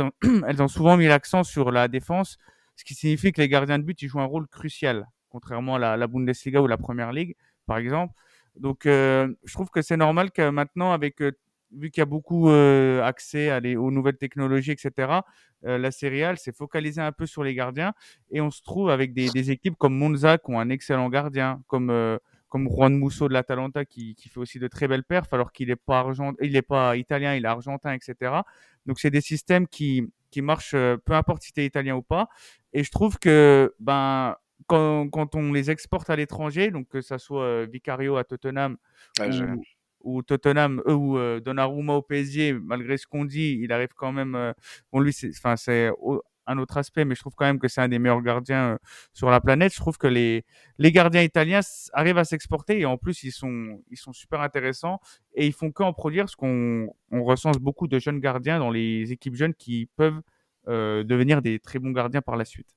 elles 0.47 0.61
ont 0.61 0.67
souvent 0.67 0.97
mis 0.97 1.07
l'accent 1.07 1.43
sur 1.43 1.71
la 1.71 1.87
défense, 1.87 2.37
ce 2.75 2.83
qui 2.85 2.93
signifie 2.93 3.31
que 3.31 3.41
les 3.41 3.49
gardiens 3.49 3.79
de 3.79 3.83
but, 3.83 3.99
ils 4.03 4.07
jouent 4.07 4.21
un 4.21 4.25
rôle 4.25 4.47
crucial, 4.47 5.07
contrairement 5.29 5.75
à 5.75 5.79
la, 5.79 5.97
la 5.97 6.07
Bundesliga 6.07 6.61
ou 6.61 6.67
la 6.67 6.77
Première 6.77 7.11
Ligue, 7.11 7.35
par 7.65 7.77
exemple. 7.79 8.13
Donc, 8.59 8.85
euh, 8.85 9.33
je 9.43 9.53
trouve 9.53 9.69
que 9.69 9.81
c'est 9.81 9.97
normal 9.97 10.31
que 10.31 10.49
maintenant, 10.49 10.91
avec 10.91 11.21
euh, 11.21 11.31
vu 11.71 11.91
qu'il 11.91 12.01
y 12.01 12.03
a 12.03 12.05
beaucoup 12.05 12.49
euh, 12.49 13.01
accès 13.03 13.49
à 13.49 13.59
les, 13.59 13.75
aux 13.75 13.91
nouvelles 13.91 14.17
technologies, 14.17 14.71
etc., 14.71 15.19
euh, 15.65 15.77
la 15.77 15.91
Serie 15.91 16.23
A 16.23 16.35
s'est 16.35 16.51
focalisée 16.51 17.01
un 17.01 17.11
peu 17.11 17.25
sur 17.25 17.43
les 17.43 17.53
gardiens 17.55 17.93
et 18.29 18.41
on 18.41 18.51
se 18.51 18.61
trouve 18.61 18.89
avec 18.89 19.13
des, 19.13 19.29
des, 19.29 19.51
équipes 19.51 19.75
comme 19.77 19.97
Monza 19.97 20.37
qui 20.37 20.51
ont 20.51 20.59
un 20.59 20.69
excellent 20.69 21.09
gardien, 21.09 21.61
comme 21.67 21.89
euh, 21.89 22.17
comme 22.47 22.69
Juan 22.69 22.95
Musso 22.97 23.27
de 23.27 23.33
l'Atalanta 23.33 23.83
qui, 23.83 24.15
qui 24.15 24.29
fait 24.29 24.39
aussi 24.39 24.59
de 24.59 24.67
très 24.67 24.87
belles 24.87 25.03
perfs 25.03 25.33
alors 25.33 25.51
qu'il 25.51 25.67
n'est 25.67 25.75
pas 25.75 25.99
argent, 25.99 26.33
il 26.41 26.53
n'est 26.53 26.61
pas 26.61 26.95
italien, 26.95 27.33
il 27.35 27.43
est 27.43 27.47
argentin, 27.47 27.91
etc. 27.93 28.41
Donc 28.85 28.99
c'est 28.99 29.09
des 29.09 29.21
systèmes 29.21 29.67
qui 29.67 30.03
qui 30.29 30.41
marchent 30.41 30.75
euh, 30.75 30.97
peu 30.97 31.13
importe 31.13 31.41
si 31.41 31.53
tu 31.53 31.61
es 31.61 31.65
italien 31.65 31.95
ou 31.95 32.03
pas. 32.03 32.29
Et 32.73 32.83
je 32.83 32.91
trouve 32.91 33.17
que 33.17 33.73
ben 33.79 34.35
quand, 34.67 35.09
quand 35.09 35.35
on 35.35 35.51
les 35.53 35.69
exporte 35.71 36.09
à 36.09 36.15
l'étranger, 36.15 36.71
donc 36.71 36.87
que 36.89 37.01
ça 37.01 37.19
soit 37.19 37.43
euh, 37.43 37.67
Vicario 37.71 38.17
à 38.17 38.23
Tottenham 38.23 38.77
ou, 39.23 39.65
ou 40.01 40.23
Tottenham 40.23 40.81
euh, 40.87 40.93
ou 40.93 41.17
euh, 41.17 41.39
Donnarumma 41.39 41.93
au 41.93 42.01
PSG, 42.01 42.53
malgré 42.53 42.97
ce 42.97 43.07
qu'on 43.07 43.25
dit, 43.25 43.59
il 43.61 43.71
arrive 43.71 43.89
quand 43.95 44.11
même. 44.11 44.35
euh, 44.35 44.53
bon, 44.91 44.99
lui, 44.99 45.13
c'est, 45.13 45.29
enfin, 45.29 45.55
c'est 45.55 45.89
au- 45.99 46.21
un 46.49 46.57
autre 46.59 46.77
aspect, 46.77 47.03
mais 47.03 47.13
je 47.15 47.19
trouve 47.19 47.35
quand 47.35 47.43
même 47.45 47.59
que 47.59 47.67
c'est 47.67 47.81
un 47.81 47.89
des 47.89 47.99
meilleurs 47.99 48.21
gardiens 48.21 48.73
euh, 48.73 48.77
sur 49.13 49.29
la 49.29 49.41
planète. 49.41 49.73
Je 49.73 49.77
trouve 49.79 49.97
que 49.97 50.07
les 50.07 50.45
les 50.77 50.91
gardiens 50.93 51.21
italiens 51.21 51.59
arrivent 51.93 52.17
à 52.17 52.23
s'exporter 52.25 52.79
et 52.79 52.85
en 52.85 52.97
plus 52.97 53.23
ils 53.23 53.31
sont 53.33 53.81
ils 53.91 53.97
sont 53.97 54.13
super 54.13 54.39
intéressants 54.41 54.99
et 55.35 55.45
ils 55.45 55.53
font 55.53 55.71
qu'en 55.71 55.91
produire 55.93 56.23
parce 56.25 56.35
qu'on 56.37 56.87
on 57.11 57.23
recense 57.25 57.57
beaucoup 57.57 57.87
de 57.87 57.99
jeunes 57.99 58.19
gardiens 58.21 58.59
dans 58.59 58.71
les 58.71 59.11
équipes 59.11 59.35
jeunes 59.35 59.53
qui 59.55 59.89
peuvent 59.97 60.21
euh, 60.69 61.03
devenir 61.03 61.41
des 61.41 61.59
très 61.59 61.79
bons 61.79 61.91
gardiens 61.91 62.21
par 62.21 62.37
la 62.37 62.45
suite. 62.45 62.76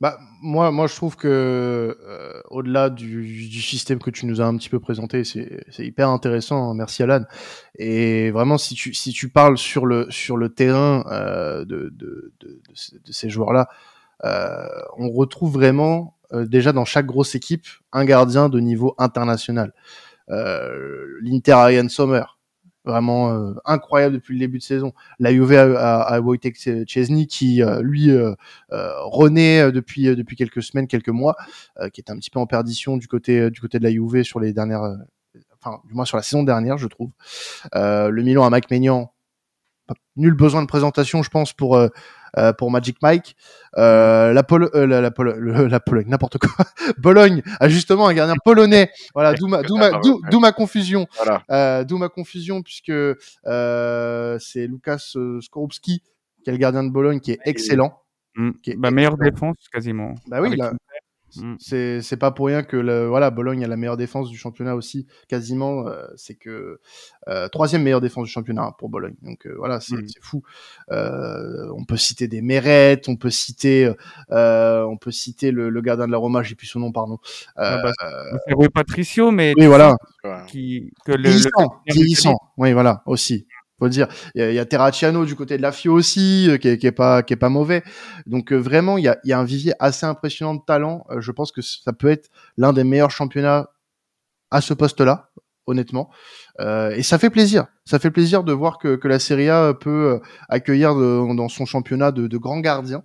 Bah, 0.00 0.18
moi, 0.40 0.70
moi, 0.70 0.86
je 0.86 0.94
trouve 0.96 1.14
que 1.16 1.28
euh, 1.28 2.40
au-delà 2.48 2.88
du, 2.88 3.48
du 3.48 3.60
système 3.60 3.98
que 3.98 4.08
tu 4.10 4.24
nous 4.24 4.40
as 4.40 4.46
un 4.46 4.56
petit 4.56 4.70
peu 4.70 4.80
présenté, 4.80 5.24
c'est 5.24 5.62
hyper 5.78 6.08
intéressant. 6.08 6.72
Merci 6.72 7.02
Alan. 7.02 7.24
Et 7.78 8.30
vraiment, 8.30 8.56
si 8.56 8.74
tu 8.74 8.94
si 8.94 9.12
tu 9.12 9.28
parles 9.28 9.58
sur 9.58 9.84
le 9.84 10.06
sur 10.10 10.38
le 10.38 10.48
terrain 10.48 11.04
euh, 11.10 11.66
de, 11.66 11.90
de, 11.94 12.32
de, 12.40 12.60
de, 13.04 13.12
ces- 13.12 13.28
joueurs-là, 13.28 13.68
euh, 14.24 14.66
on 14.96 15.10
retrouve 15.10 15.52
vraiment 15.52 16.16
euh, 16.32 16.46
déjà 16.46 16.72
dans 16.72 16.86
chaque 16.86 17.06
grosse 17.06 17.34
équipe 17.34 17.66
un 17.92 18.06
gardien 18.06 18.48
de 18.48 18.58
niveau 18.58 18.94
international. 18.96 19.74
Euh, 20.30 21.06
L'Inter 21.22 21.52
a 21.52 21.72
Ian 21.72 21.88
Sommer, 21.90 22.24
vraiment 22.84 23.30
euh, 23.30 23.54
incroyable 23.64 24.14
depuis 24.14 24.34
le 24.34 24.40
début 24.40 24.58
de 24.58 24.62
saison. 24.62 24.92
La 25.18 25.32
Juve 25.32 25.52
a 25.52 26.20
Wojtek 26.20 26.56
Szczesny 26.56 27.26
qui 27.26 27.62
euh, 27.62 27.82
lui 27.82 28.10
euh, 28.10 28.34
euh, 28.72 28.92
renaît 29.02 29.70
depuis 29.72 30.04
depuis 30.16 30.36
quelques 30.36 30.62
semaines, 30.62 30.86
quelques 30.86 31.08
mois, 31.08 31.36
qui 31.92 32.00
est 32.00 32.10
un 32.10 32.16
petit 32.16 32.30
peu 32.30 32.38
en 32.38 32.46
perdition 32.46 32.96
du 32.96 33.08
côté 33.08 33.50
du 33.50 33.60
côté 33.60 33.78
de 33.78 33.84
la 33.84 33.90
Juve 33.90 34.22
sur 34.22 34.40
les 34.40 34.52
dernières, 34.52 34.96
enfin 35.62 35.80
du 35.86 35.94
moins 35.94 36.04
sur 36.04 36.16
la 36.16 36.22
saison 36.22 36.42
dernière, 36.42 36.78
je 36.78 36.86
trouve. 36.86 37.10
Le 37.74 38.22
Milan 38.22 38.44
a 38.44 38.50
Mike 38.50 38.70
Maignan, 38.70 39.12
nul 40.16 40.34
besoin 40.34 40.62
de 40.62 40.66
présentation, 40.66 41.22
je 41.22 41.30
pense 41.30 41.52
pour 41.52 41.76
euh, 41.76 41.88
euh, 42.38 42.52
pour 42.52 42.70
Magic 42.70 42.96
Mike. 43.02 43.36
Euh, 43.76 44.32
la, 44.32 44.42
euh, 44.52 44.86
la, 44.86 45.00
le- 45.00 45.66
la 45.66 45.80
Pologne, 45.80 46.06
n'importe 46.08 46.38
quoi. 46.38 46.50
Bologne 46.98 47.42
a 47.58 47.68
justement 47.68 48.06
un 48.06 48.14
gardien 48.14 48.36
polonais. 48.44 48.90
Voilà, 49.14 49.34
d'où 49.34 49.46
ma, 49.48 49.62
d'où 49.62 49.76
ma, 49.76 49.90
d'où- 50.00 50.20
d'où 50.30 50.38
ma 50.40 50.52
confusion. 50.52 51.06
Voilà. 51.16 51.42
Euh, 51.50 51.84
D'où 51.84 51.98
ma 51.98 52.08
confusion 52.08 52.62
puisque 52.62 52.92
euh, 53.46 54.38
c'est 54.38 54.66
Lukas 54.66 55.12
euh, 55.16 55.40
Skorupski 55.40 56.02
qui 56.44 56.48
est 56.50 56.52
le 56.52 56.58
gardien 56.58 56.84
de 56.84 56.90
Bologne 56.90 57.20
qui 57.20 57.32
est 57.32 57.40
excellent. 57.44 58.00
Mm. 58.36 58.50
Qui 58.62 58.70
est 58.72 58.76
Bah, 58.76 58.90
meilleure 58.90 59.16
défense 59.18 59.56
quasiment. 59.72 60.14
Bah 60.28 60.40
oui, 60.40 60.48
Avec 60.48 60.58
là, 60.58 60.70
une- 60.72 60.78
Mm. 61.36 61.54
c'est 61.58 62.02
c'est 62.02 62.16
pas 62.16 62.30
pour 62.30 62.46
rien 62.46 62.62
que 62.62 62.76
le, 62.76 63.06
voilà 63.06 63.30
Bologne 63.30 63.64
a 63.64 63.68
la 63.68 63.76
meilleure 63.76 63.96
défense 63.96 64.28
du 64.30 64.36
championnat 64.36 64.74
aussi 64.74 65.06
quasiment. 65.28 65.86
euh, 65.86 66.06
c'est 66.16 66.34
que 66.34 66.80
euh, 67.28 67.48
troisième 67.48 67.82
meilleure 67.82 68.00
défense 68.00 68.24
du 68.26 68.30
championnat 68.30 68.62
hein, 68.62 68.74
pour 68.78 68.88
Bologne. 68.88 69.14
Donc 69.22 69.46
euh, 69.46 69.54
voilà, 69.58 69.80
c'est 69.80 69.96
Mm. 69.96 70.08
c'est 70.08 70.22
fou. 70.22 70.42
Euh, 70.90 71.68
on 71.76 71.84
peut 71.84 71.96
citer 71.96 72.26
des 72.28 72.42
Meret, 72.42 73.00
on 73.08 73.16
peut 73.16 73.30
citer 73.30 73.92
euh, 74.32 74.82
on 74.84 74.96
peut 74.96 75.10
citer 75.12 75.50
le, 75.52 75.70
le 75.70 75.80
gardien 75.80 76.06
de 76.06 76.12
la 76.12 76.18
Roma, 76.18 76.42
j'ai 76.42 76.54
plus 76.54 76.66
son 76.66 76.80
nom 76.80 76.92
pardon. 76.92 77.18
Euh, 77.58 77.76
Ah 77.78 77.82
bah, 77.82 77.92
C'est 78.46 78.54
Rui 78.54 78.68
Patricio, 78.68 79.30
mais 79.30 79.54
oui 79.56 79.66
voilà, 79.66 79.96
qui, 80.46 80.92
que 81.04 81.12
le- 81.12 81.28
vieillissant, 81.28 81.82
le- 81.86 81.92
vieillissant. 81.94 82.36
Oui, 82.56 82.72
voilà, 82.72 83.02
aussi. 83.06 83.46
Dire. 83.88 84.08
Il 84.34 84.52
y 84.52 84.58
a, 84.58 84.64
Terracciano 84.64 85.24
du 85.24 85.34
côté 85.34 85.56
de 85.56 85.62
la 85.62 85.72
FIO 85.72 85.92
aussi, 85.94 86.48
euh, 86.50 86.58
qui 86.58 86.68
est, 86.68 86.92
pas, 86.92 87.22
qui 87.22 87.32
est 87.32 87.36
pas 87.36 87.48
mauvais. 87.48 87.82
Donc 88.26 88.52
euh, 88.52 88.56
vraiment, 88.56 88.98
il 88.98 89.04
y 89.04 89.08
a, 89.08 89.18
y 89.24 89.32
a 89.32 89.38
un 89.38 89.44
vivier 89.44 89.72
assez 89.78 90.06
impressionnant 90.06 90.54
de 90.54 90.62
talent. 90.66 91.04
Euh, 91.10 91.20
je 91.20 91.32
pense 91.32 91.52
que 91.52 91.62
ça 91.62 91.92
peut 91.92 92.08
être 92.08 92.28
l'un 92.56 92.72
des 92.72 92.84
meilleurs 92.84 93.10
championnats 93.10 93.70
à 94.50 94.60
ce 94.60 94.74
poste-là, 94.74 95.30
honnêtement. 95.66 96.10
Et 96.58 97.02
ça 97.02 97.18
fait 97.18 97.30
plaisir. 97.30 97.66
Ça 97.86 97.98
fait 97.98 98.10
plaisir 98.10 98.44
de 98.44 98.52
voir 98.52 98.78
que, 98.78 98.96
que 98.96 99.08
la 99.08 99.18
Serie 99.18 99.48
A 99.48 99.72
peut 99.72 100.20
accueillir 100.50 100.94
dans 100.94 101.48
son 101.48 101.64
championnat 101.64 102.10
de, 102.12 102.26
de 102.26 102.36
grands 102.36 102.60
gardiens. 102.60 103.04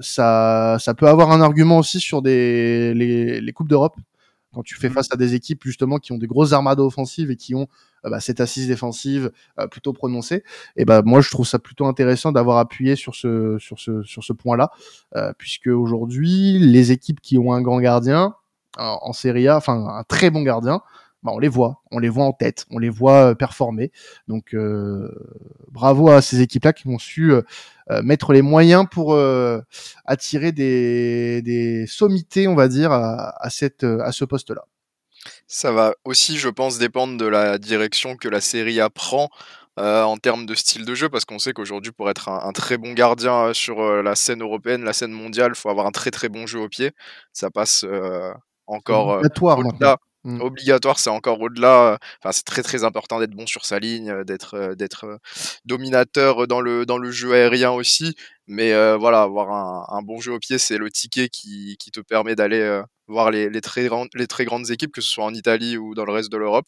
Ça, 0.00 0.78
ça 0.80 0.94
peut 0.94 1.06
avoir 1.06 1.30
un 1.30 1.40
argument 1.42 1.78
aussi 1.78 2.00
sur 2.00 2.22
des, 2.22 2.92
les, 2.94 3.40
les 3.40 3.52
coupes 3.52 3.68
d'Europe. 3.68 3.94
Quand 4.54 4.62
tu 4.62 4.74
fais 4.76 4.88
Mhm. 4.88 4.94
face 4.94 5.08
à 5.12 5.16
des 5.16 5.34
équipes 5.34 5.62
justement 5.64 5.98
qui 5.98 6.12
ont 6.12 6.18
des 6.18 6.26
grosses 6.26 6.52
armadas 6.52 6.82
offensives 6.82 7.30
et 7.30 7.36
qui 7.36 7.54
ont 7.54 7.68
euh, 8.04 8.10
bah, 8.10 8.20
cette 8.20 8.40
assise 8.40 8.66
défensive 8.68 9.30
euh, 9.60 9.66
plutôt 9.68 9.92
prononcée, 9.92 10.42
et 10.76 10.84
bah 10.84 11.02
moi 11.04 11.20
je 11.20 11.30
trouve 11.30 11.46
ça 11.46 11.58
plutôt 11.58 11.86
intéressant 11.86 12.32
d'avoir 12.32 12.58
appuyé 12.58 12.96
sur 12.96 13.14
ce 13.14 13.56
sur 13.58 13.78
ce 13.78 14.02
sur 14.02 14.24
ce 14.24 14.32
point-là, 14.32 14.70
euh, 15.16 15.32
puisque 15.38 15.68
aujourd'hui 15.68 16.58
les 16.58 16.92
équipes 16.92 17.20
qui 17.20 17.38
ont 17.38 17.52
un 17.52 17.62
grand 17.62 17.80
gardien 17.80 18.34
en, 18.78 18.98
en 19.02 19.12
Serie 19.12 19.48
A, 19.48 19.56
enfin 19.56 19.74
un 19.88 20.04
très 20.04 20.30
bon 20.30 20.42
gardien, 20.42 20.80
bah, 21.22 21.32
on 21.34 21.38
les 21.38 21.48
voit, 21.48 21.80
on 21.90 21.98
les 21.98 22.08
voit 22.08 22.24
en 22.24 22.32
tête, 22.32 22.66
on 22.70 22.78
les 22.78 22.90
voit 22.90 23.30
euh, 23.30 23.34
performer. 23.34 23.92
Donc 24.28 24.54
euh, 24.54 25.10
bravo 25.70 26.10
à 26.10 26.22
ces 26.22 26.40
équipes-là 26.40 26.72
qui 26.72 26.88
ont 26.88 26.98
su 26.98 27.32
euh, 27.32 27.42
mettre 28.02 28.32
les 28.32 28.42
moyens 28.42 28.86
pour 28.90 29.18
attirer 30.04 30.52
des, 30.52 31.42
des 31.42 31.86
sommités, 31.86 32.48
on 32.48 32.54
va 32.54 32.68
dire, 32.68 32.92
à, 32.92 33.34
à 33.44 33.50
cette 33.50 33.84
à 33.84 34.12
ce 34.12 34.24
poste-là. 34.24 34.64
Ça 35.46 35.70
va 35.70 35.94
aussi, 36.04 36.36
je 36.38 36.48
pense, 36.48 36.78
dépendre 36.78 37.16
de 37.16 37.26
la 37.26 37.58
direction 37.58 38.16
que 38.16 38.28
la 38.28 38.40
série 38.40 38.80
A 38.80 38.90
prend 38.90 39.28
euh, 39.78 40.02
en 40.02 40.16
termes 40.16 40.46
de 40.46 40.54
style 40.54 40.84
de 40.84 40.94
jeu, 40.94 41.08
parce 41.08 41.24
qu'on 41.24 41.38
sait 41.38 41.52
qu'aujourd'hui, 41.52 41.92
pour 41.92 42.10
être 42.10 42.28
un, 42.28 42.40
un 42.44 42.52
très 42.52 42.76
bon 42.76 42.92
gardien 42.92 43.52
sur 43.54 43.80
euh, 43.80 44.02
la 44.02 44.14
scène 44.16 44.42
européenne, 44.42 44.84
la 44.84 44.92
scène 44.92 45.12
mondiale, 45.12 45.52
il 45.54 45.58
faut 45.58 45.70
avoir 45.70 45.86
un 45.86 45.92
très 45.92 46.10
très 46.10 46.28
bon 46.28 46.46
jeu 46.46 46.60
au 46.60 46.68
pied. 46.68 46.90
Ça 47.32 47.50
passe 47.50 47.84
euh, 47.84 48.32
encore 48.66 49.22
au-delà. 49.56 49.98
Mm. 50.24 50.40
Obligatoire, 50.40 50.98
c'est 50.98 51.10
encore 51.10 51.40
au-delà. 51.40 51.92
euh, 51.94 51.96
Enfin, 52.20 52.32
c'est 52.32 52.44
très 52.44 52.62
très 52.62 52.84
important 52.84 53.18
d'être 53.18 53.32
bon 53.32 53.46
sur 53.46 53.64
sa 53.64 53.78
ligne, 53.80 54.10
euh, 54.10 54.24
d'être 54.24 54.54
euh, 54.54 54.74
d'être 54.76 55.18
dominateur 55.64 56.46
dans 56.46 56.60
le 56.60 56.86
dans 56.86 56.98
le 56.98 57.10
jeu 57.10 57.32
aérien 57.34 57.72
aussi. 57.72 58.14
Mais 58.46 58.72
voilà, 58.96 59.22
avoir 59.22 59.50
un, 59.94 60.02
bon 60.02 60.20
jeu 60.20 60.32
au 60.32 60.38
pied, 60.38 60.58
c'est 60.58 60.76
le 60.76 60.90
ticket 60.90 61.28
qui, 61.28 61.76
qui 61.78 61.90
te 61.90 62.00
permet 62.00 62.34
d'aller 62.34 62.82
voir 63.06 63.30
les, 63.30 63.48
les 63.48 63.60
très 63.60 63.84
grandes 63.86 64.70
équipes, 64.70 64.92
que 64.92 65.00
ce 65.00 65.10
soit 65.10 65.24
en 65.24 65.32
Italie 65.32 65.78
ou 65.78 65.94
dans 65.94 66.04
le 66.04 66.12
reste 66.12 66.30
de 66.30 66.36
l'Europe. 66.36 66.66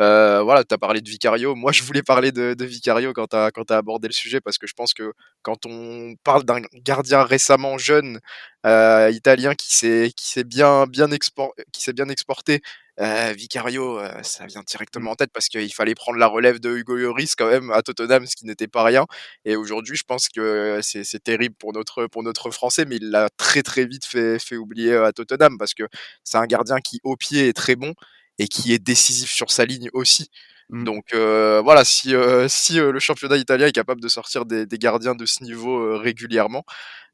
Euh, 0.00 0.42
voilà, 0.42 0.64
tu 0.64 0.74
as 0.74 0.78
parlé 0.78 1.00
de 1.00 1.08
Vicario. 1.08 1.54
Moi, 1.54 1.72
je 1.72 1.82
voulais 1.82 2.02
parler 2.02 2.32
de, 2.32 2.64
Vicario 2.64 3.12
quand 3.12 3.28
tu 3.28 3.36
as, 3.36 3.76
abordé 3.76 4.08
le 4.08 4.12
sujet, 4.12 4.40
parce 4.40 4.58
que 4.58 4.66
je 4.66 4.74
pense 4.74 4.92
que 4.94 5.12
quand 5.42 5.66
on 5.66 6.14
parle 6.24 6.44
d'un 6.44 6.62
gardien 6.74 7.22
récemment 7.22 7.78
jeune, 7.78 8.20
euh, 8.66 9.10
italien, 9.12 9.54
qui 9.54 9.74
s'est 9.74 10.44
bien, 10.44 10.86
bien, 10.86 11.06
bien 11.06 12.08
exporté, 12.08 12.60
euh, 13.00 13.32
Vicario, 13.36 14.00
ça 14.22 14.46
vient 14.46 14.62
directement 14.66 15.12
en 15.12 15.14
tête 15.16 15.30
parce 15.32 15.48
qu'il 15.48 15.72
fallait 15.74 15.94
prendre 15.94 16.18
la 16.18 16.26
relève 16.26 16.60
de 16.60 16.70
Hugo 16.76 16.96
Lloris 16.96 17.34
quand 17.36 17.48
même 17.48 17.70
à 17.70 17.82
Tottenham, 17.82 18.26
ce 18.26 18.36
qui 18.36 18.46
n'était 18.46 18.68
pas 18.68 18.84
rien. 18.84 19.06
Et 19.44 19.56
aujourd'hui, 19.56 19.96
je 19.96 20.04
pense 20.04 20.28
que 20.28 20.80
c'est 20.82 21.22
terrible 21.22 21.54
pour 21.56 21.72
notre, 21.72 22.06
pour 22.06 22.22
notre 22.22 22.50
Français, 22.50 22.84
mais 22.84 22.96
il 22.96 23.10
l'a 23.10 23.28
très 23.36 23.62
très 23.62 23.84
vite 23.86 24.04
fait, 24.06 24.38
fait 24.38 24.56
oublier 24.56 24.94
à 24.96 25.12
Tottenham 25.12 25.58
parce 25.58 25.74
que 25.74 25.84
c'est 26.24 26.38
un 26.38 26.46
gardien 26.46 26.78
qui 26.80 27.00
au 27.04 27.16
pied 27.16 27.48
est 27.48 27.52
très 27.52 27.76
bon 27.76 27.94
et 28.38 28.48
qui 28.48 28.72
est 28.72 28.78
décisif 28.78 29.30
sur 29.30 29.50
sa 29.50 29.64
ligne 29.64 29.88
aussi. 29.92 30.30
Mm. 30.70 30.84
Donc 30.84 31.14
euh, 31.14 31.60
voilà, 31.62 31.84
si, 31.84 32.14
euh, 32.14 32.48
si 32.48 32.78
euh, 32.80 32.92
le 32.92 32.98
championnat 32.98 33.36
italien 33.36 33.66
est 33.66 33.72
capable 33.72 34.00
de 34.00 34.08
sortir 34.08 34.46
des, 34.46 34.66
des 34.66 34.78
gardiens 34.78 35.14
de 35.14 35.26
ce 35.26 35.42
niveau 35.44 35.98
régulièrement, 35.98 36.64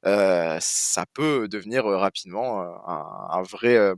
ça 0.05 1.05
peut 1.15 1.49
devenir 1.49 1.85
rapidement 1.85 2.63
un, 2.63 3.39
un, 3.39 3.43
vrai 3.43 3.95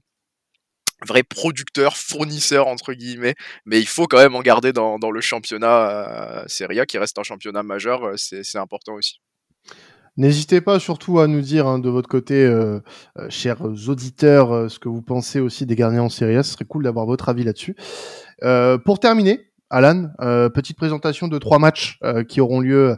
vrai 1.06 1.22
producteur, 1.22 1.96
fournisseur 1.96 2.66
entre 2.68 2.92
guillemets, 2.92 3.34
mais 3.66 3.80
il 3.80 3.86
faut 3.86 4.06
quand 4.06 4.18
même 4.18 4.34
en 4.34 4.42
garder 4.42 4.72
dans, 4.72 4.98
dans 4.98 5.10
le 5.10 5.20
championnat 5.20 6.44
Serie 6.48 6.80
A 6.80 6.86
qui 6.86 6.98
reste 6.98 7.18
un 7.18 7.22
championnat 7.22 7.62
majeur, 7.62 8.12
c'est 8.16 8.58
important 8.58 8.94
aussi. 8.94 9.20
N'hésitez 10.18 10.60
pas 10.60 10.78
surtout 10.78 11.20
à 11.20 11.26
nous 11.26 11.40
dire 11.40 11.66
hein, 11.66 11.78
de 11.78 11.88
votre 11.88 12.08
côté, 12.08 12.44
euh, 12.44 12.80
euh, 13.18 13.30
chers 13.30 13.62
auditeurs, 13.62 14.52
euh, 14.52 14.68
ce 14.68 14.78
que 14.78 14.90
vous 14.90 15.00
pensez 15.00 15.40
aussi 15.40 15.64
des 15.64 15.74
gardiens 15.74 16.02
en 16.02 16.10
Serie 16.10 16.36
A. 16.36 16.42
Ce 16.42 16.52
serait 16.52 16.66
cool 16.66 16.84
d'avoir 16.84 17.06
votre 17.06 17.30
avis 17.30 17.44
là-dessus. 17.44 17.76
pour 18.84 18.98
terminer, 19.00 19.40
Alan, 19.70 20.10
petite 20.54 20.76
présentation 20.76 21.28
de 21.28 21.38
trois 21.38 21.58
matchs 21.58 21.98
qui 22.28 22.42
auront 22.42 22.60
lieu 22.60 22.96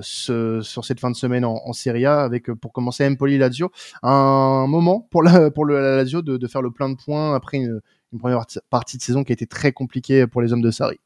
sur 0.00 0.84
cette 0.84 1.00
fin 1.00 1.10
de 1.10 1.16
semaine 1.16 1.44
en, 1.44 1.72
Serie 1.74 2.06
A, 2.06 2.20
avec 2.20 2.50
pour 2.52 2.72
commencer 2.72 3.06
Empoli-Lazio. 3.06 3.70
Un 4.02 4.66
moment 4.68 5.06
pour, 5.10 5.22
la, 5.22 5.50
le 5.50 5.96
Lazio 5.96 6.22
de, 6.22 6.38
de, 6.38 6.46
faire 6.46 6.62
le 6.62 6.70
plein 6.70 6.88
de 6.88 6.96
points 6.96 7.34
après 7.34 7.58
une, 7.58 7.80
une 8.12 8.18
première 8.18 8.46
partie 8.70 8.96
de 8.96 9.02
saison 9.02 9.22
qui 9.22 9.32
a 9.32 9.34
été 9.34 9.46
très 9.46 9.72
compliquée 9.72 10.26
pour 10.26 10.40
les 10.40 10.52
hommes 10.52 10.62
de 10.62 10.70
Sarri. 10.70 10.98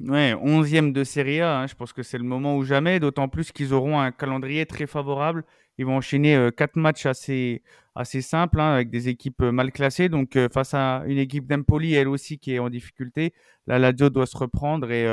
Ouais, 0.00 0.34
11e 0.34 0.92
de 0.92 1.04
Serie 1.04 1.40
A, 1.40 1.60
hein, 1.60 1.66
je 1.68 1.74
pense 1.74 1.92
que 1.92 2.02
c'est 2.02 2.18
le 2.18 2.24
moment 2.24 2.56
ou 2.56 2.64
jamais, 2.64 2.98
d'autant 2.98 3.28
plus 3.28 3.52
qu'ils 3.52 3.72
auront 3.72 4.00
un 4.00 4.10
calendrier 4.10 4.66
très 4.66 4.86
favorable. 4.88 5.44
Ils 5.78 5.86
vont 5.86 5.96
enchaîner 5.96 6.34
euh, 6.36 6.50
quatre 6.50 6.76
matchs 6.76 7.06
assez, 7.06 7.62
assez 7.94 8.20
simples 8.20 8.60
hein, 8.60 8.74
avec 8.74 8.90
des 8.90 9.08
équipes 9.08 9.42
euh, 9.42 9.52
mal 9.52 9.70
classées. 9.70 10.08
Donc, 10.08 10.34
euh, 10.34 10.48
face 10.52 10.74
à 10.74 11.04
une 11.06 11.18
équipe 11.18 11.46
d'Empoli, 11.46 11.94
elle 11.94 12.08
aussi 12.08 12.38
qui 12.38 12.54
est 12.54 12.58
en 12.58 12.70
difficulté, 12.70 13.34
la 13.68 13.78
Lazio 13.78 14.10
doit 14.10 14.26
se 14.26 14.36
reprendre 14.36 14.90
et 14.90 15.06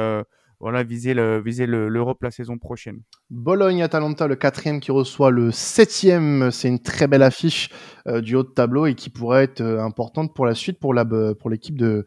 voilà, 0.60 0.84
viser, 0.84 1.16
le, 1.16 1.42
viser 1.42 1.66
l'Europe 1.66 2.22
la 2.22 2.30
saison 2.30 2.58
prochaine. 2.60 3.02
Bologne-Atalanta, 3.32 4.28
le 4.28 4.36
quatrième 4.36 4.80
qui 4.80 4.92
reçoit 4.92 5.32
le 5.32 5.52
septième. 5.52 6.52
C'est 6.52 6.68
une 6.68 6.82
très 6.82 7.08
belle 7.08 7.24
affiche 7.24 7.70
du 8.06 8.36
haut 8.36 8.44
de 8.44 8.50
tableau 8.50 8.86
et 8.86 8.94
qui 8.94 9.10
pourrait 9.10 9.46
être 9.46 9.62
importante 9.62 10.36
pour 10.36 10.46
la 10.46 10.54
suite 10.54 10.80
pour 10.80 10.94
l'équipe 10.94 11.78
de, 11.78 12.06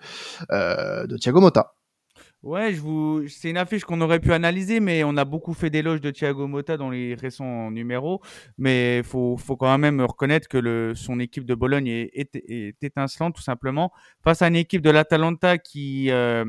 de 0.51 1.17
Thiago 1.17 1.41
Motta. 1.41 1.75
Ouais, 2.45 2.75
je 2.75 2.81
vous... 2.83 3.27
c'est 3.27 3.49
une 3.49 3.57
affiche 3.57 3.85
qu'on 3.85 4.03
aurait 4.03 4.21
pu 4.21 4.31
analyser, 4.35 4.79
mais 4.79 5.03
on 5.03 5.17
a 5.17 5.25
beaucoup 5.25 5.55
fait 5.55 5.71
d'éloges 5.71 6.03
de 6.03 6.11
Thiago 6.11 6.47
Motta 6.47 6.77
dans 6.77 6.91
les 6.91 7.15
récents 7.15 7.71
numéros. 7.71 8.21
Mais 8.59 9.03
faut, 9.03 9.39
quand 9.59 9.79
même 9.79 10.03
reconnaître 10.03 10.47
que 10.47 10.93
son 10.95 11.21
équipe 11.21 11.47
de 11.47 11.55
Bologne 11.55 11.89
est, 11.89 12.35
est, 12.35 12.83
étincelante, 12.83 13.35
tout 13.35 13.43
simplement. 13.43 13.93
Face 14.23 14.43
à 14.43 14.49
une 14.49 14.57
équipe 14.57 14.83
de 14.83 14.91
l'Atalanta 14.91 15.57
qui 15.57 16.11
euh, 16.11 16.45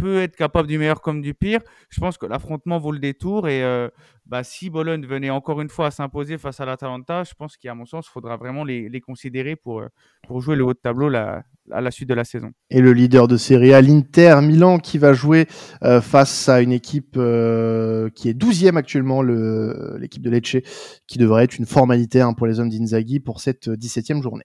peut 0.00 0.22
être 0.22 0.36
capable 0.36 0.68
du 0.68 0.78
meilleur 0.78 1.00
comme 1.00 1.20
du 1.20 1.34
pire, 1.34 1.60
je 1.90 2.00
pense 2.00 2.16
que 2.16 2.26
l'affrontement 2.26 2.78
vaut 2.78 2.92
le 2.92 2.98
détour. 2.98 3.48
Et 3.48 3.62
euh, 3.62 3.88
bah, 4.26 4.42
si 4.42 4.70
Bologne 4.70 5.04
venait 5.06 5.30
encore 5.30 5.60
une 5.60 5.68
fois 5.68 5.86
à 5.86 5.90
s'imposer 5.90 6.38
face 6.38 6.60
à 6.60 6.64
l'Atalanta, 6.64 7.24
je 7.24 7.34
pense 7.34 7.56
qu'à 7.56 7.74
mon 7.74 7.84
sens, 7.84 8.06
il 8.08 8.12
faudra 8.12 8.36
vraiment 8.36 8.64
les, 8.64 8.88
les 8.88 9.00
considérer 9.00 9.56
pour, 9.56 9.80
euh, 9.80 9.88
pour 10.26 10.40
jouer 10.40 10.56
le 10.56 10.64
haut 10.64 10.72
de 10.72 10.78
tableau 10.78 11.14
à 11.14 11.80
la 11.80 11.90
suite 11.90 12.08
de 12.08 12.14
la 12.14 12.24
saison. 12.24 12.50
Et 12.70 12.80
le 12.80 12.92
leader 12.92 13.28
de 13.28 13.36
Serie 13.36 13.74
A, 13.74 13.80
l'Inter 13.80 14.40
Milan, 14.42 14.78
qui 14.78 14.98
va 14.98 15.12
jouer 15.12 15.46
euh, 15.82 16.00
face 16.00 16.48
à 16.48 16.62
une 16.62 16.72
équipe 16.72 17.12
qui 17.12 18.28
est 18.28 18.38
12e 18.38 18.76
actuellement, 18.76 19.22
l'équipe 19.22 20.22
de 20.22 20.30
Lecce, 20.30 20.56
qui 21.06 21.18
devrait 21.18 21.44
être 21.44 21.58
une 21.58 21.66
formalité 21.66 22.20
hein, 22.20 22.32
pour 22.32 22.46
les 22.46 22.58
hommes 22.60 22.70
d'Inzaghi 22.70 23.20
pour 23.20 23.40
cette 23.40 23.68
17e 23.68 24.22
journée. 24.22 24.44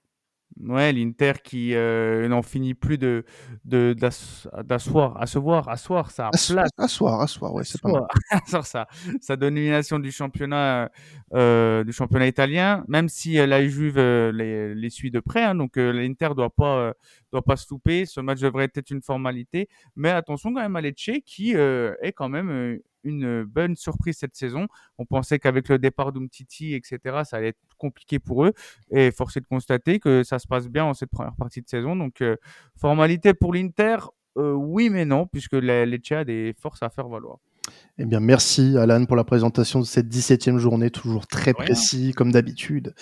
Ouais, 0.58 0.90
l'Inter 0.92 1.32
qui 1.44 1.74
euh, 1.74 2.26
n'en 2.28 2.40
finit 2.40 2.72
plus 2.72 2.96
de 2.96 3.24
d'asseoir, 3.64 5.20
asseoir, 5.20 5.68
asseoir 5.68 6.10
sa 6.10 6.30
place. 6.30 6.70
Asseoir, 6.78 7.20
asseoir, 7.20 7.52
ouais, 7.52 7.64
c'est 7.64 7.80
pas 7.80 7.90
mal. 7.90 8.06
asseoir 8.30 8.64
sa, 8.66 8.86
sa 9.20 9.36
domination 9.36 9.98
du 9.98 10.10
championnat 10.10 10.90
euh, 11.34 11.84
du 11.84 11.92
championnat 11.92 12.26
italien, 12.26 12.84
même 12.88 13.10
si 13.10 13.34
la 13.34 13.66
Juve 13.68 13.98
les, 13.98 14.74
les 14.74 14.90
suit 14.90 15.10
de 15.10 15.20
près. 15.20 15.42
Hein, 15.42 15.56
donc 15.56 15.76
l'Inter 15.76 16.30
doit 16.34 16.50
pas 16.50 16.94
doit 17.32 17.42
pas 17.42 17.56
se 17.56 17.66
louper. 17.70 18.06
Ce 18.06 18.20
match 18.20 18.40
devrait 18.40 18.70
être 18.74 18.90
une 18.90 19.02
formalité, 19.02 19.68
mais 19.94 20.08
attention 20.10 20.54
quand 20.54 20.62
même 20.62 20.76
à 20.76 20.80
Lecce 20.80 21.10
qui 21.26 21.52
est 21.52 22.12
quand 22.12 22.30
même 22.30 22.78
une 23.06 23.44
bonne 23.44 23.76
surprise 23.76 24.18
cette 24.18 24.36
saison. 24.36 24.68
On 24.98 25.06
pensait 25.06 25.38
qu'avec 25.38 25.68
le 25.68 25.78
départ 25.78 26.12
d'Umtiti, 26.12 26.74
etc., 26.74 27.22
ça 27.24 27.38
allait 27.38 27.48
être 27.48 27.76
compliqué 27.78 28.18
pour 28.18 28.44
eux. 28.44 28.52
Et 28.90 29.10
force 29.10 29.36
est 29.36 29.40
de 29.40 29.46
constater 29.46 29.98
que 30.00 30.22
ça 30.22 30.38
se 30.38 30.46
passe 30.46 30.68
bien 30.68 30.84
en 30.84 30.94
cette 30.94 31.10
première 31.10 31.36
partie 31.36 31.62
de 31.62 31.68
saison. 31.68 31.96
Donc, 31.96 32.22
formalité 32.76 33.32
pour 33.32 33.54
l'Inter, 33.54 33.96
oui 34.36 34.90
mais 34.90 35.04
non, 35.04 35.26
puisque 35.26 35.54
Lecce 35.54 36.12
a 36.12 36.24
des 36.24 36.54
forces 36.60 36.82
à 36.82 36.90
faire 36.90 37.08
valoir. 37.08 37.38
Eh 37.98 38.04
bien, 38.04 38.20
merci 38.20 38.76
Alan 38.76 39.06
pour 39.06 39.16
la 39.16 39.24
présentation 39.24 39.80
de 39.80 39.86
cette 39.86 40.08
17e 40.08 40.58
journée, 40.58 40.90
toujours 40.90 41.26
très 41.26 41.54
précis 41.54 42.12
comme 42.14 42.30
d'habitude. 42.30 42.94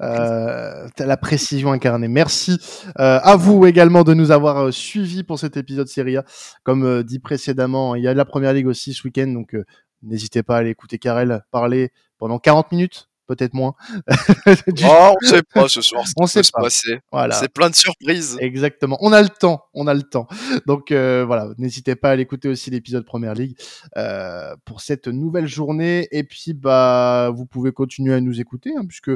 Euh, 0.00 0.88
la 0.98 1.16
précision 1.18 1.70
incarnée. 1.70 2.08
Merci 2.08 2.58
euh, 2.98 3.20
à 3.22 3.36
vous 3.36 3.66
également 3.66 4.04
de 4.04 4.14
nous 4.14 4.30
avoir 4.30 4.56
euh, 4.56 4.70
suivis 4.70 5.22
pour 5.22 5.38
cet 5.38 5.58
épisode 5.58 5.86
Serie 5.86 6.16
A. 6.16 6.24
Comme 6.62 6.84
euh, 6.84 7.02
dit 7.02 7.18
précédemment, 7.18 7.94
il 7.94 8.02
y 8.02 8.08
a 8.08 8.14
la 8.14 8.24
Première 8.24 8.54
Ligue 8.54 8.68
aussi 8.68 8.94
ce 8.94 9.06
week-end, 9.06 9.26
donc 9.26 9.54
n'hésitez 10.02 10.42
pas 10.42 10.56
à 10.56 10.60
aller 10.60 10.70
écouter 10.70 10.98
Karel 10.98 11.42
parler 11.50 11.92
pendant 12.16 12.38
40 12.38 12.72
minutes 12.72 13.10
peut-être 13.28 13.54
moins. 13.54 13.74
oh, 14.46 15.14
on 15.22 15.26
sait 15.26 15.42
pas 15.54 15.68
ce 15.68 15.82
soir. 15.82 16.02
On 16.16 16.26
sait 16.26 16.40
pas. 16.52 16.66
Voilà. 17.12 17.34
C'est 17.34 17.52
plein 17.52 17.70
de 17.70 17.74
surprises. 17.74 18.36
Exactement. 18.40 18.96
On 19.00 19.12
a 19.12 19.22
le 19.22 19.28
temps. 19.28 19.62
On 19.74 19.86
a 19.86 19.94
le 19.94 20.02
temps. 20.02 20.26
Donc 20.66 20.90
euh, 20.90 21.24
voilà, 21.26 21.48
n'hésitez 21.58 21.94
pas 21.94 22.10
à 22.10 22.16
l'écouter 22.16 22.48
aussi 22.48 22.70
l'épisode 22.70 23.04
Première 23.04 23.34
Ligue 23.34 23.56
euh, 23.96 24.56
pour 24.64 24.80
cette 24.80 25.06
nouvelle 25.06 25.46
journée. 25.46 26.08
Et 26.10 26.24
puis 26.24 26.54
bah 26.54 27.30
vous 27.34 27.46
pouvez 27.46 27.70
continuer 27.70 28.14
à 28.14 28.20
nous 28.20 28.40
écouter 28.40 28.72
hein, 28.76 28.84
puisque 28.86 29.10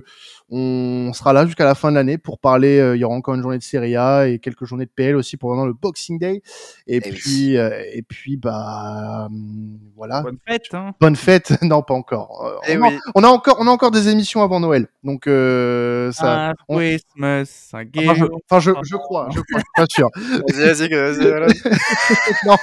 on 0.51 1.12
sera 1.14 1.33
là 1.33 1.46
jusqu'à 1.46 1.64
la 1.64 1.75
fin 1.75 1.90
de 1.90 1.96
l'année 1.96 2.18
pour 2.18 2.38
parler. 2.38 2.79
Euh, 2.79 2.96
il 2.96 3.01
y 3.01 3.05
aura 3.05 3.14
encore 3.14 3.35
une 3.35 3.42
journée 3.42 3.59
de 3.59 3.62
Serie 3.62 3.96
A 3.96 4.29
et 4.29 4.38
quelques 4.38 4.64
journées 4.64 4.87
de 4.87 4.90
PL 4.94 5.16
aussi 5.16 5.37
pour 5.37 5.55
le 5.55 5.72
Boxing 5.72 6.18
Day. 6.18 6.42
Et, 6.87 6.96
eh 6.96 7.01
puis 7.01 7.57
euh, 7.57 7.83
et 7.92 8.03
puis 8.03 8.37
bah 8.37 9.27
hum, 9.27 9.79
voilà. 9.96 10.22
Bonne 10.22 10.38
fête. 10.46 10.66
Hein. 10.72 10.94
Bonne 11.01 11.16
fête. 11.16 11.55
non, 11.62 11.83
pas 11.83 11.94
encore. 11.94 12.61
Eh 12.68 12.77
on, 12.77 12.85
a, 12.85 12.90
on, 13.14 13.25
a, 13.25 13.29
encore 13.29 13.57
on 13.59 13.66
a 13.66 13.70
encore 13.70 13.90
des 13.90 14.02
émissions 14.09 14.43
avant 14.43 14.61
Noël. 14.61 14.88
Donc 15.05 15.27
euh, 15.27 16.12
ça. 16.12 16.51
Ah, 16.51 16.53
Christmas, 16.69 17.71
enfin, 17.73 18.15
je, 18.15 18.25
enfin, 18.51 18.61
je, 18.61 18.71
je, 18.83 18.97
crois, 18.97 19.29
je 19.35 19.41
crois, 19.41 19.62
pas 19.77 19.87
sûr. 19.88 20.09
vas-y, 20.15 20.88
vas-y, 20.88 21.31
vas-y. 21.31 21.62
non. 22.47 22.57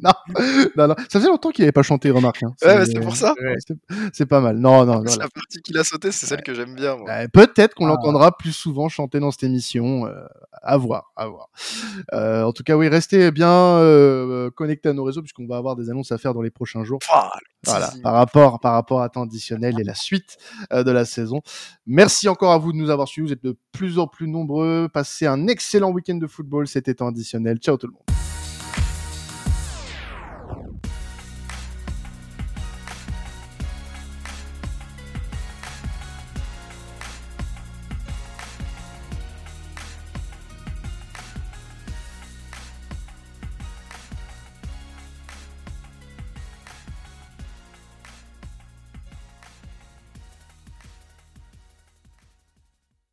non, 0.00 0.12
non, 0.76 0.88
non, 0.88 0.94
ça 1.08 1.20
fait 1.20 1.26
longtemps 1.26 1.50
qu'il 1.50 1.62
n'avait 1.62 1.72
pas 1.72 1.82
chanté, 1.82 2.10
remarque. 2.10 2.42
Hein. 2.42 2.54
Ouais, 2.62 2.84
c'est 2.86 3.00
pour 3.00 3.16
ça. 3.16 3.34
C'est 4.12 4.26
pas 4.26 4.40
mal. 4.40 4.56
Non, 4.56 4.84
non. 4.84 5.02
C'est 5.06 5.18
la 5.18 5.28
partie 5.28 5.62
qu'il 5.62 5.78
a 5.78 5.84
sauté, 5.84 6.12
c'est 6.12 6.26
celle 6.26 6.42
que 6.42 6.54
j'aime 6.54 6.74
bien. 6.74 6.96
Euh, 7.08 7.26
peut-être 7.32 7.74
qu'on 7.74 7.86
ah. 7.86 7.90
l'entendra 7.90 8.36
plus 8.36 8.52
souvent 8.52 8.88
chanter 8.88 9.20
dans 9.20 9.30
cette 9.30 9.44
émission. 9.44 10.06
Euh, 10.06 10.24
à 10.62 10.76
voir, 10.76 11.12
à 11.16 11.26
voir. 11.26 11.48
Euh, 12.12 12.44
en 12.44 12.52
tout 12.52 12.62
cas, 12.62 12.76
oui, 12.76 12.88
restez 12.88 13.30
bien 13.30 13.50
euh, 13.50 14.50
connectés 14.50 14.88
à 14.88 14.92
nos 14.92 15.04
réseaux 15.04 15.22
puisqu'on 15.22 15.46
va 15.46 15.56
avoir 15.56 15.76
des 15.76 15.90
annonces 15.90 16.12
à 16.12 16.18
faire 16.18 16.34
dans 16.34 16.42
les 16.42 16.50
prochains 16.50 16.84
jours. 16.84 17.00
Voilà, 17.64 17.92
par 18.02 18.14
rapport, 18.14 18.60
par 18.60 18.72
rapport 18.72 19.02
à 19.02 19.08
temps 19.08 19.22
additionnel 19.22 19.78
et 19.78 19.84
la 19.84 19.94
suite 19.94 20.36
euh, 20.72 20.82
de 20.82 20.90
la 20.90 21.04
saison. 21.04 21.40
Merci 21.86 22.28
encore 22.28 22.52
à 22.52 22.58
vous 22.58 22.72
de 22.72 22.78
nous 22.78 22.90
avoir 22.90 23.08
suivis. 23.08 23.28
Vous 23.28 23.32
êtes 23.32 23.44
de 23.44 23.56
plus 23.70 23.98
en 23.98 24.06
plus 24.06 24.26
nombreux. 24.26 24.88
Passez 24.92 25.26
un 25.26 25.46
excellent 25.46 25.90
week-end 25.90 26.16
de 26.16 26.26
football. 26.26 26.66
C'était 26.66 26.94
temps 26.94 27.08
additionnel. 27.08 27.58
Ciao 27.58 27.76
tout 27.76 27.86
le 27.86 27.92
monde. 27.92 28.31